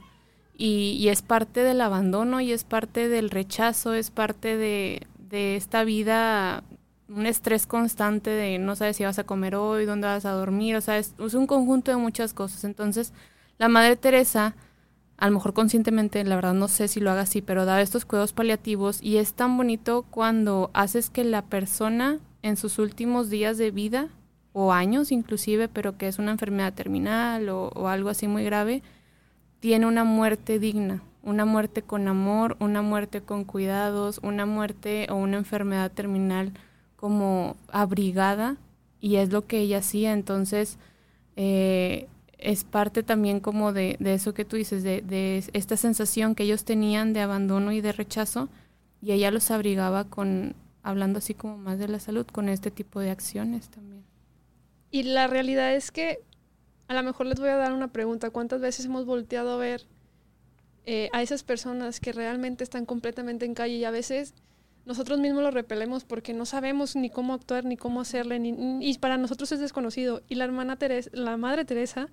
y, 0.54 1.08
es 1.08 1.22
parte 1.22 1.62
del 1.62 1.80
abandono 1.80 2.40
y 2.40 2.52
es 2.52 2.64
parte 2.64 3.08
del 3.08 3.30
rechazo, 3.30 3.94
es 3.94 4.10
parte 4.10 4.56
de, 4.56 5.06
de 5.18 5.56
esta 5.56 5.82
vida, 5.82 6.62
un 7.08 7.26
estrés 7.26 7.66
constante 7.66 8.30
de 8.30 8.58
no 8.58 8.76
sabes 8.76 8.96
si 8.96 9.04
vas 9.04 9.18
a 9.18 9.24
comer 9.24 9.54
hoy, 9.54 9.86
dónde 9.86 10.06
vas 10.06 10.26
a 10.26 10.32
dormir, 10.32 10.76
o 10.76 10.80
sea, 10.80 10.98
es, 10.98 11.14
es 11.18 11.34
un 11.34 11.46
conjunto 11.46 11.90
de 11.90 11.96
muchas 11.96 12.34
cosas. 12.34 12.64
Entonces, 12.64 13.12
la 13.58 13.68
Madre 13.68 13.96
Teresa, 13.96 14.54
a 15.16 15.26
lo 15.26 15.32
mejor 15.32 15.54
conscientemente, 15.54 16.22
la 16.24 16.36
verdad 16.36 16.54
no 16.54 16.68
sé 16.68 16.86
si 16.86 17.00
lo 17.00 17.10
haga 17.10 17.22
así, 17.22 17.40
pero 17.42 17.64
da 17.64 17.80
estos 17.80 18.04
cuidados 18.04 18.34
paliativos 18.34 19.02
y 19.02 19.16
es 19.16 19.34
tan 19.34 19.56
bonito 19.56 20.04
cuando 20.10 20.70
haces 20.74 21.10
que 21.10 21.24
la 21.24 21.42
persona 21.42 22.18
en 22.42 22.56
sus 22.56 22.78
últimos 22.78 23.30
días 23.30 23.58
de 23.58 23.70
vida 23.70 24.08
o 24.52 24.72
años 24.72 25.12
inclusive, 25.12 25.68
pero 25.68 25.96
que 25.96 26.08
es 26.08 26.18
una 26.18 26.32
enfermedad 26.32 26.74
terminal 26.74 27.48
o, 27.48 27.88
algo 27.88 28.10
así 28.10 28.28
muy 28.28 28.44
grave, 28.44 28.82
tiene 29.60 29.86
una 29.86 30.04
muerte 30.04 30.58
digna, 30.58 31.02
una 31.22 31.44
muerte 31.44 31.82
con 31.82 32.08
amor, 32.08 32.56
una 32.60 32.82
muerte 32.82 33.22
con 33.22 33.44
cuidados, 33.44 34.20
una 34.22 34.44
muerte 34.44 35.06
o 35.10 35.16
una 35.16 35.38
enfermedad 35.38 35.90
terminal 35.92 36.52
como 36.96 37.56
abrigada 37.68 38.56
y 39.00 39.16
es 39.16 39.32
lo 39.32 39.46
que 39.46 39.60
ella 39.60 39.78
hacía. 39.78 40.12
Entonces, 40.12 40.78
eh, 41.36 42.08
es 42.38 42.64
parte 42.64 43.02
también 43.02 43.40
como 43.40 43.72
de, 43.72 43.96
de 44.00 44.14
eso 44.14 44.34
que 44.34 44.44
tú 44.44 44.56
dices, 44.56 44.82
de, 44.82 45.00
de, 45.00 45.44
esta 45.52 45.76
sensación 45.76 46.34
que 46.34 46.42
ellos 46.42 46.64
tenían 46.64 47.12
de 47.12 47.20
abandono 47.20 47.72
y 47.72 47.80
de 47.80 47.92
rechazo 47.92 48.48
y 49.00 49.12
ella 49.12 49.30
los 49.30 49.50
abrigaba 49.50 50.04
con, 50.04 50.54
hablando 50.82 51.18
así 51.18 51.34
como 51.34 51.58
más 51.58 51.78
de 51.78 51.88
la 51.88 52.00
salud, 52.00 52.26
con 52.26 52.48
este 52.48 52.70
tipo 52.70 53.00
de 53.00 53.10
acciones 53.10 53.68
también. 53.68 54.04
Y 54.90 55.04
la 55.04 55.26
realidad 55.26 55.74
es 55.74 55.90
que 55.90 56.20
a 56.88 56.94
lo 56.94 57.02
mejor 57.02 57.26
les 57.26 57.40
voy 57.40 57.48
a 57.48 57.56
dar 57.56 57.72
una 57.72 57.88
pregunta. 57.88 58.30
¿Cuántas 58.30 58.60
veces 58.60 58.86
hemos 58.86 59.06
volteado 59.06 59.52
a 59.52 59.56
ver 59.56 59.86
eh, 60.84 61.08
a 61.12 61.22
esas 61.22 61.42
personas 61.42 62.00
que 62.00 62.12
realmente 62.12 62.64
están 62.64 62.86
completamente 62.86 63.46
en 63.46 63.54
calle 63.54 63.74
y 63.74 63.84
a 63.84 63.90
veces 63.90 64.34
nosotros 64.84 65.20
mismos 65.20 65.44
los 65.44 65.54
repelemos 65.54 66.02
porque 66.02 66.34
no 66.34 66.44
sabemos 66.44 66.96
ni 66.96 67.08
cómo 67.08 67.34
actuar 67.34 67.64
ni 67.64 67.76
cómo 67.76 68.00
hacerle 68.00 68.40
ni, 68.40 68.84
y 68.84 68.98
para 68.98 69.16
nosotros 69.16 69.52
es 69.52 69.60
desconocido 69.60 70.22
y 70.28 70.34
la 70.34 70.44
hermana 70.44 70.76
Teresa, 70.76 71.08
la 71.12 71.36
madre 71.36 71.64
Teresa 71.64 72.08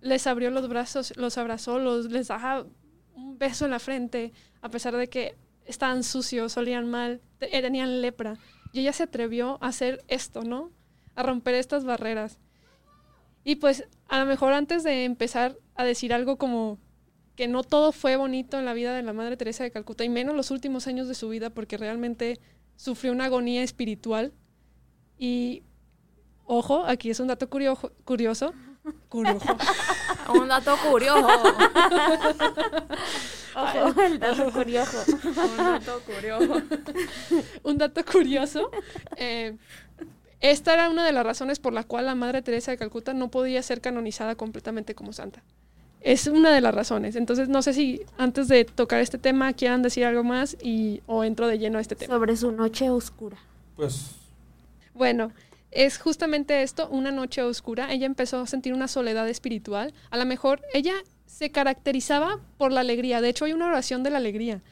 les 0.00 0.26
abrió 0.26 0.50
los 0.50 0.68
brazos, 0.68 1.14
los 1.18 1.36
abrazó, 1.36 1.78
los 1.78 2.10
les 2.10 2.28
daba 2.28 2.66
un 3.14 3.38
beso 3.38 3.66
en 3.66 3.72
la 3.72 3.78
frente 3.78 4.32
a 4.62 4.70
pesar 4.70 4.96
de 4.96 5.08
que 5.08 5.36
estaban 5.66 6.02
sucios, 6.02 6.56
olían 6.56 6.88
mal, 6.88 7.20
tenían 7.38 8.00
lepra 8.00 8.38
y 8.72 8.80
ella 8.80 8.92
se 8.92 9.04
atrevió 9.04 9.58
a 9.60 9.68
hacer 9.68 10.04
esto, 10.08 10.42
¿no? 10.42 10.70
A 11.14 11.22
romper 11.22 11.54
estas 11.54 11.84
barreras. 11.84 12.38
Y 13.44 13.56
pues 13.56 13.84
a 14.08 14.18
lo 14.18 14.26
mejor 14.26 14.52
antes 14.52 14.82
de 14.82 15.04
empezar 15.04 15.56
a 15.74 15.84
decir 15.84 16.12
algo 16.12 16.36
como 16.36 16.78
que 17.36 17.48
no 17.48 17.62
todo 17.62 17.92
fue 17.92 18.16
bonito 18.16 18.58
en 18.58 18.64
la 18.64 18.74
vida 18.74 18.94
de 18.94 19.02
la 19.02 19.12
Madre 19.12 19.36
Teresa 19.36 19.62
de 19.62 19.70
Calcuta, 19.70 20.04
y 20.04 20.08
menos 20.08 20.34
los 20.34 20.50
últimos 20.50 20.86
años 20.86 21.06
de 21.06 21.14
su 21.14 21.28
vida, 21.28 21.50
porque 21.50 21.76
realmente 21.76 22.40
sufrió 22.76 23.12
una 23.12 23.26
agonía 23.26 23.62
espiritual. 23.62 24.32
Y, 25.18 25.62
ojo, 26.44 26.84
aquí 26.86 27.10
es 27.10 27.20
un 27.20 27.28
dato 27.28 27.48
curioso. 27.48 27.92
curioso. 28.04 28.52
Curioso. 29.08 29.46
un 30.28 30.48
dato 30.48 30.76
curioso. 30.88 31.26
Ojo, 33.56 34.02
el 34.02 34.18
dato 34.18 34.52
curioso. 34.52 35.04
un 35.24 35.56
dato 35.56 36.00
curioso. 36.00 36.62
un 37.62 37.78
dato 37.78 38.04
curioso. 38.04 38.70
Eh, 39.16 39.56
esta 40.40 40.74
era 40.74 40.90
una 40.90 41.06
de 41.06 41.12
las 41.12 41.24
razones 41.24 41.58
por 41.58 41.72
la 41.72 41.84
cual 41.84 42.06
la 42.06 42.14
Madre 42.14 42.42
Teresa 42.42 42.70
de 42.70 42.76
Calcuta 42.76 43.14
no 43.14 43.30
podía 43.30 43.62
ser 43.62 43.80
canonizada 43.80 44.34
completamente 44.34 44.94
como 44.94 45.12
santa. 45.12 45.42
Es 46.02 46.26
una 46.26 46.52
de 46.52 46.60
las 46.60 46.74
razones. 46.74 47.16
Entonces, 47.16 47.48
no 47.48 47.62
sé 47.62 47.72
si 47.72 48.02
antes 48.18 48.48
de 48.48 48.64
tocar 48.64 49.00
este 49.00 49.18
tema 49.18 49.52
quieran 49.54 49.82
decir 49.82 50.04
algo 50.04 50.22
más 50.22 50.56
y, 50.62 51.02
o 51.06 51.24
entro 51.24 51.48
de 51.48 51.58
lleno 51.58 51.78
a 51.78 51.80
este 51.80 51.96
tema. 51.96 52.14
Sobre 52.14 52.36
su 52.36 52.52
noche 52.52 52.90
oscura. 52.90 53.38
Pues. 53.74 54.10
Bueno, 54.94 55.32
es 55.84 55.98
justamente 55.98 56.62
esto, 56.62 56.88
una 56.88 57.10
noche 57.12 57.42
oscura. 57.42 57.92
Ella 57.92 58.06
empezó 58.06 58.40
a 58.40 58.46
sentir 58.46 58.72
una 58.72 58.88
soledad 58.88 59.28
espiritual. 59.28 59.92
A 60.10 60.16
lo 60.16 60.24
mejor 60.24 60.62
ella 60.72 60.94
se 61.26 61.50
caracterizaba 61.50 62.40
por 62.56 62.72
la 62.72 62.80
alegría. 62.80 63.20
De 63.20 63.28
hecho, 63.28 63.44
hay 63.44 63.52
una 63.52 63.66
oración 63.66 64.02
de 64.02 64.10
la 64.10 64.18
alegría 64.18 64.62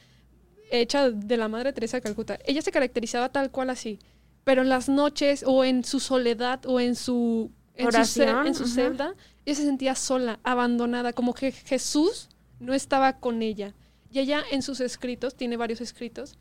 hecha 0.71 1.11
de 1.11 1.37
la 1.37 1.47
Madre 1.47 1.73
Teresa 1.73 1.97
de 1.97 2.01
Calcuta. 2.01 2.39
Ella 2.45 2.61
se 2.61 2.71
caracterizaba 2.71 3.29
tal 3.29 3.51
cual 3.51 3.69
así. 3.69 3.99
Pero 4.43 4.63
en 4.63 4.69
las 4.69 4.89
noches 4.89 5.43
o 5.45 5.63
en 5.63 5.83
su 5.83 5.99
soledad 5.99 6.65
o 6.65 6.79
en 6.79 6.95
su, 6.95 7.51
en 7.75 7.87
Oración, 7.87 8.43
su, 8.43 8.47
en 8.47 8.55
su 8.55 8.67
celda, 8.67 9.13
ella 9.45 9.55
se 9.55 9.63
sentía 9.63 9.95
sola, 9.95 10.39
abandonada, 10.43 11.13
como 11.13 11.33
que 11.33 11.51
Jesús 11.51 12.29
no 12.59 12.73
estaba 12.73 13.19
con 13.19 13.41
ella. 13.41 13.73
Y 14.11 14.19
ella 14.19 14.43
en 14.51 14.61
sus 14.61 14.79
escritos, 14.81 15.35
tiene 15.35 15.57
varios 15.57 15.81
escritos, 15.81 16.37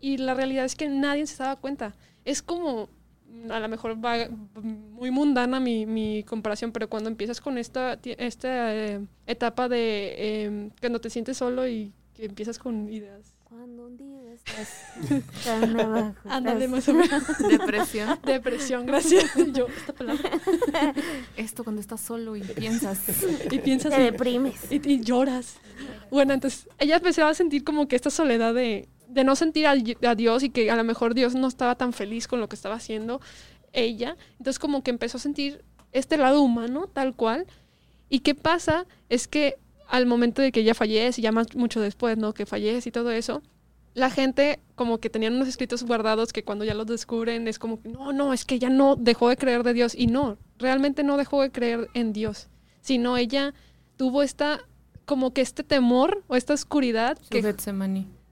y 0.00 0.18
la 0.18 0.34
realidad 0.34 0.64
es 0.64 0.76
que 0.76 0.88
nadie 0.88 1.26
se 1.26 1.42
daba 1.42 1.56
cuenta. 1.56 1.94
Es 2.24 2.42
como, 2.42 2.90
a 3.50 3.60
lo 3.60 3.68
mejor 3.68 4.02
va 4.04 4.16
muy 4.62 5.10
mundana 5.10 5.60
mi, 5.60 5.86
mi 5.86 6.22
comparación, 6.24 6.72
pero 6.72 6.88
cuando 6.88 7.08
empiezas 7.10 7.40
con 7.40 7.58
esta, 7.58 7.98
esta 8.02 8.74
eh, 8.74 9.00
etapa 9.26 9.68
de 9.68 10.14
eh, 10.18 10.70
cuando 10.80 11.00
te 11.00 11.10
sientes 11.10 11.36
solo 11.36 11.66
y 11.68 11.92
que 12.14 12.24
empiezas 12.26 12.58
con 12.58 12.88
ideas. 12.92 13.34
Cuando 13.44 13.86
un 13.86 13.96
día 13.96 14.34
estás 14.34 14.84
tan 15.44 15.80
abajo. 15.80 16.14
Ándale, 16.28 16.68
más 16.68 16.86
o 16.88 16.92
menos. 16.94 17.22
Depresión. 17.48 18.18
Depresión, 18.24 18.84
gracias. 18.86 19.24
Yo, 19.54 19.66
esta 19.68 19.92
palabra. 19.94 20.30
Esto 21.36 21.64
cuando 21.64 21.80
estás 21.80 22.00
solo 22.00 22.36
y 22.36 22.42
piensas. 22.42 23.00
Y 23.50 23.58
piensas 23.60 23.94
Te 23.94 24.00
y- 24.00 24.04
deprimes. 24.04 24.70
y, 24.70 24.76
y 24.86 25.00
lloras. 25.00 25.56
Bueno, 26.10 26.34
entonces 26.34 26.68
ella 26.78 26.96
empezaba 26.96 27.30
a 27.30 27.34
sentir 27.34 27.64
como 27.64 27.88
que 27.88 27.96
esta 27.96 28.10
soledad 28.10 28.52
de, 28.52 28.88
de 29.08 29.24
no 29.24 29.34
sentir 29.36 29.66
a, 29.66 29.74
a 30.08 30.14
Dios 30.14 30.42
y 30.42 30.50
que 30.50 30.70
a 30.70 30.76
lo 30.76 30.84
mejor 30.84 31.14
Dios 31.14 31.34
no 31.34 31.48
estaba 31.48 31.74
tan 31.74 31.92
feliz 31.92 32.28
con 32.28 32.40
lo 32.40 32.48
que 32.48 32.56
estaba 32.56 32.76
haciendo 32.76 33.20
ella. 33.72 34.16
Entonces 34.32 34.58
como 34.58 34.82
que 34.82 34.90
empezó 34.90 35.16
a 35.16 35.20
sentir 35.20 35.64
este 35.92 36.16
lado 36.16 36.42
humano 36.42 36.86
tal 36.86 37.14
cual. 37.14 37.46
¿Y 38.08 38.20
qué 38.20 38.34
pasa? 38.34 38.86
Es 39.08 39.28
que 39.28 39.56
al 39.88 40.06
momento 40.06 40.42
de 40.42 40.52
que 40.52 40.60
ella 40.60 40.74
fallece, 40.74 41.22
ya 41.22 41.32
más 41.32 41.54
mucho 41.56 41.80
después, 41.80 42.18
¿no? 42.18 42.34
Que 42.34 42.46
fallece 42.46 42.90
y 42.90 42.92
todo 42.92 43.10
eso, 43.10 43.42
la 43.94 44.10
gente 44.10 44.60
como 44.74 44.98
que 44.98 45.10
tenían 45.10 45.34
unos 45.34 45.48
escritos 45.48 45.82
guardados 45.82 46.32
que 46.32 46.44
cuando 46.44 46.64
ya 46.64 46.74
los 46.74 46.86
descubren 46.86 47.48
es 47.48 47.58
como 47.58 47.80
no, 47.84 48.12
no, 48.12 48.32
es 48.32 48.44
que 48.44 48.56
ella 48.56 48.70
no 48.70 48.96
dejó 48.96 49.28
de 49.28 49.36
creer 49.36 49.62
de 49.62 49.72
Dios. 49.72 49.94
Y 49.94 50.06
no, 50.06 50.38
realmente 50.58 51.02
no 51.02 51.16
dejó 51.16 51.42
de 51.42 51.50
creer 51.50 51.88
en 51.94 52.12
Dios, 52.12 52.48
sino 52.80 53.16
ella 53.16 53.54
tuvo 53.96 54.22
esta, 54.22 54.60
como 55.04 55.32
que 55.32 55.40
este 55.40 55.64
temor 55.64 56.22
o 56.28 56.36
esta 56.36 56.54
oscuridad 56.54 57.18
Su 57.20 57.30
que. 57.30 57.42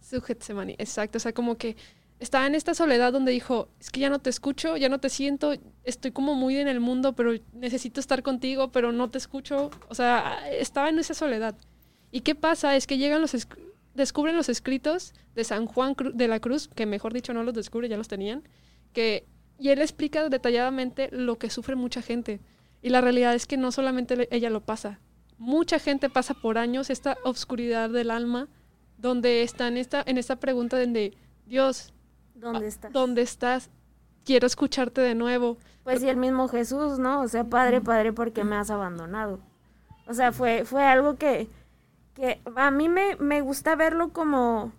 Su 0.08 0.20
Getsemaní, 0.20 0.74
exacto, 0.78 1.18
o 1.18 1.20
sea, 1.20 1.32
como 1.32 1.56
que 1.56 1.76
estaba 2.18 2.46
en 2.46 2.54
esta 2.54 2.74
soledad 2.74 3.12
donde 3.12 3.32
dijo, 3.32 3.68
es 3.80 3.90
que 3.90 4.00
ya 4.00 4.08
no 4.08 4.20
te 4.20 4.30
escucho, 4.30 4.76
ya 4.76 4.88
no 4.88 5.00
te 5.00 5.10
siento, 5.10 5.54
estoy 5.84 6.12
como 6.12 6.34
muy 6.34 6.56
en 6.56 6.68
el 6.68 6.80
mundo, 6.80 7.14
pero 7.14 7.32
necesito 7.52 8.00
estar 8.00 8.22
contigo, 8.22 8.72
pero 8.72 8.92
no 8.92 9.10
te 9.10 9.18
escucho, 9.18 9.70
o 9.88 9.94
sea, 9.94 10.48
estaba 10.50 10.88
en 10.88 10.98
esa 10.98 11.14
soledad. 11.14 11.56
¿Y 12.10 12.20
qué 12.20 12.34
pasa? 12.34 12.76
Es 12.76 12.86
que 12.86 12.96
llegan 12.98 13.20
los 13.20 13.34
esc- 13.34 13.58
descubren 13.94 14.36
los 14.36 14.48
escritos 14.48 15.12
de 15.34 15.44
San 15.44 15.66
Juan 15.66 15.94
de 16.14 16.28
la 16.28 16.40
Cruz, 16.40 16.68
que 16.74 16.86
mejor 16.86 17.12
dicho 17.12 17.34
no 17.34 17.42
los 17.42 17.54
descubre, 17.54 17.88
ya 17.88 17.96
los 17.98 18.08
tenían, 18.08 18.42
que 18.92 19.26
y 19.58 19.70
él 19.70 19.80
explica 19.80 20.28
detalladamente 20.28 21.08
lo 21.12 21.38
que 21.38 21.50
sufre 21.50 21.76
mucha 21.76 22.02
gente. 22.02 22.40
Y 22.82 22.90
la 22.90 23.00
realidad 23.00 23.34
es 23.34 23.46
que 23.46 23.56
no 23.56 23.72
solamente 23.72 24.28
ella 24.30 24.50
lo 24.50 24.60
pasa, 24.60 25.00
mucha 25.38 25.78
gente 25.78 26.08
pasa 26.08 26.34
por 26.34 26.56
años 26.56 26.88
esta 26.90 27.16
obscuridad 27.24 27.90
del 27.90 28.10
alma 28.10 28.48
donde 28.98 29.42
está 29.42 29.68
en 29.68 29.76
esta, 29.76 30.02
en 30.06 30.18
esta 30.18 30.36
pregunta 30.36 30.76
de 30.76 31.16
Dios, 31.46 31.92
¿Dónde 32.36 32.66
estás? 32.66 32.92
¿Dónde 32.92 33.22
estás? 33.22 33.70
Quiero 34.24 34.46
escucharte 34.46 35.00
de 35.00 35.14
nuevo. 35.14 35.56
Pues 35.84 36.02
y 36.02 36.08
el 36.08 36.16
mismo 36.16 36.48
Jesús, 36.48 36.98
¿no? 36.98 37.22
O 37.22 37.28
sea, 37.28 37.44
Padre, 37.44 37.80
Padre, 37.80 38.12
¿por 38.12 38.32
qué 38.32 38.44
me 38.44 38.56
has 38.56 38.70
abandonado? 38.70 39.40
O 40.06 40.14
sea, 40.14 40.32
fue, 40.32 40.64
fue 40.64 40.84
algo 40.84 41.16
que, 41.16 41.48
que 42.14 42.40
a 42.56 42.70
mí 42.70 42.88
me, 42.88 43.16
me 43.16 43.40
gusta 43.40 43.76
verlo 43.76 44.12
como, 44.12 44.72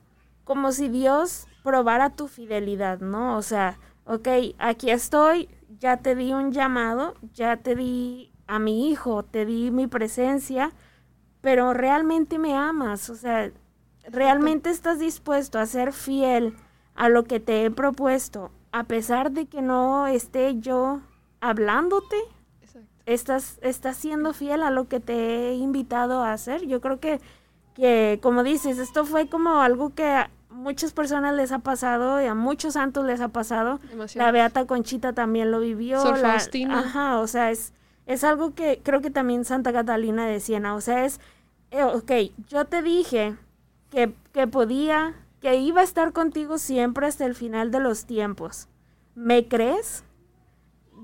como 0.44 0.72
si 0.72 0.90
Dios 0.90 1.48
probara 1.64 2.12
tu 2.12 2.28
fidelidad, 2.28 3.00
¿no? 3.00 3.38
O 3.38 3.42
sea, 3.42 3.80
ok, 4.06 4.28
aquí 4.58 4.92
estoy, 4.92 5.50
ya 5.80 5.98
te 5.98 6.16
di 6.16 6.34
un 6.34 6.52
llamado, 6.52 7.16
ya 7.34 7.58
te 7.58 7.76
di 7.76 8.32
a 8.48 8.60
mi 8.60 8.90
hijo, 8.90 9.24
te 9.24 9.46
di 9.46 9.72
mi 9.72 9.88
presencia, 9.88 10.72
pero 11.42 11.74
realmente 11.74 12.38
me 12.38 12.56
amas, 12.56 13.10
o 13.10 13.16
sea, 13.16 13.52
realmente 14.08 14.70
estás 14.70 15.00
dispuesto 15.00 15.60
a 15.60 15.66
ser 15.66 15.94
fiel 15.94 16.56
a 16.96 17.10
lo 17.10 17.24
que 17.26 17.40
te 17.40 17.66
he 17.66 17.72
propuesto, 17.72 18.52
a 18.72 18.84
pesar 18.84 19.32
de 19.32 19.46
que 19.46 19.62
no 19.62 20.08
esté 20.08 20.60
yo 20.60 21.02
hablándote, 21.42 22.16
Exacto. 22.62 22.88
estás, 23.06 23.60
estás 23.62 23.98
siendo 23.98 24.34
fiel 24.34 24.64
a 24.64 24.72
lo 24.72 24.88
que 24.88 25.00
te 25.00 25.50
he 25.50 25.54
invitado 25.56 26.22
a 26.24 26.34
hacer. 26.34 26.66
Yo 26.68 26.82
creo 26.82 27.00
que, 27.00 27.20
que, 27.76 28.20
como 28.22 28.44
dices, 28.44 28.78
esto 28.80 29.06
fue 29.06 29.30
como 29.30 29.62
algo 29.62 29.94
que 29.94 30.06
a 30.06 30.30
muchas 30.50 30.92
personas 30.94 31.36
les 31.36 31.52
ha 31.52 31.60
pasado 31.60 32.22
y 32.22 32.26
a 32.26 32.34
muchos 32.34 32.74
santos 32.74 33.06
les 33.06 33.22
ha 33.22 33.28
pasado. 33.30 33.80
Demasiado. 33.90 34.26
La 34.26 34.32
Beata 34.32 34.66
Conchita 34.66 35.14
también 35.14 35.52
lo 35.52 35.60
vivió. 35.60 36.02
Sor 36.02 36.18
la- 36.20 36.32
Faustina. 36.32 36.80
Ajá, 36.80 37.20
o 37.20 37.28
sea, 37.28 37.52
es, 37.52 37.74
es 38.08 38.24
algo 38.24 38.56
que 38.56 38.82
creo 38.84 39.02
que 39.02 39.12
también 39.12 39.46
Santa 39.46 39.72
Catalina 39.72 40.26
de 40.26 40.40
Siena, 40.40 40.74
o 40.76 40.82
sea, 40.82 41.06
es, 41.06 41.20
eh, 41.72 41.84
ok, 41.84 42.12
yo 42.50 42.66
te 42.66 42.82
dije 42.82 43.36
que, 43.90 44.14
que 44.34 44.48
podía, 44.48 45.16
que 45.42 45.56
iba 45.58 45.82
a 45.82 45.84
estar 45.84 46.14
contigo 46.14 46.58
siempre 46.58 47.08
hasta 47.08 47.26
el 47.26 47.36
final 47.36 47.72
de 47.72 47.80
los 47.80 48.06
tiempos. 48.06 48.68
¿Me 49.16 49.48
crees? 49.48 50.04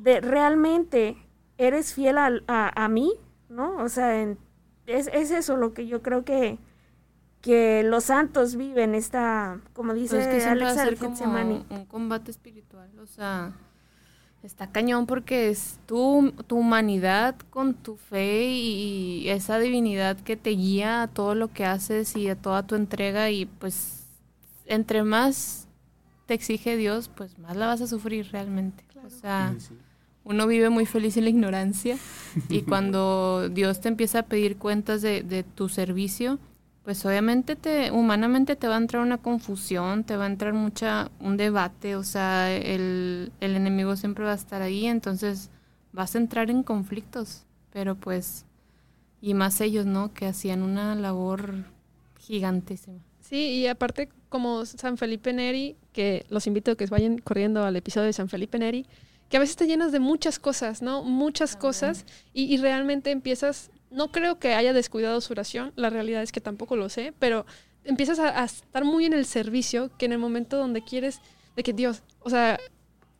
De, 0.01 0.21
¿Realmente 0.21 1.17
eres 1.57 1.93
fiel 1.93 2.17
al- 2.17 2.43
a, 2.47 2.83
a 2.83 2.87
mí? 2.87 3.13
¿No? 3.49 3.77
O 3.77 3.89
sea, 3.89 4.21
en- 4.21 4.37
es, 4.85 5.07
es 5.13 5.31
eso 5.31 5.55
lo 5.57 5.73
que 5.73 5.87
yo 5.87 6.01
creo 6.01 6.25
que, 6.25 6.57
que 7.41 7.83
los 7.83 8.05
santos 8.05 8.55
viven, 8.55 8.95
esta, 8.95 9.59
como 9.73 9.93
dice 9.93 10.15
Pues 10.15 10.27
es 10.27 10.33
que 10.33 10.41
a 10.49 10.55
Getsemaní. 10.97 11.65
un 11.69 11.85
combate 11.85 12.31
espiritual, 12.31 12.89
o 12.99 13.05
sea, 13.05 13.53
está 14.43 14.67
cañón 14.71 15.05
porque 15.05 15.49
es 15.49 15.79
tu, 15.85 16.33
tu 16.47 16.57
humanidad 16.57 17.35
con 17.49 17.73
tu 17.73 17.95
fe 17.95 18.45
y, 18.49 19.29
esa 19.29 19.57
divinidad 19.59 20.17
que 20.17 20.35
te 20.35 20.51
guía 20.51 21.01
a 21.03 21.07
todo 21.07 21.33
lo 21.33 21.51
que 21.51 21.65
haces 21.65 22.15
y 22.15 22.27
a 22.27 22.35
toda 22.35 22.67
tu 22.67 22.75
entrega 22.75 23.31
y 23.31 23.45
pues 23.45 24.05
entre 24.65 25.03
más 25.03 25.67
te 26.25 26.33
exige 26.33 26.77
Dios, 26.77 27.09
pues 27.13 27.37
más 27.39 27.55
la 27.55 27.67
vas 27.67 27.81
a 27.81 27.87
sufrir 27.87 28.29
realmente. 28.31 28.83
O 29.05 29.09
sea, 29.09 29.53
Sí, 29.57 29.67
sí. 29.67 29.77
uno 30.23 30.47
vive 30.47 30.69
muy 30.69 30.85
feliz 30.85 31.17
en 31.17 31.23
la 31.23 31.29
ignorancia 31.29 31.97
y 32.49 32.61
cuando 32.63 33.49
Dios 33.49 33.81
te 33.81 33.87
empieza 33.89 34.19
a 34.19 34.23
pedir 34.23 34.57
cuentas 34.57 35.01
de, 35.01 35.23
de 35.23 35.43
tu 35.43 35.69
servicio, 35.69 36.39
pues 36.83 37.05
obviamente 37.05 37.55
te, 37.55 37.91
humanamente 37.91 38.55
te 38.55 38.67
va 38.67 38.75
a 38.75 38.79
entrar 38.79 39.01
una 39.01 39.17
confusión, 39.17 40.03
te 40.03 40.17
va 40.17 40.25
a 40.25 40.27
entrar 40.27 40.53
mucha, 40.53 41.09
un 41.19 41.37
debate, 41.37 41.95
o 41.95 42.03
sea, 42.03 42.51
el, 42.51 43.31
el 43.39 43.55
enemigo 43.55 43.95
siempre 43.95 44.25
va 44.25 44.33
a 44.33 44.35
estar 44.35 44.61
ahí, 44.61 44.85
entonces 44.85 45.49
vas 45.93 46.15
a 46.15 46.17
entrar 46.17 46.49
en 46.49 46.63
conflictos, 46.63 47.45
pero 47.71 47.95
pues, 47.95 48.45
y 49.21 49.33
más 49.33 49.61
ellos, 49.61 49.85
¿no? 49.85 50.13
Que 50.13 50.25
hacían 50.25 50.61
una 50.61 50.95
labor 50.95 51.65
gigantísima. 52.19 52.99
Sí, 53.21 53.37
y 53.37 53.67
aparte 53.67 54.09
como 54.27 54.65
San 54.65 54.97
Felipe 54.97 55.31
Neri, 55.31 55.77
que 55.93 56.25
los 56.29 56.47
invito 56.47 56.71
a 56.71 56.75
que 56.75 56.85
vayan 56.87 57.19
corriendo 57.19 57.63
al 57.63 57.75
episodio 57.75 58.07
de 58.07 58.13
San 58.13 58.27
Felipe 58.27 58.59
Neri, 58.59 58.85
que 59.29 59.37
a 59.37 59.39
veces 59.39 59.55
te 59.55 59.65
llenas 59.65 59.91
de 59.91 59.99
muchas 59.99 60.39
cosas, 60.39 60.81
¿no? 60.81 61.03
Muchas 61.03 61.55
cosas 61.55 62.05
y, 62.33 62.53
y 62.53 62.57
realmente 62.57 63.11
empiezas, 63.11 63.71
no 63.93 64.11
creo 64.11 64.39
que 64.39 64.53
haya 64.55 64.73
descuidado 64.73 65.21
su 65.21 65.33
oración, 65.33 65.71
la 65.75 65.89
realidad 65.89 66.23
es 66.23 66.31
que 66.31 66.41
tampoco 66.41 66.75
lo 66.75 66.89
sé, 66.89 67.13
pero 67.19 67.45
empiezas 67.83 68.19
a, 68.19 68.43
estar 68.43 68.83
muy 68.85 69.05
en 69.05 69.13
el 69.13 69.25
servicio 69.25 69.91
que 69.97 70.05
en 70.05 70.13
el 70.13 70.19
momento 70.19 70.57
donde 70.57 70.83
quieres, 70.83 71.19
de 71.55 71.63
que 71.63 71.73
Dios, 71.73 72.03
o 72.21 72.29
sea, 72.29 72.59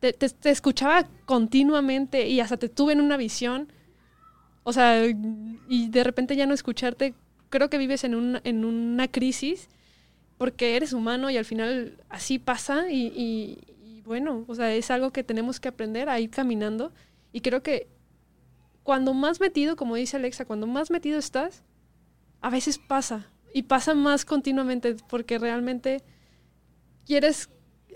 te 0.00 0.50
escuchaba 0.50 1.08
continuamente 1.24 2.28
y 2.28 2.40
hasta 2.40 2.58
te 2.58 2.68
tuve 2.68 2.92
en 2.92 3.00
una 3.00 3.16
visión, 3.16 3.72
o 4.64 4.72
sea, 4.72 5.04
y 5.68 5.88
de 5.88 6.04
repente 6.04 6.36
ya 6.36 6.46
no 6.46 6.54
escucharte, 6.54 7.14
creo 7.50 7.70
que 7.70 7.78
vives 7.78 8.04
en, 8.04 8.14
un, 8.14 8.40
en 8.44 8.64
una 8.64 9.08
crisis 9.08 9.68
porque 10.38 10.76
eres 10.76 10.92
humano 10.92 11.30
y 11.30 11.36
al 11.36 11.44
final 11.44 11.98
así 12.08 12.38
pasa 12.38 12.90
y, 12.90 13.06
y- 13.06 13.58
y 13.82 14.02
bueno, 14.02 14.44
o 14.48 14.54
sea, 14.54 14.74
es 14.74 14.90
algo 14.90 15.12
que 15.12 15.22
tenemos 15.24 15.60
que 15.60 15.68
aprender 15.68 16.08
a 16.08 16.18
ir 16.20 16.30
caminando 16.30 16.92
y 17.32 17.40
creo 17.40 17.62
que 17.62 17.88
cuando 18.84 19.12
más 19.14 19.40
metido, 19.40 19.74
como 19.74 19.96
dice 19.96 20.16
Alexa, 20.16 20.44
cuando 20.44 20.68
más 20.68 20.90
metido 20.92 21.18
estás, 21.18 21.64
a 22.40 22.50
veces 22.50 22.78
pasa 22.78 23.26
y 23.52 23.64
pasa 23.64 23.94
más 23.94 24.24
continuamente 24.24 24.94
porque 25.08 25.38
realmente 25.38 26.02
quieres 27.06 27.50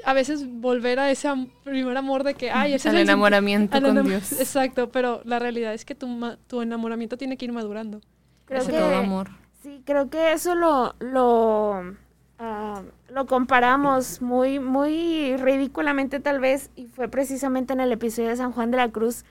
a 0.04 0.12
veces 0.12 0.46
volver 0.48 1.00
a 1.00 1.10
ese 1.10 1.26
am- 1.28 1.50
primer 1.64 1.96
amor 1.96 2.22
de 2.22 2.34
que, 2.34 2.50
ay, 2.52 2.74
ese 2.74 2.88
Al 2.88 2.94
es 2.94 3.02
el 3.02 3.08
enamoramiento 3.08 3.76
al 3.76 3.82
con 3.82 3.96
enam- 3.96 4.04
Dios. 4.06 4.32
Exacto, 4.40 4.90
pero 4.90 5.20
la 5.24 5.38
realidad 5.40 5.74
es 5.74 5.84
que 5.84 5.94
tu, 5.96 6.06
ma- 6.06 6.38
tu 6.46 6.62
enamoramiento 6.62 7.16
tiene 7.16 7.36
que 7.36 7.44
ir 7.46 7.52
madurando. 7.52 8.00
Creo 8.44 8.60
Ese 8.62 8.70
que, 8.70 8.78
todo 8.78 8.94
amor. 8.96 9.30
Sí, 9.62 9.82
creo 9.84 10.08
que 10.08 10.32
eso 10.32 10.54
lo, 10.54 10.94
lo, 11.00 11.96
ah, 12.38 12.82
lo 13.10 13.26
comparamos 13.26 14.22
muy, 14.22 14.60
muy 14.60 15.36
ridículamente 15.36 16.20
tal 16.20 16.38
vez, 16.38 16.70
y 16.76 16.86
fue 16.86 17.08
precisamente 17.08 17.72
en 17.72 17.80
el 17.80 17.90
episodio 17.90 18.28
de 18.28 18.36
San 18.36 18.52
Juan 18.52 18.70
de 18.70 18.76
la 18.76 18.88
Cruz. 18.90 19.24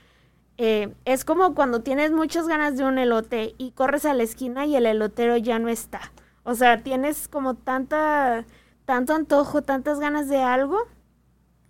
Eh, 0.60 0.92
es 1.04 1.24
como 1.24 1.54
cuando 1.54 1.82
tienes 1.82 2.10
muchas 2.10 2.48
ganas 2.48 2.76
de 2.76 2.84
un 2.84 2.98
elote 2.98 3.54
y 3.58 3.70
corres 3.70 4.04
a 4.04 4.12
la 4.12 4.24
esquina 4.24 4.66
y 4.66 4.74
el 4.74 4.86
elotero 4.86 5.36
ya 5.36 5.60
no 5.60 5.68
está. 5.68 6.00
O 6.42 6.54
sea, 6.56 6.82
tienes 6.82 7.28
como 7.28 7.54
tanta, 7.54 8.44
tanto 8.84 9.14
antojo, 9.14 9.62
tantas 9.62 10.00
ganas 10.00 10.28
de 10.28 10.42
algo 10.42 10.78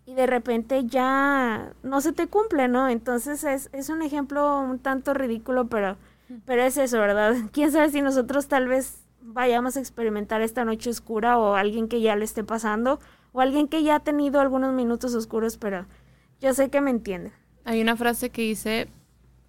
y 0.07 0.15
de 0.15 0.27
repente 0.27 0.87
ya 0.87 1.75
no 1.83 2.01
se 2.01 2.15
te 2.15 2.29
cumple, 2.29 2.67
¿no? 2.69 2.89
Entonces 2.89 3.45
es, 3.45 3.69
es 3.75 3.91
un 3.91 4.01
ejemplo 4.01 4.61
un 4.61 4.79
tanto 4.79 5.13
ridículo, 5.13 5.69
pero, 5.69 5.99
pero 6.47 6.63
es 6.63 6.79
eso, 6.79 6.99
¿verdad? 6.99 7.35
Quién 7.53 7.71
sabe 7.73 7.91
si 7.91 8.01
nosotros 8.01 8.49
tal 8.49 8.69
vez 8.69 9.05
vayamos 9.21 9.77
a 9.77 9.81
experimentar 9.81 10.41
esta 10.41 10.65
noche 10.65 10.89
oscura 10.89 11.39
o 11.39 11.57
alguien 11.57 11.89
que 11.89 12.01
ya 12.01 12.17
le 12.17 12.25
esté 12.25 12.43
pasando 12.43 13.01
o 13.33 13.43
alguien 13.43 13.69
que 13.69 13.83
ya 13.83 13.97
ha 13.97 14.01
tenido 14.01 14.41
algunos 14.41 14.73
minutos 14.73 15.15
oscuros, 15.15 15.59
pero 15.59 15.85
yo 16.41 16.55
sé 16.55 16.71
que 16.71 16.81
me 16.81 16.91
entienden. 16.91 17.35
Hay 17.69 17.83
una 17.83 17.97
frase 17.97 18.31
que 18.31 18.41
dice, 18.41 18.89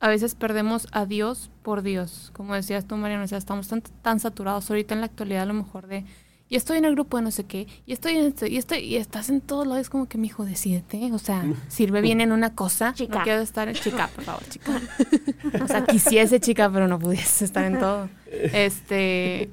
a 0.01 0.09
veces 0.09 0.36
perdemos 0.36 0.89
a 0.91 1.05
Dios 1.05 1.49
por 1.63 1.84
Dios. 1.84 2.32
Como 2.34 2.53
decías 2.53 2.86
tú, 2.86 2.97
Mariana, 2.97 3.24
o 3.24 3.28
sea, 3.30 3.38
estamos 3.38 3.70
tan, 3.70 3.82
tan 3.82 4.20
saturados 4.20 4.70
ahorita 4.70 4.93
en 4.93 4.99
la 4.99 5.05
actualidad 5.05 5.43
a 5.43 5.45
lo 5.45 5.53
mejor 5.53 5.88
de, 5.88 6.03
y 6.49 6.57
estoy 6.57 6.80
en 6.80 6.84
el 6.84 6.95
grupo 6.95 7.15
de 7.15 7.24
no 7.24 7.32
sé 7.32 7.45
qué, 7.45 7.65
y 7.86 7.93
estoy 7.93 8.17
en 8.17 8.26
esto, 8.26 8.45
y 8.45 8.57
estoy, 8.57 8.80
y 8.80 8.97
estás 8.97 9.30
en 9.30 9.39
todos 9.39 9.65
lados, 9.65 9.89
como 9.89 10.09
que 10.09 10.17
mi 10.17 10.28
hijo, 10.28 10.43
decídete, 10.43 11.09
o 11.13 11.17
sea, 11.17 11.45
sirve 11.70 12.01
bien 12.01 12.20
en 12.20 12.34
una 12.34 12.55
cosa, 12.55 12.93
Chica. 12.93 13.20
no 13.20 13.24
quiero 13.24 13.41
estar 13.41 13.70
en 13.70 13.76
chica, 13.76 14.09
por 14.13 14.26
favor, 14.26 14.43
chica. 14.49 14.82
O 15.63 15.67
sea, 15.67 15.86
quisiese 15.86 16.41
chica, 16.41 16.70
pero 16.70 16.89
no 16.89 16.99
pudiese 16.99 17.45
estar 17.45 17.63
en 17.63 17.80
todo. 17.80 18.09
Este, 18.30 19.49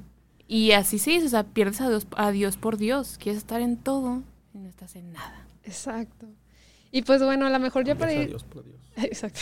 y 0.49 0.73
así 0.73 0.99
sí, 0.99 1.19
o 1.19 1.29
sea, 1.29 1.45
pierdes 1.45 1.79
a 1.79 1.87
Dios, 1.87 2.05
a 2.17 2.31
Dios 2.31 2.57
por 2.57 2.75
Dios, 2.75 3.17
quieres 3.17 3.37
estar 3.37 3.61
en 3.61 3.77
todo 3.77 4.23
y 4.53 4.57
no 4.57 4.67
estás 4.67 4.97
en 4.97 5.13
nada. 5.13 5.47
Exacto. 5.63 6.27
Y 6.91 7.01
pues 7.01 7.21
bueno, 7.21 7.45
a 7.45 7.49
lo 7.49 7.59
mejor 7.59 7.83
ya 7.85 7.95
para 7.95 8.13
ir... 8.13 8.27
Dios 8.29 8.43
por 8.43 8.63
Dios. 8.63 8.77
Exacto. 8.97 9.39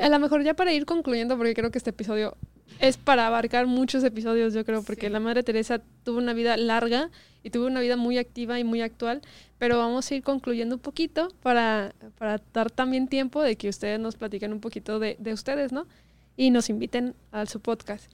a 0.00 0.08
lo 0.08 0.18
mejor 0.18 0.42
ya 0.42 0.54
para 0.54 0.72
ir 0.72 0.84
concluyendo, 0.84 1.36
porque 1.36 1.54
creo 1.54 1.70
que 1.70 1.78
este 1.78 1.90
episodio 1.90 2.36
es 2.80 2.96
para 2.96 3.26
abarcar 3.26 3.66
muchos 3.66 4.04
episodios, 4.04 4.54
yo 4.54 4.64
creo, 4.64 4.82
porque 4.82 5.06
Sí. 5.06 5.12
la 5.12 5.20
Madre 5.20 5.42
Teresa 5.42 5.80
tuvo 6.04 6.18
una 6.18 6.32
vida 6.34 6.56
larga 6.56 7.10
y 7.42 7.50
tuvo 7.50 7.66
una 7.66 7.80
vida 7.80 7.96
muy 7.96 8.18
activa 8.18 8.58
y 8.60 8.64
muy 8.64 8.82
actual, 8.82 9.22
pero 9.58 9.78
vamos 9.78 10.10
a 10.10 10.14
ir 10.14 10.22
concluyendo 10.22 10.76
un 10.76 10.80
poquito 10.80 11.32
para, 11.42 11.94
para 12.18 12.40
dar 12.52 12.70
también 12.70 13.08
tiempo 13.08 13.42
de 13.42 13.56
que 13.56 13.68
ustedes 13.68 13.98
nos 13.98 14.16
platiquen 14.16 14.52
un 14.52 14.60
poquito 14.60 14.98
de, 14.98 15.16
de 15.18 15.32
ustedes, 15.32 15.72
¿no? 15.72 15.86
Y 16.36 16.50
nos 16.50 16.68
inviten 16.68 17.14
a 17.32 17.46
su 17.46 17.60
podcast. 17.60 18.10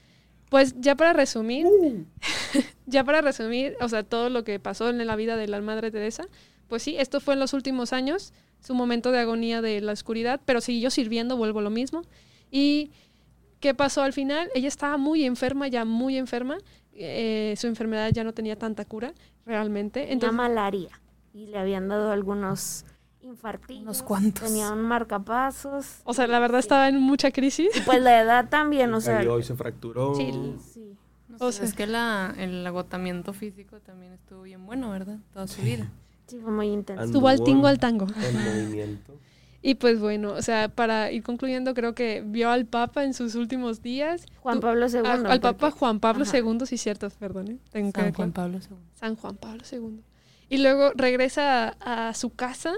Pues 0.51 0.75
ya 0.79 0.95
para 0.95 1.13
resumir, 1.13 1.67
ya 2.87 3.03
para 3.05 3.21
resumir, 3.23 3.77
o 3.81 3.89
sea, 3.89 4.03
todo 4.03 4.31
lo 4.31 4.45
que 4.45 4.61
pasó 4.61 4.89
en 4.89 5.05
la 5.05 5.17
vida 5.17 5.37
de 5.37 5.49
la 5.49 5.61
Madre 5.61 5.91
Teresa, 5.91 6.27
pues 6.69 6.83
sí, 6.83 6.97
esto 6.99 7.21
fue 7.21 7.35
en 7.35 7.41
los 7.41 7.53
últimos 7.53 7.93
años, 7.93 8.33
su 8.61 8.75
momento 8.75 9.11
de 9.13 9.19
agonía 9.21 9.61
de 9.63 9.81
la 9.81 9.93
oscuridad, 9.93 10.41
pero 10.45 10.61
siguió 10.61 10.91
sirviendo, 10.91 11.37
vuelvo 11.37 11.59
a 11.59 11.63
lo 11.63 11.71
mismo. 11.71 12.03
¿Y 12.51 12.91
qué 13.61 13.75
pasó 13.75 14.03
al 14.03 14.13
final? 14.13 14.49
Ella 14.55 14.69
estaba 14.69 14.97
muy 14.97 15.25
enferma, 15.25 15.69
ya 15.69 15.85
muy 15.85 16.17
enferma, 16.17 16.59
eh, 16.93 17.55
su 17.59 17.67
enfermedad 17.67 18.11
ya 18.13 18.25
no 18.25 18.33
tenía 18.33 18.57
tanta 18.57 18.85
cura, 18.85 19.13
realmente. 19.45 20.01
Tenía 20.01 20.13
Entonces, 20.15 20.37
malaria 20.37 21.01
y 21.33 21.47
le 21.47 21.59
habían 21.59 21.89
dado 21.89 22.11
algunos 22.13 22.85
infartillos. 23.21 23.83
Unos 23.83 24.03
cuantos. 24.03 24.47
Tenía 24.49 24.71
un 24.71 24.83
marcapasos. 24.83 26.01
o 26.05 26.15
sea, 26.15 26.27
la 26.27 26.39
verdad 26.39 26.61
estaba 26.61 26.89
en 26.89 27.01
mucha 27.01 27.31
crisis. 27.31 27.69
Y 27.77 27.81
pues 27.81 28.01
la 28.03 28.21
edad 28.21 28.49
también, 28.49 28.93
o 28.95 29.01
sea. 29.01 29.19
Cayó 29.19 29.39
y 29.39 29.43
se 29.43 29.55
fracturó. 29.55 30.15
Sí. 30.15 30.31
sí. 30.73 30.97
No 31.29 31.39
O 31.41 31.51
sé, 31.51 31.59
sea- 31.59 31.67
es 31.67 31.75
que 31.75 31.87
la, 31.87 32.35
el 32.39 32.65
agotamiento 32.67 33.33
físico 33.33 33.81
también 33.81 34.13
estuvo 34.13 34.43
bien 34.43 34.65
bueno, 34.67 34.91
¿verdad? 34.91 35.19
Toda 35.33 35.49
su 35.49 35.63
vida. 35.63 35.91
Sí, 36.27 36.39
fue 36.41 36.51
muy 36.53 36.67
intenso. 36.69 37.05
Estuvo 37.05 37.29
al 37.29 37.43
tingo 37.43 37.67
al 37.67 37.79
tango. 37.79 38.07
En 38.07 38.35
movimiento. 38.45 39.15
Y 39.63 39.77
pues 39.77 39.99
bueno, 39.99 40.33
o 40.33 40.43
sea, 40.43 40.69
para 40.69 41.11
ir 41.11 41.23
concluyendo, 41.23 41.73
creo 41.73 41.95
que 41.95 42.23
vio 42.27 42.51
al 42.51 42.67
Papa 42.67 43.03
en 43.05 43.15
sus 43.15 43.35
últimos 43.35 43.81
días. 43.81 44.27
Juan 44.41 44.61
Pablo 44.61 44.87
II. 44.89 44.99
a- 45.05 45.13
al 45.15 45.41
Papa 45.41 45.71
Juan 45.71 46.01
Pablo 46.01 46.25
Ajá. 46.25 46.37
II, 46.39 46.67
sí, 46.67 46.77
cierto, 46.77 47.09
perdón. 47.19 47.49
¿eh? 47.53 47.59
Tengo 47.71 47.91
San. 47.93 48.13
Juan 48.13 48.33
Pablo 48.33 48.59
II. 48.59 48.77
San 48.95 49.17
Juan 49.17 49.37
Pablo 49.37 49.63
II. 49.71 50.01
Y 50.51 50.59
luego 50.59 50.93
regresa 50.95 51.77
a, 51.81 52.09
a 52.09 52.15
su 52.15 52.29
casa 52.31 52.75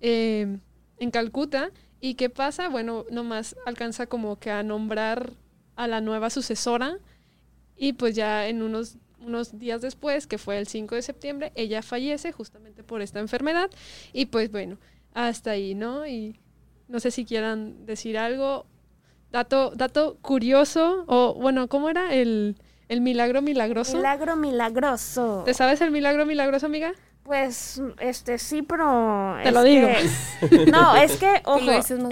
eh, 0.00 0.58
en 0.98 1.10
Calcuta. 1.12 1.70
¿Y 2.00 2.14
qué 2.14 2.28
pasa? 2.30 2.68
Bueno, 2.68 3.04
nomás 3.12 3.54
alcanza 3.64 4.06
como 4.06 4.36
que 4.40 4.50
a 4.50 4.62
nombrar 4.64 5.32
a 5.76 5.86
la 5.86 6.00
nueva 6.00 6.30
sucesora. 6.30 6.98
Y 7.76 7.92
pues 7.92 8.16
ya 8.16 8.48
en 8.48 8.62
unos, 8.62 8.98
unos 9.24 9.58
días 9.58 9.80
después, 9.80 10.26
que 10.26 10.38
fue 10.38 10.58
el 10.58 10.66
5 10.66 10.94
de 10.94 11.02
septiembre, 11.02 11.52
ella 11.54 11.82
fallece 11.82 12.32
justamente 12.32 12.82
por 12.82 13.02
esta 13.02 13.20
enfermedad. 13.20 13.70
Y 14.12 14.26
pues 14.26 14.50
bueno, 14.50 14.78
hasta 15.12 15.52
ahí, 15.52 15.74
¿no? 15.74 16.06
Y 16.06 16.38
no 16.88 17.00
sé 17.00 17.10
si 17.10 17.24
quieran 17.24 17.86
decir 17.86 18.18
algo. 18.18 18.66
Dato, 19.32 19.72
dato 19.74 20.16
curioso, 20.22 21.04
o 21.08 21.34
bueno, 21.34 21.68
¿cómo 21.68 21.88
era 21.90 22.14
el, 22.14 22.56
el 22.88 23.00
milagro 23.00 23.42
milagroso? 23.42 23.96
Milagro 23.96 24.36
milagroso. 24.36 25.42
¿Te 25.44 25.54
sabes 25.54 25.80
el 25.80 25.90
milagro 25.90 26.24
milagroso, 26.24 26.66
amiga? 26.66 26.92
Pues, 27.24 27.82
este, 28.00 28.38
sí, 28.38 28.62
pero... 28.62 29.36
Te 29.42 29.50
lo 29.50 29.62
digo. 29.64 29.88
que- 29.88 30.66
no, 30.70 30.94
es 30.94 31.16
que, 31.16 31.40
ojo, 31.46 31.58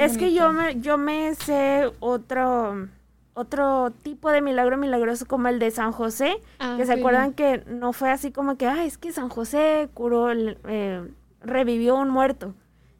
es 0.00 0.16
que 0.18 0.32
yo 0.32 0.50
me, 0.52 0.80
yo 0.80 0.98
me 0.98 1.34
sé 1.36 1.92
otro, 2.00 2.88
otro 3.34 3.90
tipo 4.02 4.30
de 4.30 4.40
milagro 4.42 4.76
milagroso 4.76 5.26
como 5.26 5.48
el 5.48 5.58
de 5.58 5.70
San 5.70 5.92
José, 5.92 6.36
Ah, 6.58 6.74
que 6.76 6.84
se 6.86 6.92
acuerdan 6.92 7.32
que 7.32 7.62
no 7.66 7.92
fue 7.92 8.10
así 8.10 8.30
como 8.30 8.56
que, 8.56 8.66
ay, 8.66 8.86
es 8.86 8.98
que 8.98 9.12
San 9.12 9.28
José 9.28 9.88
curó, 9.94 10.30
el- 10.30 10.58
eh, 10.68 11.02
revivió 11.40 11.96
un 11.96 12.10
muerto, 12.10 12.54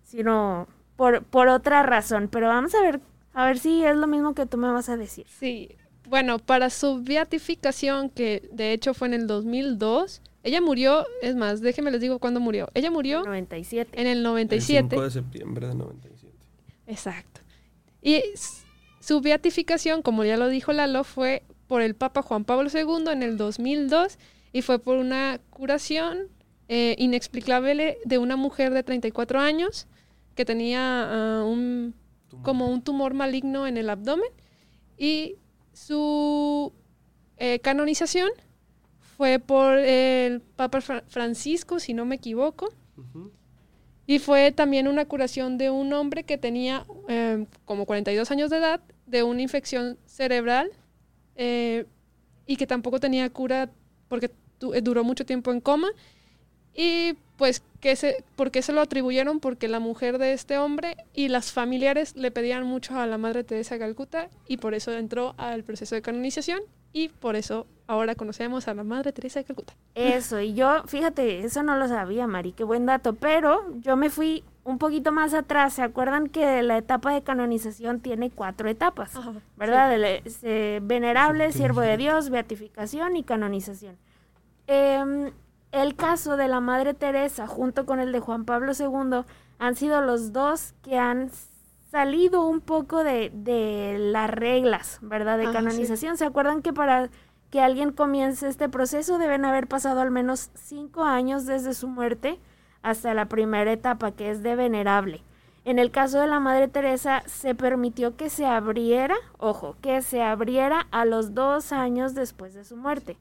sino 0.04 0.66
por, 0.96 1.22
por 1.24 1.48
otra 1.48 1.82
razón. 1.82 2.28
Pero 2.30 2.48
vamos 2.48 2.74
a 2.74 2.80
ver, 2.80 3.00
a 3.34 3.44
ver 3.46 3.58
si 3.58 3.84
es 3.84 3.94
lo 3.96 4.06
mismo 4.06 4.34
que 4.34 4.46
tú 4.46 4.56
me 4.56 4.70
vas 4.70 4.88
a 4.88 4.96
decir. 4.96 5.26
Sí. 5.28 5.76
Bueno, 6.08 6.38
para 6.38 6.68
su 6.70 7.02
beatificación, 7.02 8.10
que 8.10 8.48
de 8.52 8.72
hecho 8.72 8.92
fue 8.94 9.08
en 9.08 9.14
el 9.14 9.26
2002, 9.26 10.20
ella 10.42 10.60
murió, 10.60 11.06
es 11.22 11.36
más, 11.36 11.60
déjenme 11.60 11.90
les 11.90 12.00
digo 12.00 12.18
cuándo 12.18 12.40
murió. 12.40 12.68
Ella 12.74 12.90
murió 12.90 13.22
97. 13.24 14.00
en 14.00 14.06
el 14.08 14.18
El 14.18 14.22
97. 14.24 14.88
5 14.90 15.02
de 15.04 15.10
septiembre 15.10 15.68
de 15.68 15.74
97. 15.74 16.34
Exacto. 16.86 17.40
Y 18.02 18.20
su 19.02 19.20
beatificación, 19.20 20.00
como 20.02 20.24
ya 20.24 20.36
lo 20.36 20.48
dijo 20.48 20.72
Lalo, 20.72 21.02
fue 21.04 21.42
por 21.66 21.82
el 21.82 21.94
Papa 21.94 22.22
Juan 22.22 22.44
Pablo 22.44 22.68
II 22.72 23.10
en 23.12 23.22
el 23.22 23.36
2002 23.36 24.18
y 24.52 24.62
fue 24.62 24.78
por 24.78 24.96
una 24.96 25.40
curación 25.50 26.28
eh, 26.68 26.94
inexplicable 26.98 27.98
de 28.04 28.18
una 28.18 28.36
mujer 28.36 28.72
de 28.72 28.82
34 28.82 29.40
años 29.40 29.86
que 30.36 30.44
tenía 30.44 31.40
ah, 31.40 31.44
un, 31.44 31.94
Tumor. 32.28 32.44
como 32.44 32.68
un 32.70 32.82
tumor 32.82 33.12
maligno 33.14 33.66
en 33.66 33.76
el 33.76 33.90
abdomen 33.90 34.30
y 34.96 35.36
su 35.72 36.72
eh, 37.38 37.58
canonización 37.58 38.30
fue 39.16 39.38
por 39.38 39.78
el 39.78 40.40
Papa 40.40 40.80
Fra- 40.80 41.04
Francisco, 41.08 41.80
si 41.80 41.92
no 41.94 42.04
me 42.04 42.14
equivoco. 42.16 42.68
Y 44.06 44.18
fue 44.18 44.52
también 44.52 44.88
una 44.88 45.04
curación 45.06 45.58
de 45.58 45.70
un 45.70 45.92
hombre 45.92 46.24
que 46.24 46.36
tenía 46.38 46.84
eh, 47.08 47.46
como 47.64 47.86
42 47.86 48.30
años 48.30 48.50
de 48.50 48.56
edad 48.58 48.80
de 49.12 49.22
una 49.22 49.42
infección 49.42 49.98
cerebral 50.06 50.70
eh, 51.36 51.84
y 52.46 52.56
que 52.56 52.66
tampoco 52.66 52.98
tenía 52.98 53.28
cura 53.30 53.70
porque 54.08 54.30
eh, 54.74 54.80
duró 54.80 55.04
mucho 55.04 55.26
tiempo 55.26 55.52
en 55.52 55.60
coma. 55.60 55.88
Y 56.74 57.12
pues, 57.36 57.62
¿qué 57.80 57.94
se, 57.94 58.24
¿por 58.36 58.50
qué 58.50 58.62
se 58.62 58.72
lo 58.72 58.80
atribuyeron? 58.80 59.38
Porque 59.38 59.68
la 59.68 59.80
mujer 59.80 60.16
de 60.16 60.32
este 60.32 60.56
hombre 60.56 60.96
y 61.12 61.28
las 61.28 61.52
familiares 61.52 62.16
le 62.16 62.30
pedían 62.30 62.64
mucho 62.64 62.98
a 62.98 63.06
la 63.06 63.18
Madre 63.18 63.44
Teresa 63.44 63.74
de 63.74 63.80
Calcuta 63.80 64.30
y 64.48 64.56
por 64.56 64.72
eso 64.72 64.90
entró 64.92 65.34
al 65.36 65.62
proceso 65.62 65.94
de 65.94 66.00
canonización 66.00 66.60
y 66.94 67.10
por 67.10 67.36
eso 67.36 67.66
ahora 67.86 68.14
conocemos 68.14 68.66
a 68.68 68.74
la 68.74 68.84
Madre 68.84 69.12
Teresa 69.12 69.40
de 69.40 69.44
Calcuta. 69.44 69.74
Eso, 69.94 70.40
y 70.40 70.54
yo, 70.54 70.84
fíjate, 70.86 71.40
eso 71.40 71.62
no 71.62 71.76
lo 71.76 71.86
sabía, 71.86 72.26
Mari, 72.26 72.52
qué 72.52 72.64
buen 72.64 72.86
dato, 72.86 73.12
pero 73.12 73.74
yo 73.80 73.94
me 73.96 74.08
fui 74.08 74.42
un 74.64 74.78
poquito 74.78 75.12
más 75.12 75.34
atrás. 75.34 75.74
¿Se 75.74 75.82
acuerdan 75.82 76.28
que 76.28 76.62
la 76.62 76.76
etapa 76.76 77.12
de 77.12 77.22
canonización 77.22 78.00
tiene 78.00 78.30
cuatro 78.30 78.68
etapas? 78.68 79.16
Ajá, 79.16 79.32
¿Verdad? 79.56 79.94
El, 79.94 80.22
eh, 80.42 80.80
venerable, 80.82 81.52
siervo 81.52 81.80
de 81.80 81.96
Dios, 81.96 82.30
beatificación 82.30 83.16
y 83.16 83.22
canonización. 83.22 83.96
Em, 84.66 85.32
el 85.72 85.96
caso 85.96 86.36
de 86.36 86.48
la 86.48 86.60
Madre 86.60 86.94
Teresa 86.94 87.46
junto 87.46 87.86
con 87.86 87.98
el 87.98 88.12
de 88.12 88.20
Juan 88.20 88.44
Pablo 88.44 88.72
II 88.78 89.24
han 89.58 89.76
sido 89.76 90.00
los 90.00 90.32
dos 90.32 90.74
que 90.82 90.98
han 90.98 91.30
salido 91.90 92.46
un 92.46 92.60
poco 92.60 93.04
de, 93.04 93.30
de 93.34 93.96
las 93.98 94.30
reglas, 94.30 94.98
¿verdad? 95.02 95.38
De 95.38 95.44
Ajá, 95.44 95.52
canonización. 95.54 96.16
¿Se 96.16 96.24
acuerdan 96.24 96.62
que 96.62 96.72
para 96.72 97.10
que 97.50 97.60
alguien 97.60 97.92
comience 97.92 98.48
este 98.48 98.68
proceso 98.70 99.18
deben 99.18 99.44
haber 99.44 99.66
pasado 99.66 100.00
al 100.00 100.10
menos 100.10 100.50
cinco 100.54 101.04
años 101.04 101.44
desde 101.44 101.74
su 101.74 101.86
muerte 101.86 102.40
hasta 102.82 103.14
la 103.14 103.26
primera 103.26 103.72
etapa, 103.72 104.12
que 104.12 104.30
es 104.30 104.42
de 104.42 104.56
venerable? 104.56 105.22
En 105.64 105.78
el 105.78 105.92
caso 105.92 106.18
de 106.20 106.26
la 106.26 106.40
Madre 106.40 106.66
Teresa 106.66 107.22
se 107.26 107.54
permitió 107.54 108.16
que 108.16 108.30
se 108.30 108.46
abriera, 108.46 109.14
ojo, 109.38 109.76
que 109.80 110.02
se 110.02 110.22
abriera 110.22 110.88
a 110.90 111.04
los 111.04 111.34
dos 111.34 111.72
años 111.72 112.14
después 112.14 112.52
de 112.54 112.64
su 112.64 112.76
muerte. 112.76 113.16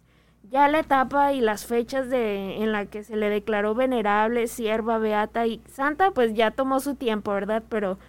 Ya 0.49 0.67
la 0.67 0.79
etapa 0.79 1.33
y 1.33 1.39
las 1.39 1.65
fechas 1.65 2.09
de, 2.09 2.63
en 2.63 2.71
la 2.71 2.87
que 2.87 3.03
se 3.03 3.15
le 3.15 3.29
declaró 3.29 3.75
venerable, 3.75 4.47
sierva, 4.47 4.97
beata 4.97 5.45
y 5.45 5.61
santa, 5.71 6.11
pues 6.11 6.33
ya 6.33 6.49
tomó 6.49 6.79
su 6.79 6.95
tiempo, 6.95 7.31
¿verdad? 7.31 7.63
Pero 7.69 7.99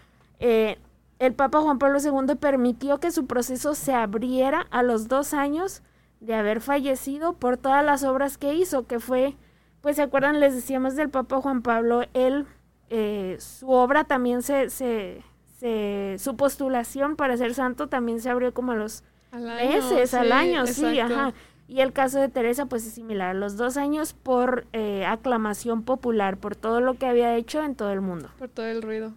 eh, 0.40 0.78
el 1.18 1.34
Papa 1.34 1.61
Juan 1.61 1.78
Pablo 1.78 1.98
II 2.03 2.34
permitió 2.36 2.98
que 2.98 3.12
su 3.12 3.26
proceso 3.26 3.74
se 3.74 3.92
abriera 3.92 4.66
a 4.70 4.82
los 4.82 5.09
dos 5.09 5.34
años 5.34 5.82
de 6.20 6.34
haber 6.34 6.61
fallecido 6.61 7.34
por 7.34 7.59
todas 7.59 7.84
las 7.84 8.03
obras 8.03 8.38
que 8.38 8.55
hizo, 8.55 8.86
que 8.86 8.98
fue, 8.98 9.36
pues 9.83 9.97
se 9.97 10.03
acuerdan, 10.03 10.41
les 10.41 10.55
decíamos 10.55 10.97
del 10.97 11.11
Papa 11.11 11.41
Juan 11.43 11.61
Pablo, 11.62 12.03
él, 12.14 12.47
eh, 12.89 13.37
su 13.41 13.68
obra 13.70 14.05
también 14.05 14.43
se, 14.43 14.70
se, 14.70 15.22
se, 15.59 16.16
su 16.18 16.37
postulación 16.37 17.16
para 17.16 17.37
ser 17.37 17.53
santo 17.55 17.89
también 17.89 18.20
se 18.20 18.30
abrió 18.30 18.55
como 18.55 18.72
a 18.72 18.76
los 18.76 19.05
Al 19.33 19.43
meses, 19.43 20.14
al 20.14 20.33
año, 20.33 20.66
sí, 20.66 20.85
exacto. 20.87 21.14
ajá. 21.14 21.35
Y 21.68 21.80
el 21.80 21.93
caso 21.95 22.20
de 22.20 22.28
Teresa, 22.28 22.66
pues 22.66 22.87
es 22.87 22.93
similar, 22.93 23.30
a 23.30 23.35
los 23.35 23.57
dos 23.57 23.76
años 23.78 24.12
por 24.12 24.66
eh, 24.74 25.07
aclamación 25.07 25.83
popular, 25.85 26.37
por 26.37 26.55
todo 26.55 26.80
lo 26.80 26.95
que 26.95 27.07
había 27.07 27.35
hecho 27.37 27.62
en 27.62 27.74
todo 27.76 27.93
el 27.93 28.01
mundo. 28.03 28.28
Por 28.39 28.49
todo 28.51 28.66
el 28.66 28.83
ruido. 28.83 29.14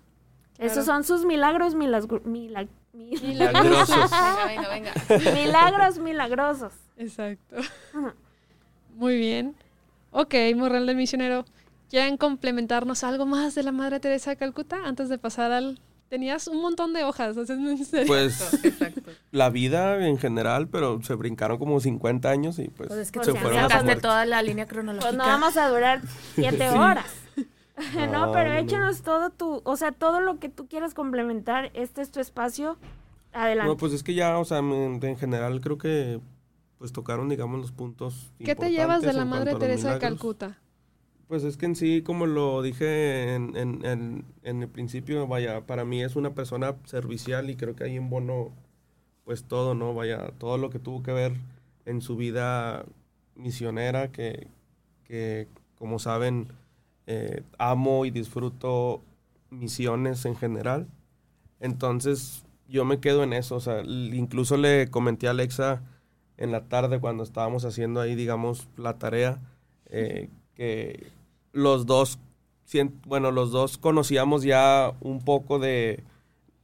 Esos 0.58 0.86
son 0.86 1.04
sus 1.04 1.26
milagros, 1.26 1.76
milagro- 1.76 2.22
milag- 2.24 2.70
mi- 2.94 3.12
Milagrosos. 3.22 3.90
Venga, 4.48 4.70
venga, 4.70 4.94
venga. 5.10 5.34
milagros 5.34 6.00
milagrosos. 6.00 6.72
Exacto. 6.96 7.58
Muy 8.96 9.18
bien. 9.18 9.54
Ok, 10.18 10.34
Morral 10.56 10.86
del 10.86 10.96
Misionero. 10.96 11.44
¿Quieren 11.90 12.16
complementarnos 12.16 13.04
algo 13.04 13.26
más 13.26 13.54
de 13.54 13.64
la 13.64 13.74
Madre 13.74 14.00
Teresa 14.00 14.30
de 14.30 14.38
Calcuta 14.38 14.78
antes 14.86 15.10
de 15.10 15.18
pasar 15.18 15.52
al... 15.52 15.78
Tenías 16.08 16.48
un 16.48 16.62
montón 16.62 16.94
de 16.94 17.04
hojas, 17.04 17.36
o 17.36 17.46
sea, 17.46 17.56
en 17.58 17.84
serio. 17.84 18.08
Pues 18.08 18.64
Exacto. 18.64 19.02
la 19.32 19.50
vida 19.50 20.08
en 20.08 20.18
general, 20.18 20.70
pero 20.70 21.02
se 21.02 21.16
brincaron 21.16 21.58
como 21.58 21.82
50 21.82 22.30
años 22.30 22.60
y 22.60 22.70
pues, 22.70 22.88
Pues 22.88 23.00
es 23.00 23.12
que 23.12 23.24
se 23.26 23.34
fueron 23.34 23.70
a 23.70 23.96
toda 23.98 24.26
la 24.26 24.42
línea 24.42 24.68
cronológica. 24.68 25.10
Pues 25.10 25.18
no 25.18 25.26
vamos 25.26 25.58
a 25.58 25.68
durar 25.68 26.02
siete 26.36 26.70
horas. 26.70 27.08
no, 27.96 28.08
No, 28.28 28.32
pero 28.32 28.50
no, 28.52 28.56
no. 28.56 28.60
échanos 28.62 29.02
todo 29.02 29.32
tu, 29.32 29.62
o 29.66 29.76
sea, 29.76 29.92
todo 29.92 30.22
lo 30.22 30.40
que 30.40 30.48
tú 30.48 30.68
quieras 30.68 30.94
complementar. 30.94 31.72
Este 31.74 32.02
es 32.02 32.10
tu 32.12 32.22
espacio. 32.22 32.78
Adelante. 33.34 33.68
No, 33.70 33.76
pues 33.76 33.92
es 33.92 34.02
que 34.02 34.14
ya, 34.14 34.38
o 34.38 34.46
sea, 34.46 34.60
en, 34.60 35.00
en 35.04 35.18
general 35.18 35.60
creo 35.60 35.78
que 35.78 36.22
pues 36.78 36.92
tocaron, 36.92 37.30
digamos, 37.30 37.60
los 37.60 37.72
puntos 37.72 38.32
¿Qué 38.40 38.56
te 38.56 38.72
llevas 38.72 39.02
de 39.02 39.14
la 39.14 39.26
Madre 39.26 39.56
Teresa 39.56 39.94
de. 39.94 40.00
Calcuta? 40.00 40.60
Pues 41.28 41.44
es 41.44 41.58
que 41.58 41.66
en 41.66 41.76
sí, 41.76 42.04
como 42.04 42.28
lo 42.28 42.62
dije 42.62 43.34
en, 43.34 43.56
en, 43.58 43.84
en, 43.84 44.26
en 44.44 44.62
el 44.62 44.70
principio, 44.70 45.26
vaya, 45.28 45.66
para 45.66 45.84
mí 45.84 46.04
es 46.04 46.16
una 46.16 46.36
persona 46.36 46.76
servicial 46.86 47.50
y 47.50 47.56
creo 47.56 47.76
que 47.76 47.86
ahí 47.86 47.96
en 47.96 48.10
Bono, 48.10 48.52
pues 49.24 49.44
todo, 49.46 49.74
¿no? 49.74 49.96
Vaya, 49.96 50.32
todo 50.38 50.58
lo 50.58 50.70
que 50.70 50.78
tuvo 50.78 51.02
que 51.02 51.14
ver 51.14 51.34
en 51.86 52.02
su 52.02 52.16
vida 52.16 52.86
misionera, 53.36 54.12
que, 54.12 54.48
que 55.06 55.48
como 55.80 55.98
saben, 55.98 56.48
eh, 57.08 57.42
amo 57.58 58.06
y 58.06 58.12
disfruto 58.12 59.02
misiones 59.50 60.26
en 60.26 60.36
general. 60.36 60.88
Entonces, 61.60 62.46
yo 62.68 62.86
me 62.86 63.00
quedo 63.00 63.24
en 63.24 63.34
eso, 63.34 63.56
o 63.56 63.60
sea, 63.60 63.82
incluso 63.84 64.58
le 64.58 64.90
comenté 64.90 65.28
a 65.28 65.32
Alexa 65.32 65.82
en 66.38 66.52
la 66.52 66.66
tarde 66.68 67.00
cuando 67.00 67.24
estábamos 67.24 67.66
haciendo 67.66 68.02
ahí, 68.02 68.16
digamos, 68.16 68.68
la 68.78 68.98
tarea, 68.98 69.40
eh, 69.88 70.30
que 70.56 71.08
los 71.52 71.86
dos, 71.86 72.20
bueno, 73.06 73.32
los 73.32 73.52
dos 73.52 73.78
conocíamos 73.78 74.44
ya 74.44 74.94
un 75.02 75.24
poco 75.24 75.60
de, 75.60 76.04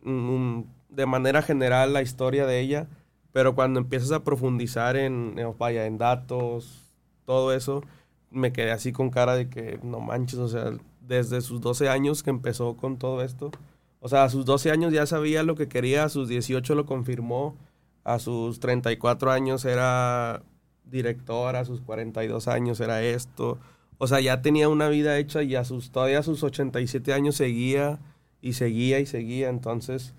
mm, 0.04 0.62
de 0.90 1.06
manera 1.06 1.42
general 1.42 1.94
la 1.94 2.02
historia 2.02 2.46
de 2.46 2.60
ella, 2.60 2.88
pero 3.32 3.56
cuando 3.56 3.80
empiezas 3.80 4.12
a 4.12 4.24
profundizar 4.24 4.98
en, 4.98 5.36
eh, 5.38 5.54
vaya, 5.58 5.86
en 5.86 5.98
datos, 5.98 6.94
todo 7.26 7.54
eso, 7.54 7.82
me 8.30 8.52
quedé 8.52 8.72
así 8.72 8.92
con 8.92 9.10
cara 9.10 9.36
de 9.36 9.50
que 9.50 9.80
no 9.84 10.00
manches, 10.00 10.40
o 10.40 10.48
sea, 10.48 10.74
desde 11.00 11.42
sus 11.42 11.62
12 11.62 11.90
años 11.90 12.24
que 12.24 12.30
empezó 12.30 12.76
con 12.76 12.98
todo 12.98 13.22
esto. 13.24 13.52
O 14.00 14.10
sea, 14.10 14.24
a 14.24 14.30
sus 14.30 14.46
12 14.46 14.72
años 14.72 14.94
ya 14.94 15.06
sabía 15.06 15.44
lo 15.44 15.56
que 15.56 15.68
quería, 15.68 16.06
a 16.06 16.10
sus 16.10 16.28
18 16.28 16.76
lo 16.76 16.86
confirmó, 16.86 17.56
a 18.04 18.20
sus 18.20 18.60
34 18.60 19.32
años 19.32 19.66
era 19.66 20.44
director, 20.86 21.56
a 21.56 21.66
sus 21.66 21.82
42 21.82 22.48
años 22.48 22.80
era 22.80 23.02
esto. 23.02 23.60
O 23.98 24.08
sea, 24.08 24.20
ya 24.20 24.42
tenía 24.42 24.70
una 24.70 24.90
vida 24.90 25.18
hecha 25.18 25.44
y 25.44 25.56
a 25.56 25.64
sus, 25.64 25.92
todavía 25.92 26.20
a 26.20 26.24
sus 26.24 26.44
87 26.44 27.14
años 27.14 27.36
seguía 27.36 28.00
y 28.42 28.54
seguía 28.54 29.00
y 29.00 29.06
seguía. 29.06 29.50
Entonces, 29.50 30.14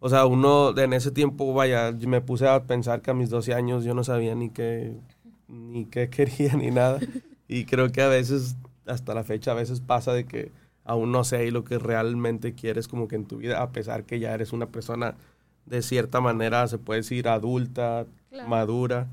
o 0.00 0.08
sea, 0.08 0.26
uno 0.26 0.76
en 0.76 0.92
ese 0.92 1.10
tiempo, 1.10 1.52
vaya, 1.54 1.92
me 1.92 2.20
puse 2.20 2.48
a 2.48 2.64
pensar 2.64 3.02
que 3.02 3.10
a 3.10 3.14
mis 3.14 3.30
12 3.30 3.54
años 3.54 3.84
yo 3.84 3.94
no 3.94 4.04
sabía 4.04 4.34
ni 4.34 4.50
qué, 4.50 4.96
ni 5.48 5.86
qué 5.86 6.10
quería 6.10 6.54
ni 6.54 6.70
nada. 6.70 7.00
Y 7.48 7.64
creo 7.64 7.90
que 7.90 8.02
a 8.02 8.08
veces, 8.08 8.56
hasta 8.86 9.14
la 9.14 9.24
fecha, 9.24 9.52
a 9.52 9.54
veces 9.54 9.80
pasa 9.80 10.12
de 10.12 10.24
que 10.24 10.52
aún 10.84 11.12
no 11.12 11.24
sé 11.24 11.50
lo 11.50 11.64
que 11.64 11.78
realmente 11.78 12.54
quieres 12.54 12.88
como 12.88 13.08
que 13.08 13.16
en 13.16 13.26
tu 13.26 13.36
vida, 13.38 13.62
a 13.62 13.72
pesar 13.72 14.04
que 14.04 14.18
ya 14.20 14.32
eres 14.34 14.52
una 14.52 14.66
persona 14.66 15.16
de 15.68 15.82
cierta 15.82 16.20
manera, 16.20 16.66
se 16.68 16.78
puede 16.78 17.00
decir, 17.00 17.28
adulta, 17.28 18.06
madura. 18.46 19.08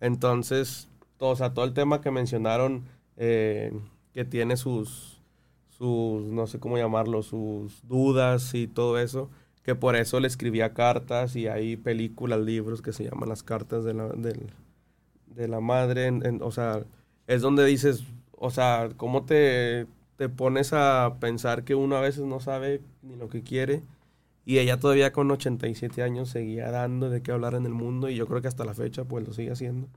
Entonces, 0.00 0.88
todo, 1.16 1.30
o 1.30 1.36
sea, 1.36 1.54
todo 1.54 1.64
el 1.64 1.74
tema 1.74 2.00
que 2.00 2.10
mencionaron, 2.10 2.84
eh, 3.16 3.72
que 4.12 4.24
tiene 4.24 4.56
sus, 4.56 5.20
sus, 5.68 6.22
no 6.24 6.46
sé 6.46 6.58
cómo 6.58 6.78
llamarlo, 6.78 7.22
sus 7.22 7.86
dudas 7.86 8.54
y 8.54 8.66
todo 8.66 8.98
eso, 8.98 9.30
que 9.62 9.74
por 9.74 9.96
eso 9.96 10.20
le 10.20 10.26
escribía 10.26 10.74
cartas 10.74 11.36
y 11.36 11.46
hay 11.46 11.76
películas, 11.76 12.40
libros 12.40 12.82
que 12.82 12.92
se 12.92 13.04
llaman 13.04 13.28
las 13.28 13.42
cartas 13.42 13.84
de 13.84 13.94
la, 13.94 14.08
de 14.08 15.48
la 15.48 15.60
madre, 15.60 16.10
o 16.40 16.50
sea, 16.50 16.84
es 17.26 17.42
donde 17.42 17.64
dices, 17.64 18.04
o 18.32 18.50
sea, 18.50 18.88
¿cómo 18.96 19.24
te, 19.24 19.86
te 20.16 20.28
pones 20.28 20.72
a 20.72 21.16
pensar 21.20 21.62
que 21.64 21.74
uno 21.74 21.96
a 21.96 22.00
veces 22.00 22.24
no 22.24 22.40
sabe 22.40 22.80
ni 23.02 23.16
lo 23.16 23.28
que 23.28 23.42
quiere? 23.42 23.82
Y 24.44 24.58
ella 24.58 24.80
todavía 24.80 25.12
con 25.12 25.30
87 25.30 26.02
años 26.02 26.30
seguía 26.30 26.70
dando 26.70 27.10
de 27.10 27.22
qué 27.22 27.32
hablar 27.32 27.54
en 27.54 27.66
el 27.66 27.74
mundo 27.74 28.08
y 28.08 28.16
yo 28.16 28.26
creo 28.26 28.40
que 28.40 28.48
hasta 28.48 28.64
la 28.64 28.74
fecha 28.74 29.04
pues 29.04 29.26
lo 29.26 29.32
sigue 29.32 29.52
haciendo. 29.52 29.88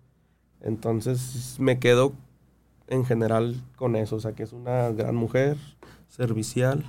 Entonces 0.62 1.58
me 1.60 1.80
quedo 1.80 2.14
en 2.88 3.06
general 3.06 3.56
con 3.76 3.96
eso, 3.96 4.18
o 4.18 4.20
sea 4.20 4.34
que 4.34 4.44
es 4.44 4.54
una 4.54 4.90
gran 4.90 5.16
mujer, 5.16 5.58
servicial, 6.10 6.84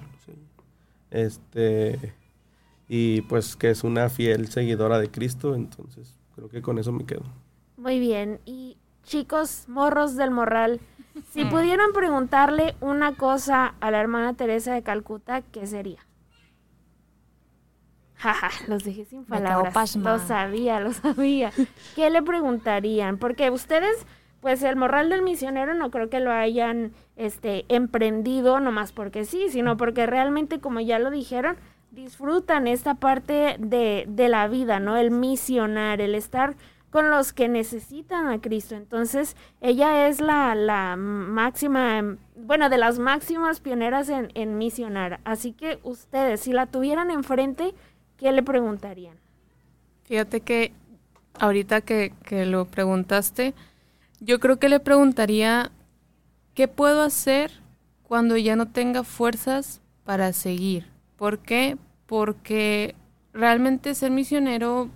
este, 1.11 2.15
y 2.89 3.23
pues 3.23 3.57
que 3.57 3.71
es 3.71 3.85
una 3.85 4.09
fiel 4.09 4.49
seguidora 4.49 4.99
de 4.99 5.11
Cristo, 5.11 5.55
entonces 5.55 6.19
creo 6.35 6.49
que 6.49 6.61
con 6.61 6.79
eso 6.79 6.93
me 6.93 7.07
quedo. 7.07 7.23
Muy 7.77 8.01
bien, 8.01 8.41
y 8.45 8.77
chicos, 9.05 9.65
morros 9.69 10.17
del 10.17 10.31
morral, 10.31 10.81
si 11.31 11.45
pudieran 11.45 11.93
preguntarle 11.93 12.75
una 12.81 13.15
cosa 13.15 13.75
a 13.81 13.91
la 13.91 14.01
hermana 14.01 14.35
Teresa 14.35 14.75
de 14.75 14.83
Calcuta, 14.83 15.43
¿qué 15.43 15.67
sería? 15.67 16.04
Jaja, 18.25 18.51
los 18.69 18.85
dejé 18.85 19.05
sin 19.05 19.27
palabras. 19.27 19.97
Lo 19.97 20.19
sabía, 20.19 20.81
lo 20.81 20.95
sabía. 20.95 21.53
¿Qué 21.95 22.09
le 22.09 22.23
preguntarían? 22.23 23.19
Porque 23.19 23.51
ustedes, 23.51 24.07
pues 24.41 24.63
el 24.63 24.77
morral 24.77 25.11
del 25.11 25.21
misionero 25.21 25.75
no 25.75 25.91
creo 25.91 26.09
que 26.09 26.21
lo 26.21 26.33
hayan 26.33 26.93
este 27.17 27.67
emprendido 27.69 28.61
nomás 28.61 28.93
porque 28.93 29.27
sí, 29.27 29.49
sino 29.51 29.77
porque 29.77 30.07
realmente, 30.07 30.59
como 30.59 30.81
ya 30.81 30.99
lo 30.99 31.11
dijeron, 31.11 31.57
disfrutan 31.91 32.67
esta 32.67 32.95
parte 32.95 33.57
de, 33.59 34.07
de 34.09 34.29
la 34.31 34.49
vida, 34.49 34.81
¿no? 34.81 34.97
El 34.97 35.11
misionar, 35.11 36.01
el 36.01 36.15
estar 36.15 36.57
con 36.89 37.11
los 37.11 37.35
que 37.35 37.49
necesitan 37.49 38.29
a 38.29 38.41
Cristo. 38.41 38.75
Entonces, 38.75 39.37
ella 39.61 40.09
es 40.09 40.23
la, 40.23 40.55
la 40.55 40.97
máxima, 40.97 42.17
bueno, 42.37 42.71
de 42.71 42.79
las 42.79 42.99
máximas 42.99 43.61
pioneras 43.61 44.09
en, 44.09 44.31
en 44.35 44.57
misionar. 44.57 45.21
Así 45.25 45.53
que 45.53 45.79
ustedes, 45.83 46.41
si 46.41 46.53
la 46.53 46.67
tuvieran 46.67 47.11
enfrente, 47.11 47.75
¿qué 48.17 48.33
le 48.33 48.43
preguntarían? 48.43 49.17
Fíjate 50.05 50.41
que 50.41 50.73
ahorita 51.39 51.81
que, 51.81 52.13
que 52.25 52.47
lo 52.47 52.67
preguntaste, 52.67 53.55
yo 54.21 54.41
creo 54.41 54.59
que 54.59 54.69
le 54.69 54.81
preguntaría, 54.81 55.71
¿qué 56.55 56.69
puedo 56.69 57.03
hacer 57.03 57.51
cuando 58.03 58.37
ya 58.37 58.57
no 58.57 58.69
tenga 58.69 59.05
fuerzas 59.05 59.81
para 60.05 60.33
seguir? 60.33 60.87
¿Por 61.17 61.39
qué? 61.39 61.77
Porque 62.07 62.95
realmente 63.33 63.95
ser 63.95 64.11
misionero 64.11 64.89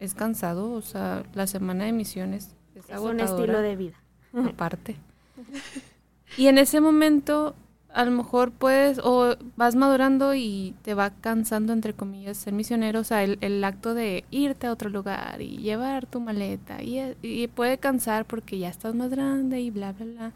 es 0.00 0.14
cansado, 0.14 0.72
o 0.72 0.82
sea, 0.82 1.22
la 1.34 1.46
semana 1.46 1.84
de 1.84 1.92
misiones 1.92 2.54
es, 2.74 2.88
es 2.88 2.98
un 2.98 3.20
estilo 3.20 3.60
de 3.60 3.76
vida. 3.76 3.96
Aparte. 4.32 4.96
Y 6.36 6.48
en 6.48 6.58
ese 6.58 6.80
momento, 6.80 7.54
a 7.94 8.04
lo 8.04 8.10
mejor 8.10 8.50
puedes, 8.50 8.98
o 8.98 9.36
vas 9.56 9.76
madurando 9.76 10.34
y 10.34 10.74
te 10.82 10.94
va 10.94 11.10
cansando, 11.10 11.72
entre 11.72 11.94
comillas, 11.94 12.36
ser 12.36 12.52
misionero, 12.52 13.00
o 13.00 13.04
sea, 13.04 13.22
el, 13.22 13.64
acto 13.64 13.94
de 13.94 14.24
irte 14.30 14.66
a 14.66 14.72
otro 14.72 14.90
lugar 14.90 15.40
y 15.40 15.58
llevar 15.58 16.06
tu 16.06 16.20
maleta, 16.20 16.82
y, 16.82 17.48
puede 17.54 17.78
cansar 17.78 18.24
porque 18.26 18.58
ya 18.58 18.68
estás 18.68 18.94
más 18.94 19.10
grande 19.10 19.60
y 19.60 19.70
bla, 19.70 19.92
bla, 19.92 20.04
bla. 20.06 20.32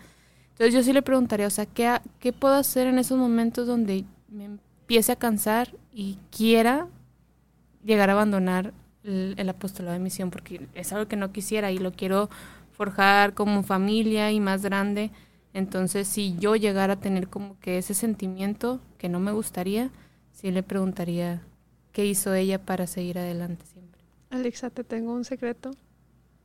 Entonces 0.52 0.72
yo 0.72 0.82
sí 0.82 0.92
le 0.92 1.02
preguntaría, 1.02 1.48
o 1.48 1.50
sea, 1.50 1.66
¿qué, 1.66 1.98
qué 2.20 2.32
puedo 2.32 2.54
hacer 2.54 2.86
en 2.86 2.98
esos 2.98 3.18
momentos 3.18 3.66
donde 3.66 4.04
me 4.28 4.44
empiece 4.44 5.12
a 5.12 5.16
cansar 5.16 5.74
y 5.92 6.16
quiera 6.30 6.86
llegar 7.84 8.08
a 8.10 8.12
abandonar 8.12 8.72
el, 9.02 9.48
apostolado 9.48 9.94
de 9.94 10.00
misión 10.00 10.30
porque 10.30 10.66
es 10.74 10.92
algo 10.92 11.08
que 11.08 11.16
no 11.16 11.32
quisiera 11.32 11.72
y 11.72 11.78
lo 11.78 11.92
quiero 11.92 12.28
forjar 12.72 13.34
como 13.34 13.62
familia 13.62 14.30
y 14.30 14.40
más 14.40 14.62
grande. 14.62 15.10
Entonces, 15.54 16.06
si 16.06 16.36
yo 16.38 16.56
llegara 16.56 16.94
a 16.94 17.00
tener 17.00 17.28
como 17.28 17.58
que 17.60 17.78
ese 17.78 17.94
sentimiento 17.94 18.80
que 18.98 19.08
no 19.08 19.18
me 19.20 19.32
gustaría, 19.32 19.90
sí 20.32 20.50
le 20.50 20.62
preguntaría 20.62 21.42
qué 21.92 22.06
hizo 22.06 22.34
ella 22.34 22.60
para 22.64 22.86
seguir 22.86 23.18
adelante 23.18 23.64
siempre. 23.66 24.00
Alexa, 24.30 24.70
te 24.70 24.84
tengo 24.84 25.12
un 25.12 25.24
secreto, 25.24 25.70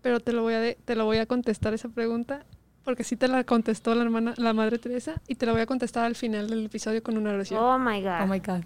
pero 0.01 0.19
te 0.19 0.31
lo 0.31 0.41
voy 0.41 0.53
a 0.53 0.73
te 0.73 0.95
lo 0.95 1.05
voy 1.05 1.17
a 1.17 1.25
contestar 1.25 1.73
esa 1.73 1.89
pregunta 1.89 2.45
porque 2.83 3.03
sí 3.03 3.15
te 3.15 3.27
la 3.27 3.43
contestó 3.43 3.93
la 3.95 4.03
hermana 4.03 4.33
la 4.37 4.53
madre 4.53 4.77
Teresa 4.77 5.21
y 5.27 5.35
te 5.35 5.45
la 5.45 5.51
voy 5.51 5.61
a 5.61 5.65
contestar 5.65 6.05
al 6.05 6.15
final 6.15 6.49
del 6.49 6.65
episodio 6.65 7.03
con 7.03 7.17
una 7.17 7.31
oración. 7.31 7.59
Oh 7.61 7.77
my 7.77 8.01
god. 8.01 8.21
Oh 8.23 8.27
my 8.27 8.39
god. 8.39 8.63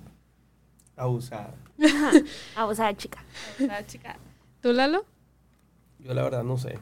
Abusada. 0.96 1.54
Abusada 2.56 2.96
chica. 2.96 3.24
Abusada 3.58 3.86
chica. 3.86 4.18
¿Tú, 4.62 4.74
Lalo? 4.74 5.06
Yo 6.00 6.14
la 6.14 6.24
verdad 6.24 6.44
no 6.44 6.58
sé. 6.58 6.80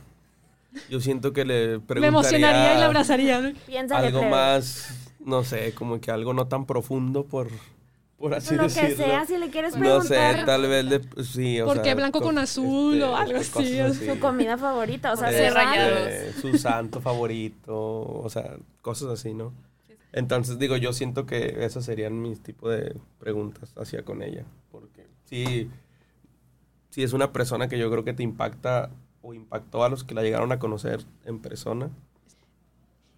Yo 0.89 0.99
siento 0.99 1.33
que 1.33 1.45
le 1.45 1.79
preguntaría... 1.79 2.01
Me 2.01 2.07
emocionaría 2.07 2.75
y 2.75 2.79
la 2.79 2.85
abrazaría. 2.85 3.53
algo 3.91 4.23
más, 4.23 5.13
no 5.19 5.43
sé, 5.43 5.73
como 5.73 5.99
que 5.99 6.11
algo 6.11 6.33
no 6.33 6.47
tan 6.47 6.65
profundo 6.65 7.25
por, 7.25 7.49
por 8.17 8.33
así 8.33 8.55
lo 8.55 8.63
decirlo. 8.63 8.89
que 8.89 8.95
sea, 8.95 9.25
si 9.25 9.37
le 9.37 9.49
quieres 9.49 9.75
preguntar. 9.75 9.97
No 9.97 10.39
sé, 10.39 10.45
tal 10.45 10.67
vez 10.67 10.89
de, 10.89 11.23
sí, 11.23 11.61
o 11.61 11.65
¿Por 11.65 11.81
qué 11.81 11.95
blanco 11.95 12.21
con 12.21 12.37
azul 12.37 12.95
este, 12.95 13.05
o 13.05 13.15
algo 13.15 13.39
así? 13.39 14.05
Su 14.05 14.19
comida 14.19 14.57
favorita, 14.57 15.13
o 15.13 15.17
sea, 15.17 15.31
de 15.31 15.49
rayados. 15.49 16.35
Su 16.41 16.57
santo 16.57 17.01
favorito, 17.01 17.75
o 17.75 18.29
sea, 18.29 18.57
cosas 18.81 19.09
así, 19.09 19.33
¿no? 19.33 19.53
Entonces, 20.15 20.57
digo, 20.57 20.77
yo 20.77 20.93
siento 20.93 21.25
que 21.25 21.65
esas 21.65 21.83
serían 21.83 22.21
mis 22.21 22.41
tipos 22.41 22.71
de 22.71 22.95
preguntas 23.19 23.73
hacia 23.75 24.03
con 24.03 24.21
ella. 24.21 24.45
Porque 24.71 25.05
sí, 25.25 25.69
sí 26.89 27.03
es 27.03 27.11
una 27.11 27.33
persona 27.33 27.67
que 27.67 27.77
yo 27.77 27.91
creo 27.91 28.05
que 28.05 28.13
te 28.13 28.23
impacta 28.23 28.91
o 29.25 29.33
impactó 29.33 29.83
a 29.83 29.89
los 29.89 30.03
que 30.03 30.13
la 30.13 30.21
llegaron 30.21 30.51
a 30.51 30.59
conocer 30.59 31.03
en 31.25 31.39
persona. 31.39 31.89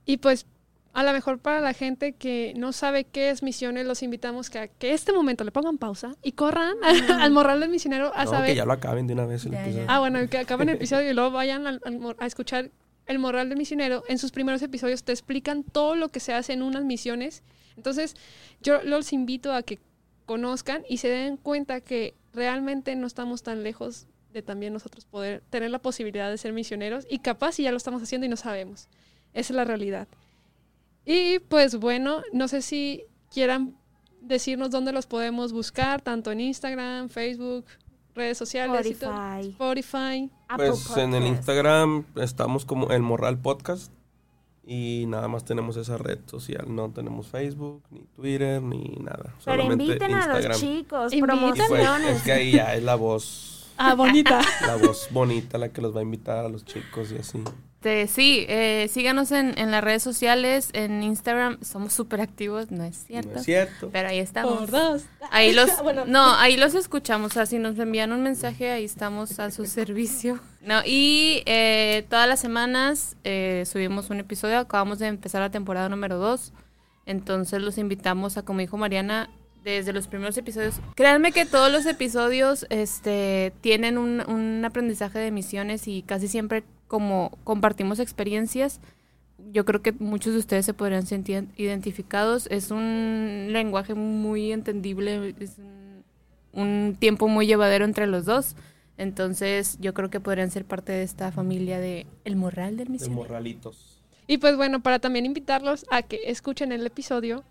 Y 0.05 0.17
pues, 0.17 0.45
a 0.93 1.03
lo 1.03 1.11
mejor 1.11 1.39
para 1.39 1.59
la 1.59 1.73
gente 1.73 2.13
que 2.13 2.53
no 2.55 2.71
sabe 2.71 3.03
qué 3.03 3.29
es 3.29 3.43
misiones, 3.43 3.85
los 3.85 4.01
invitamos 4.03 4.49
que 4.49 4.59
a 4.59 4.67
que 4.67 4.93
este 4.93 5.11
momento 5.11 5.43
le 5.43 5.51
pongan 5.51 5.77
pausa 5.77 6.15
y 6.23 6.31
corran 6.31 6.75
al 7.19 7.31
morral 7.31 7.59
del 7.59 7.69
misionero 7.69 8.11
a 8.15 8.23
no, 8.23 8.31
saber. 8.31 8.49
que 8.51 8.55
ya 8.55 8.65
lo 8.65 8.73
acaben 8.73 9.05
de 9.05 9.13
una 9.13 9.25
vez 9.25 9.45
el 9.45 9.53
episodio. 9.53 9.85
Ah, 9.89 9.99
bueno, 9.99 10.19
que 10.29 10.37
acaben 10.37 10.69
el 10.69 10.75
episodio 10.77 11.11
y 11.11 11.13
luego 11.13 11.31
vayan 11.31 11.67
a 11.67 12.25
escuchar 12.25 12.71
el 13.05 13.19
Moral 13.19 13.49
del 13.49 13.57
Misionero, 13.57 14.03
en 14.07 14.17
sus 14.17 14.31
primeros 14.31 14.61
episodios 14.61 15.03
te 15.03 15.13
explican 15.13 15.63
todo 15.63 15.95
lo 15.95 16.09
que 16.09 16.19
se 16.19 16.33
hace 16.33 16.53
en 16.53 16.61
unas 16.61 16.83
misiones. 16.83 17.41
Entonces, 17.77 18.15
yo 18.61 18.81
los 18.83 19.13
invito 19.13 19.53
a 19.53 19.63
que 19.63 19.79
conozcan 20.25 20.83
y 20.89 20.97
se 20.97 21.07
den 21.07 21.37
cuenta 21.37 21.79
que 21.79 22.15
realmente 22.33 22.95
no 22.97 23.07
estamos 23.07 23.43
tan 23.43 23.63
lejos 23.63 24.07
de 24.33 24.41
también 24.41 24.73
nosotros 24.73 25.05
poder 25.05 25.43
tener 25.49 25.71
la 25.71 25.79
posibilidad 25.79 26.29
de 26.29 26.37
ser 26.37 26.53
misioneros 26.53 27.05
y 27.09 27.19
capaz 27.19 27.53
si 27.53 27.63
ya 27.63 27.71
lo 27.71 27.77
estamos 27.77 28.01
haciendo 28.01 28.25
y 28.25 28.29
no 28.29 28.37
sabemos. 28.37 28.87
Esa 29.33 29.53
es 29.53 29.55
la 29.55 29.65
realidad. 29.65 30.07
Y 31.05 31.39
pues 31.39 31.77
bueno, 31.77 32.21
no 32.33 32.47
sé 32.47 32.61
si 32.61 33.03
quieran 33.31 33.75
decirnos 34.21 34.71
dónde 34.71 34.91
los 34.91 35.07
podemos 35.07 35.53
buscar, 35.53 36.01
tanto 36.01 36.31
en 36.31 36.41
Instagram, 36.41 37.09
Facebook, 37.09 37.65
redes 38.13 38.37
sociales, 38.37 38.85
Spotify. 38.85 39.49
Spotify. 39.49 40.31
Pues 40.55 40.97
en 40.97 41.13
el 41.13 41.25
Instagram 41.27 42.05
estamos 42.15 42.65
como 42.65 42.89
el 42.91 43.01
Morral 43.01 43.37
Podcast 43.37 43.91
y 44.65 45.05
nada 45.07 45.29
más 45.29 45.45
tenemos 45.45 45.77
esa 45.77 45.97
red 45.97 46.19
social. 46.25 46.65
No 46.67 46.91
tenemos 46.91 47.27
Facebook, 47.27 47.83
ni 47.89 48.01
Twitter, 48.01 48.61
ni 48.61 48.97
nada. 48.99 49.23
Pero 49.23 49.39
solamente 49.39 49.83
inviten 49.85 50.11
Instagram. 50.11 50.45
a 50.45 50.47
los 50.49 50.59
chicos, 50.59 51.13
pues, 51.13 51.21
promociones. 51.21 52.17
es 52.17 52.23
que 52.23 52.31
ahí 52.33 52.51
ya 52.51 52.75
es 52.75 52.83
la 52.83 52.95
voz, 52.95 53.56
Ah, 53.77 53.95
bonita. 53.95 54.41
la 54.61 54.75
voz 54.75 55.07
bonita 55.11 55.57
la 55.57 55.69
que 55.69 55.81
los 55.81 55.95
va 55.95 55.99
a 55.99 56.03
invitar 56.03 56.45
a 56.45 56.49
los 56.49 56.65
chicos 56.65 57.11
y 57.11 57.17
así. 57.17 57.43
Este, 57.87 58.07
sí, 58.07 58.45
eh, 58.49 58.89
síganos 58.91 59.31
en, 59.31 59.57
en 59.57 59.71
las 59.71 59.81
redes 59.81 60.03
sociales, 60.03 60.71
en 60.73 61.03
Instagram, 61.03 61.57
somos 61.61 61.93
súper 61.93 62.19
activos, 62.19 62.69
no 62.69 62.83
es 62.83 62.97
cierto. 63.07 63.29
No 63.31 63.39
es 63.39 63.45
cierto. 63.45 63.89
Pero 63.93 64.09
ahí 64.09 64.19
estamos. 64.19 64.57
Por 64.57 64.71
dos. 64.71 65.03
Ahí 65.31 65.53
los, 65.53 65.69
Bueno. 65.83 66.03
no, 66.05 66.33
ahí 66.35 66.57
los 66.57 66.75
escuchamos. 66.75 67.31
O 67.31 67.33
sea, 67.33 67.45
si 67.45 67.59
nos 67.59 67.79
envían 67.79 68.11
un 68.11 68.23
mensaje, 68.23 68.71
ahí 68.71 68.83
estamos 68.83 69.39
a 69.39 69.51
su 69.51 69.65
servicio. 69.65 70.39
No, 70.59 70.81
y 70.85 71.43
eh, 71.45 72.05
todas 72.09 72.27
las 72.27 72.41
semanas 72.41 73.15
eh, 73.23 73.63
subimos 73.65 74.09
un 74.09 74.19
episodio. 74.19 74.57
Acabamos 74.57 74.99
de 74.99 75.07
empezar 75.07 75.39
la 75.39 75.51
temporada 75.51 75.87
número 75.87 76.17
2. 76.17 76.51
Entonces 77.05 77.61
los 77.61 77.77
invitamos 77.77 78.35
a, 78.35 78.43
como 78.43 78.59
dijo 78.59 78.75
Mariana, 78.75 79.29
desde 79.71 79.93
los 79.93 80.07
primeros 80.07 80.37
episodios. 80.37 80.79
Créanme 80.95 81.31
que 81.31 81.45
todos 81.45 81.71
los 81.71 81.85
episodios 81.85 82.65
este, 82.69 83.53
tienen 83.61 83.97
un, 83.97 84.21
un 84.27 84.63
aprendizaje 84.65 85.19
de 85.19 85.31
misiones 85.31 85.87
y 85.87 86.01
casi 86.03 86.27
siempre 86.27 86.63
como 86.87 87.37
compartimos 87.43 87.99
experiencias, 87.99 88.79
yo 89.51 89.65
creo 89.65 89.81
que 89.81 89.91
muchos 89.91 90.33
de 90.33 90.39
ustedes 90.39 90.65
se 90.65 90.73
podrían 90.73 91.05
sentir 91.05 91.47
identificados. 91.57 92.47
Es 92.49 92.71
un 92.71 93.47
lenguaje 93.51 93.93
muy 93.93 94.51
entendible, 94.51 95.35
es 95.39 95.57
un, 95.57 96.03
un 96.53 96.95
tiempo 96.99 97.27
muy 97.27 97.47
llevadero 97.47 97.85
entre 97.85 98.07
los 98.07 98.25
dos. 98.25 98.55
Entonces, 98.97 99.77
yo 99.79 99.93
creo 99.93 100.09
que 100.09 100.19
podrían 100.19 100.49
ser 100.49 100.65
parte 100.65 100.91
de 100.91 101.03
esta 101.03 101.31
familia 101.31 101.79
de 101.79 102.07
El 102.25 102.35
Morral 102.35 102.77
del 102.77 102.87
De 102.87 102.93
Misionero. 102.93 103.21
morralitos. 103.21 104.01
Y 104.25 104.39
pues 104.39 104.57
bueno, 104.57 104.81
para 104.81 104.99
también 104.99 105.25
invitarlos 105.25 105.85
a 105.89 106.01
que 106.01 106.19
escuchen 106.25 106.71
el 106.71 106.85
episodio 106.85 107.43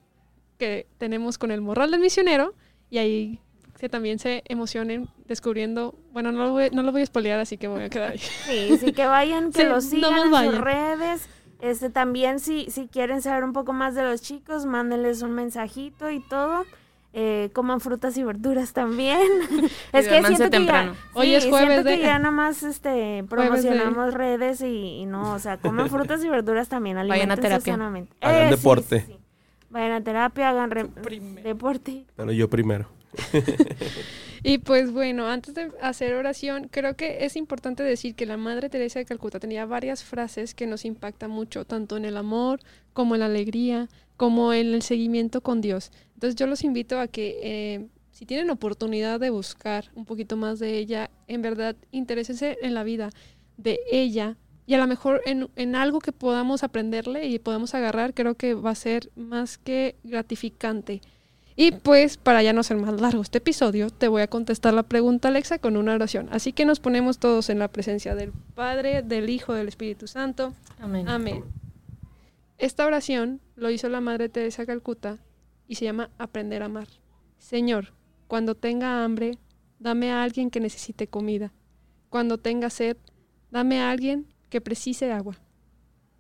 que 0.59 0.87
tenemos 0.99 1.39
con 1.39 1.51
el 1.51 1.61
morral 1.61 1.91
del 1.91 2.01
misionero 2.01 2.55
y 2.91 2.99
ahí 2.99 3.41
que 3.79 3.89
también 3.91 4.19
se 4.19 4.43
emocionen 4.47 5.09
descubriendo, 5.27 5.95
bueno, 6.13 6.33
no 6.33 6.45
lo 6.47 6.53
voy, 6.53 6.71
no 6.73 6.83
lo 6.83 6.93
voy 6.93 7.03
a 7.03 7.07
spoilear, 7.07 7.39
así 7.41 7.59
que 7.59 7.69
me 7.69 7.75
voy 7.75 7.85
a 7.85 7.89
quedar 7.91 8.13
ahí. 8.13 8.19
Sí, 8.47 8.79
sí 8.79 8.93
que 8.93 9.05
vayan, 9.07 9.53
que 9.53 9.63
Sí, 9.63 9.69
los 9.69 9.85
sigan 9.85 10.33
en 10.35 10.51
sus 10.51 10.59
redes. 10.59 11.29
Este 11.61 11.91
también 11.91 12.39
si, 12.41 12.71
si 12.71 12.87
quieren 12.89 13.21
saber 13.23 13.45
un 13.45 13.53
poco 13.53 13.73
más 13.73 13.95
de 13.95 14.03
los 14.03 14.23
chicos, 14.23 14.65
mándenles 14.67 15.23
un 15.23 15.33
mensajito 15.33 16.11
y 16.11 16.21
todo. 16.21 16.65
Eh, 17.19 17.49
coman 17.55 17.81
frutas 17.81 18.17
y 18.19 18.25
verduras 18.25 18.75
también. 18.75 19.19
es 19.93 20.07
que 20.07 20.23
siento 20.23 20.45
que 20.45 20.51
temprano. 20.51 20.93
ya, 20.93 21.01
Hoy 21.15 21.27
sí, 21.29 21.35
es 21.37 21.45
jueves 21.47 21.69
siento 21.69 21.89
que 21.89 21.97
de- 21.97 22.03
ya 22.03 22.19
nomás 22.19 22.63
este 22.63 22.91
Jueves 22.91 23.23
de- 23.23 23.27
promocionamos 23.27 24.13
redes 24.15 24.61
y, 24.61 24.67
y 25.01 25.07
no, 25.07 25.33
o 25.33 25.39
sea, 25.39 25.57
coman 25.57 25.89
frutas 25.89 26.23
y 26.23 26.29
verduras 26.29 26.69
también, 26.69 26.97
Vayan 27.09 27.31
a 27.31 27.37
terapia. 27.37 27.73
sanamente. 27.75 28.13
Hagan 28.21 28.51
sí, 28.51 28.57
deporte. 28.57 29.01
sí, 29.01 29.07
sí. 29.13 29.19
Vayan 29.71 29.93
a 29.93 30.05
terapia, 30.05 30.51
hagan 30.51 30.71
deporte. 31.43 32.07
Pero 32.17 32.33
yo 32.33 32.49
primero. 32.49 32.89
Y 34.49 34.59
pues 34.59 34.93
bueno, 34.93 35.27
antes 35.27 35.55
de 35.55 35.73
hacer 35.83 36.15
oración, 36.15 36.69
creo 36.71 36.95
que 36.95 37.25
es 37.25 37.35
importante 37.35 37.83
decir 37.83 38.15
que 38.15 38.27
la 38.27 38.37
Madre 38.37 38.69
Teresa 38.69 39.01
de 39.01 39.05
Calcuta 39.05 39.41
tenía 39.41 39.67
varias 39.67 40.05
frases 40.05 40.55
que 40.55 40.69
nos 40.69 40.85
impactan 40.85 41.33
mucho, 41.33 41.65
tanto 41.65 41.97
en 41.97 42.05
el 42.05 42.17
amor 42.17 42.61
como 42.93 43.17
en 43.17 43.21
la 43.21 43.27
alegría, 43.27 43.89
como 44.17 44.53
en 44.53 44.73
el 44.73 44.83
seguimiento 44.83 45.41
con 45.41 45.61
Dios. 45.61 45.91
Entonces 46.15 46.37
yo 46.37 46.47
los 46.47 46.63
invito 46.63 47.01
a 47.01 47.09
que 47.09 47.41
eh, 47.43 47.89
si 48.13 48.25
tienen 48.25 48.51
oportunidad 48.51 49.19
de 49.19 49.31
buscar 49.31 49.87
un 49.97 50.05
poquito 50.05 50.37
más 50.37 50.61
de 50.61 50.79
ella, 50.79 51.11
en 51.27 51.43
verdad 51.43 51.75
interésense 51.91 52.57
en 52.63 52.75
la 52.75 52.85
vida 52.85 53.11
de 53.57 53.81
ella 53.91 54.37
y 54.67 54.75
a 54.75 54.79
lo 54.79 54.87
mejor 54.87 55.23
en, 55.27 55.49
en 55.57 55.77
algo 55.77 56.01
que 56.01 56.13
podamos 56.13 56.65
aprenderle 56.65 57.27
y 57.27 57.39
podamos 57.39 57.75
agarrar, 57.75 58.15
creo 58.15 58.35
que 58.35 58.55
va 58.55 58.71
a 58.71 58.75
ser 58.75 59.11
más 59.15 59.59
que 59.59 59.97
gratificante. 60.03 61.01
Y 61.59 61.71
pues, 61.71 62.19
para 62.19 62.43
ya 62.43 62.53
no 62.53 62.63
ser 62.63 62.77
más 62.77 63.01
largo 63.01 63.23
este 63.23 63.39
episodio, 63.39 63.89
te 63.89 64.09
voy 64.09 64.21
a 64.21 64.27
contestar 64.27 64.75
la 64.75 64.83
pregunta, 64.83 65.29
Alexa, 65.29 65.59
con 65.59 65.79
una 65.79 65.95
oración. 65.95 66.29
Así 66.31 66.53
que 66.53 66.67
nos 66.67 66.81
ponemos 66.81 67.19
todos 67.19 67.49
en 67.49 67.59
la 67.59 67.69
presencia 67.69 68.15
del 68.15 68.33
Padre, 68.55 69.03
del 69.03 69.31
Hijo, 69.31 69.55
del 69.55 69.69
Espíritu 69.69 70.07
Santo. 70.07 70.53
Amén. 70.79 71.09
Amén. 71.09 71.45
Esta 72.59 72.85
oración 72.85 73.41
lo 73.55 73.71
hizo 73.71 73.89
la 73.89 74.03
Madre 74.03 74.29
Teresa 74.29 74.67
Calcuta 74.67 75.19
y 75.67 75.77
se 75.77 75.87
llama 75.87 76.11
Aprender 76.19 76.63
a 76.63 76.67
amar. 76.67 76.89
Señor, 77.39 77.95
cuando 78.27 78.55
tenga 78.55 79.03
hambre, 79.03 79.39
dame 79.79 80.11
a 80.11 80.23
alguien 80.23 80.51
que 80.51 80.61
necesite 80.61 81.07
comida. 81.07 81.53
Cuando 82.11 82.37
tenga 82.37 82.69
sed, 82.69 82.99
dame 83.51 83.81
a 83.81 83.91
alguien 83.91 84.27
que 84.49 84.61
precise 84.61 85.13
agua. 85.13 85.37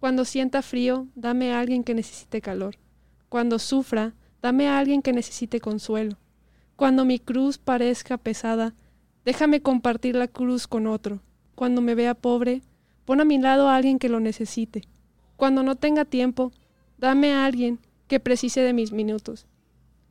Cuando 0.01 0.25
sienta 0.25 0.63
frío, 0.63 1.07
dame 1.15 1.53
a 1.53 1.61
alguien 1.61 1.83
que 1.83 1.95
necesite 1.95 2.41
calor. 2.41 2.77
Cuando 3.29 3.59
sufra, 3.59 4.15
dame 4.43 4.69
a 4.69 4.79
alguien 4.79 5.03
que 5.03 5.13
necesite 5.13 5.61
consuelo. 5.61 6.19
Cuando 6.77 7.05
mi 7.05 7.19
cruz 7.19 7.59
parezca 7.59 8.19
pesada, 8.19 8.75
déjame 9.25 9.63
compartir 9.63 10.15
la 10.15 10.29
cruz 10.29 10.67
con 10.67 10.87
otro. 10.87 11.21
Cuando 11.55 11.81
me 11.81 11.95
vea 11.95 12.15
pobre, 12.15 12.63
pon 13.05 13.21
a 13.21 13.25
mi 13.25 13.39
lado 13.39 13.69
a 13.69 13.77
alguien 13.77 13.99
que 13.99 14.09
lo 14.09 14.21
necesite. 14.21 14.83
Cuando 15.37 15.63
no 15.63 15.77
tenga 15.77 16.05
tiempo, 16.05 16.53
dame 16.99 17.33
a 17.33 17.45
alguien 17.45 17.79
que 18.09 18.21
precise 18.21 18.61
de 18.61 18.73
mis 18.73 18.93
minutos. 18.93 19.47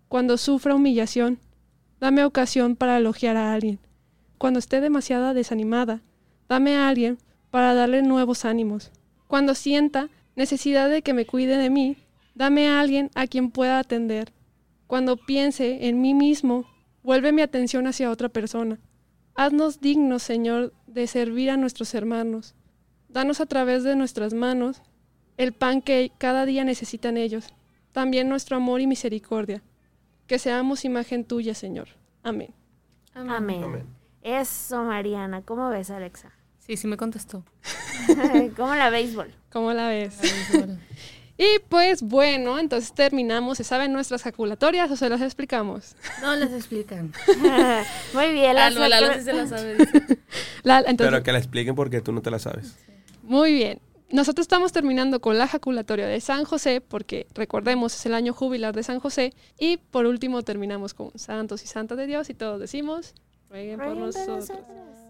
Cuando 0.09 0.37
sufra 0.37 0.75
humillación, 0.75 1.39
dame 1.99 2.25
ocasión 2.25 2.75
para 2.75 2.97
elogiar 2.97 3.37
a 3.37 3.53
alguien. 3.53 3.79
Cuando 4.37 4.59
esté 4.59 4.81
demasiado 4.81 5.33
desanimada, 5.33 6.01
dame 6.49 6.75
a 6.75 6.87
alguien 6.87 7.17
para 7.55 7.73
darle 7.73 8.01
nuevos 8.01 8.43
ánimos. 8.43 8.91
Cuando 9.27 9.55
sienta 9.55 10.09
necesidad 10.35 10.89
de 10.89 11.01
que 11.01 11.13
me 11.13 11.25
cuide 11.25 11.55
de 11.55 11.69
mí, 11.69 11.95
dame 12.33 12.67
a 12.67 12.81
alguien 12.81 13.09
a 13.15 13.27
quien 13.27 13.49
pueda 13.49 13.79
atender. 13.79 14.33
Cuando 14.87 15.15
piense 15.15 15.87
en 15.87 16.01
mí 16.01 16.13
mismo, 16.13 16.65
vuelve 17.01 17.31
mi 17.31 17.41
atención 17.41 17.87
hacia 17.87 18.11
otra 18.11 18.27
persona. 18.27 18.77
Haznos 19.35 19.79
dignos, 19.79 20.21
Señor, 20.21 20.73
de 20.85 21.07
servir 21.07 21.49
a 21.49 21.55
nuestros 21.55 21.93
hermanos. 21.93 22.55
Danos 23.07 23.39
a 23.39 23.45
través 23.45 23.85
de 23.85 23.95
nuestras 23.95 24.33
manos 24.33 24.81
el 25.37 25.53
pan 25.53 25.81
que 25.81 26.11
cada 26.17 26.45
día 26.45 26.65
necesitan 26.65 27.15
ellos, 27.15 27.53
también 27.93 28.27
nuestro 28.27 28.57
amor 28.57 28.81
y 28.81 28.87
misericordia. 28.87 29.63
Que 30.27 30.39
seamos 30.39 30.83
imagen 30.83 31.23
tuya, 31.23 31.53
Señor. 31.53 31.87
Amén. 32.21 32.53
Amén. 33.13 33.63
Amén. 33.63 33.85
Eso, 34.23 34.83
Mariana. 34.83 35.41
¿Cómo 35.41 35.69
ves, 35.69 35.89
Alexa? 35.89 36.33
Sí, 36.65 36.77
sí 36.77 36.87
me 36.87 36.97
contestó. 36.97 37.43
¿Cómo 38.57 38.75
la 38.75 38.89
béisbol? 38.89 39.31
¿Cómo 39.51 39.73
la 39.73 39.87
ves? 39.89 40.17
Y 41.37 41.59
pues 41.67 42.01
bueno, 42.01 42.57
entonces 42.59 42.93
terminamos. 42.93 43.57
¿Se 43.57 43.65
saben 43.65 43.91
nuestras 43.91 44.23
jaculatorias 44.23 44.89
o 44.89 44.95
se 44.95 45.09
las 45.09 45.19
explicamos? 45.21 45.97
No 46.21 46.33
les 46.37 46.53
explican. 46.53 47.11
Muy 48.13 48.31
bien. 48.31 48.55
Las 48.55 48.73
Lalo 48.73 49.07
sacra- 49.07 49.17
sí 49.17 49.25
se 49.25 49.33
la 49.33 49.45
sabe. 49.45 49.75
La- 50.63 50.77
entonces, 50.79 51.07
Pero 51.11 51.23
que 51.23 51.33
la 51.33 51.39
expliquen 51.39 51.75
porque 51.75 51.99
tú 51.99 52.13
no 52.13 52.21
te 52.21 52.31
la 52.31 52.39
sabes. 52.39 52.77
Muy 53.21 53.51
bien. 53.53 53.81
Nosotros 54.11 54.45
estamos 54.45 54.71
terminando 54.71 55.19
con 55.19 55.37
la 55.37 55.45
jaculatoria 55.45 56.07
de 56.07 56.21
San 56.21 56.45
José, 56.45 56.79
porque 56.79 57.27
recordemos, 57.33 57.93
es 57.95 58.05
el 58.05 58.13
año 58.13 58.31
jubilar 58.31 58.73
de 58.73 58.83
San 58.83 59.01
José. 59.01 59.33
Y 59.59 59.75
por 59.75 60.05
último 60.05 60.41
terminamos 60.43 60.93
con 60.93 61.11
santos 61.19 61.65
y 61.65 61.67
santas 61.67 61.97
de 61.97 62.07
Dios 62.07 62.29
y 62.29 62.33
todos 62.33 62.61
decimos, 62.61 63.13
rueguen 63.49 63.75
por 63.77 63.87
Rueguen 63.87 64.13
por 64.13 64.15
nosotros. 64.37 64.57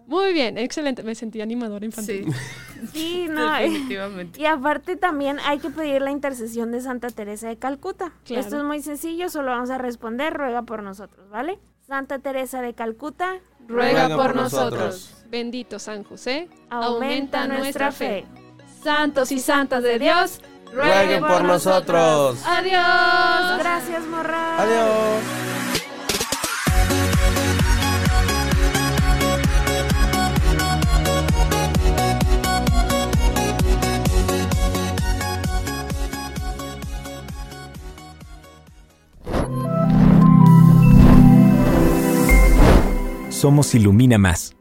Muy 0.06 0.32
bien, 0.32 0.56
excelente. 0.56 1.02
Me 1.02 1.14
sentí 1.14 1.40
animadora 1.40 1.84
infantil. 1.84 2.26
Sí, 2.32 2.86
Sí, 2.92 3.26
no. 3.30 3.56
eh. 3.56 3.62
definitivamente. 3.64 4.40
Y 4.40 4.46
aparte 4.46 4.96
también 4.96 5.38
hay 5.44 5.58
que 5.58 5.70
pedir 5.70 6.02
la 6.02 6.10
intercesión 6.12 6.70
de 6.72 6.80
Santa 6.80 7.08
Teresa 7.10 7.48
de 7.48 7.56
Calcuta. 7.56 8.12
Claro. 8.24 8.40
Esto 8.40 8.56
es 8.58 8.64
muy 8.64 8.80
sencillo, 8.82 9.28
solo 9.28 9.50
vamos 9.50 9.70
a 9.70 9.78
responder, 9.78 10.32
ruega 10.34 10.62
por 10.62 10.82
nosotros, 10.82 11.28
¿vale? 11.30 11.58
Santa 11.86 12.18
Teresa 12.20 12.60
de 12.62 12.74
Calcuta, 12.74 13.38
Ruega 13.68 14.06
Ruega 14.08 14.16
por 14.16 14.26
por 14.32 14.36
nosotros. 14.36 14.72
nosotros. 14.80 15.24
Bendito 15.28 15.78
San 15.80 16.04
José, 16.04 16.48
aumenta 16.70 17.46
nuestra 17.48 17.90
fe. 17.92 18.24
Santos 18.82 19.32
y 19.32 19.40
santas 19.40 19.82
de 19.82 19.98
Dios, 19.98 20.40
Rueguen 20.72 21.20
por 21.24 21.42
nosotros. 21.42 22.40
Adiós. 22.46 23.58
Gracias, 23.58 24.04
Morral. 24.06 24.60
Adiós. 24.60 25.75
Somos 43.46 43.76
Ilumina 43.76 44.18
Más. 44.18 44.55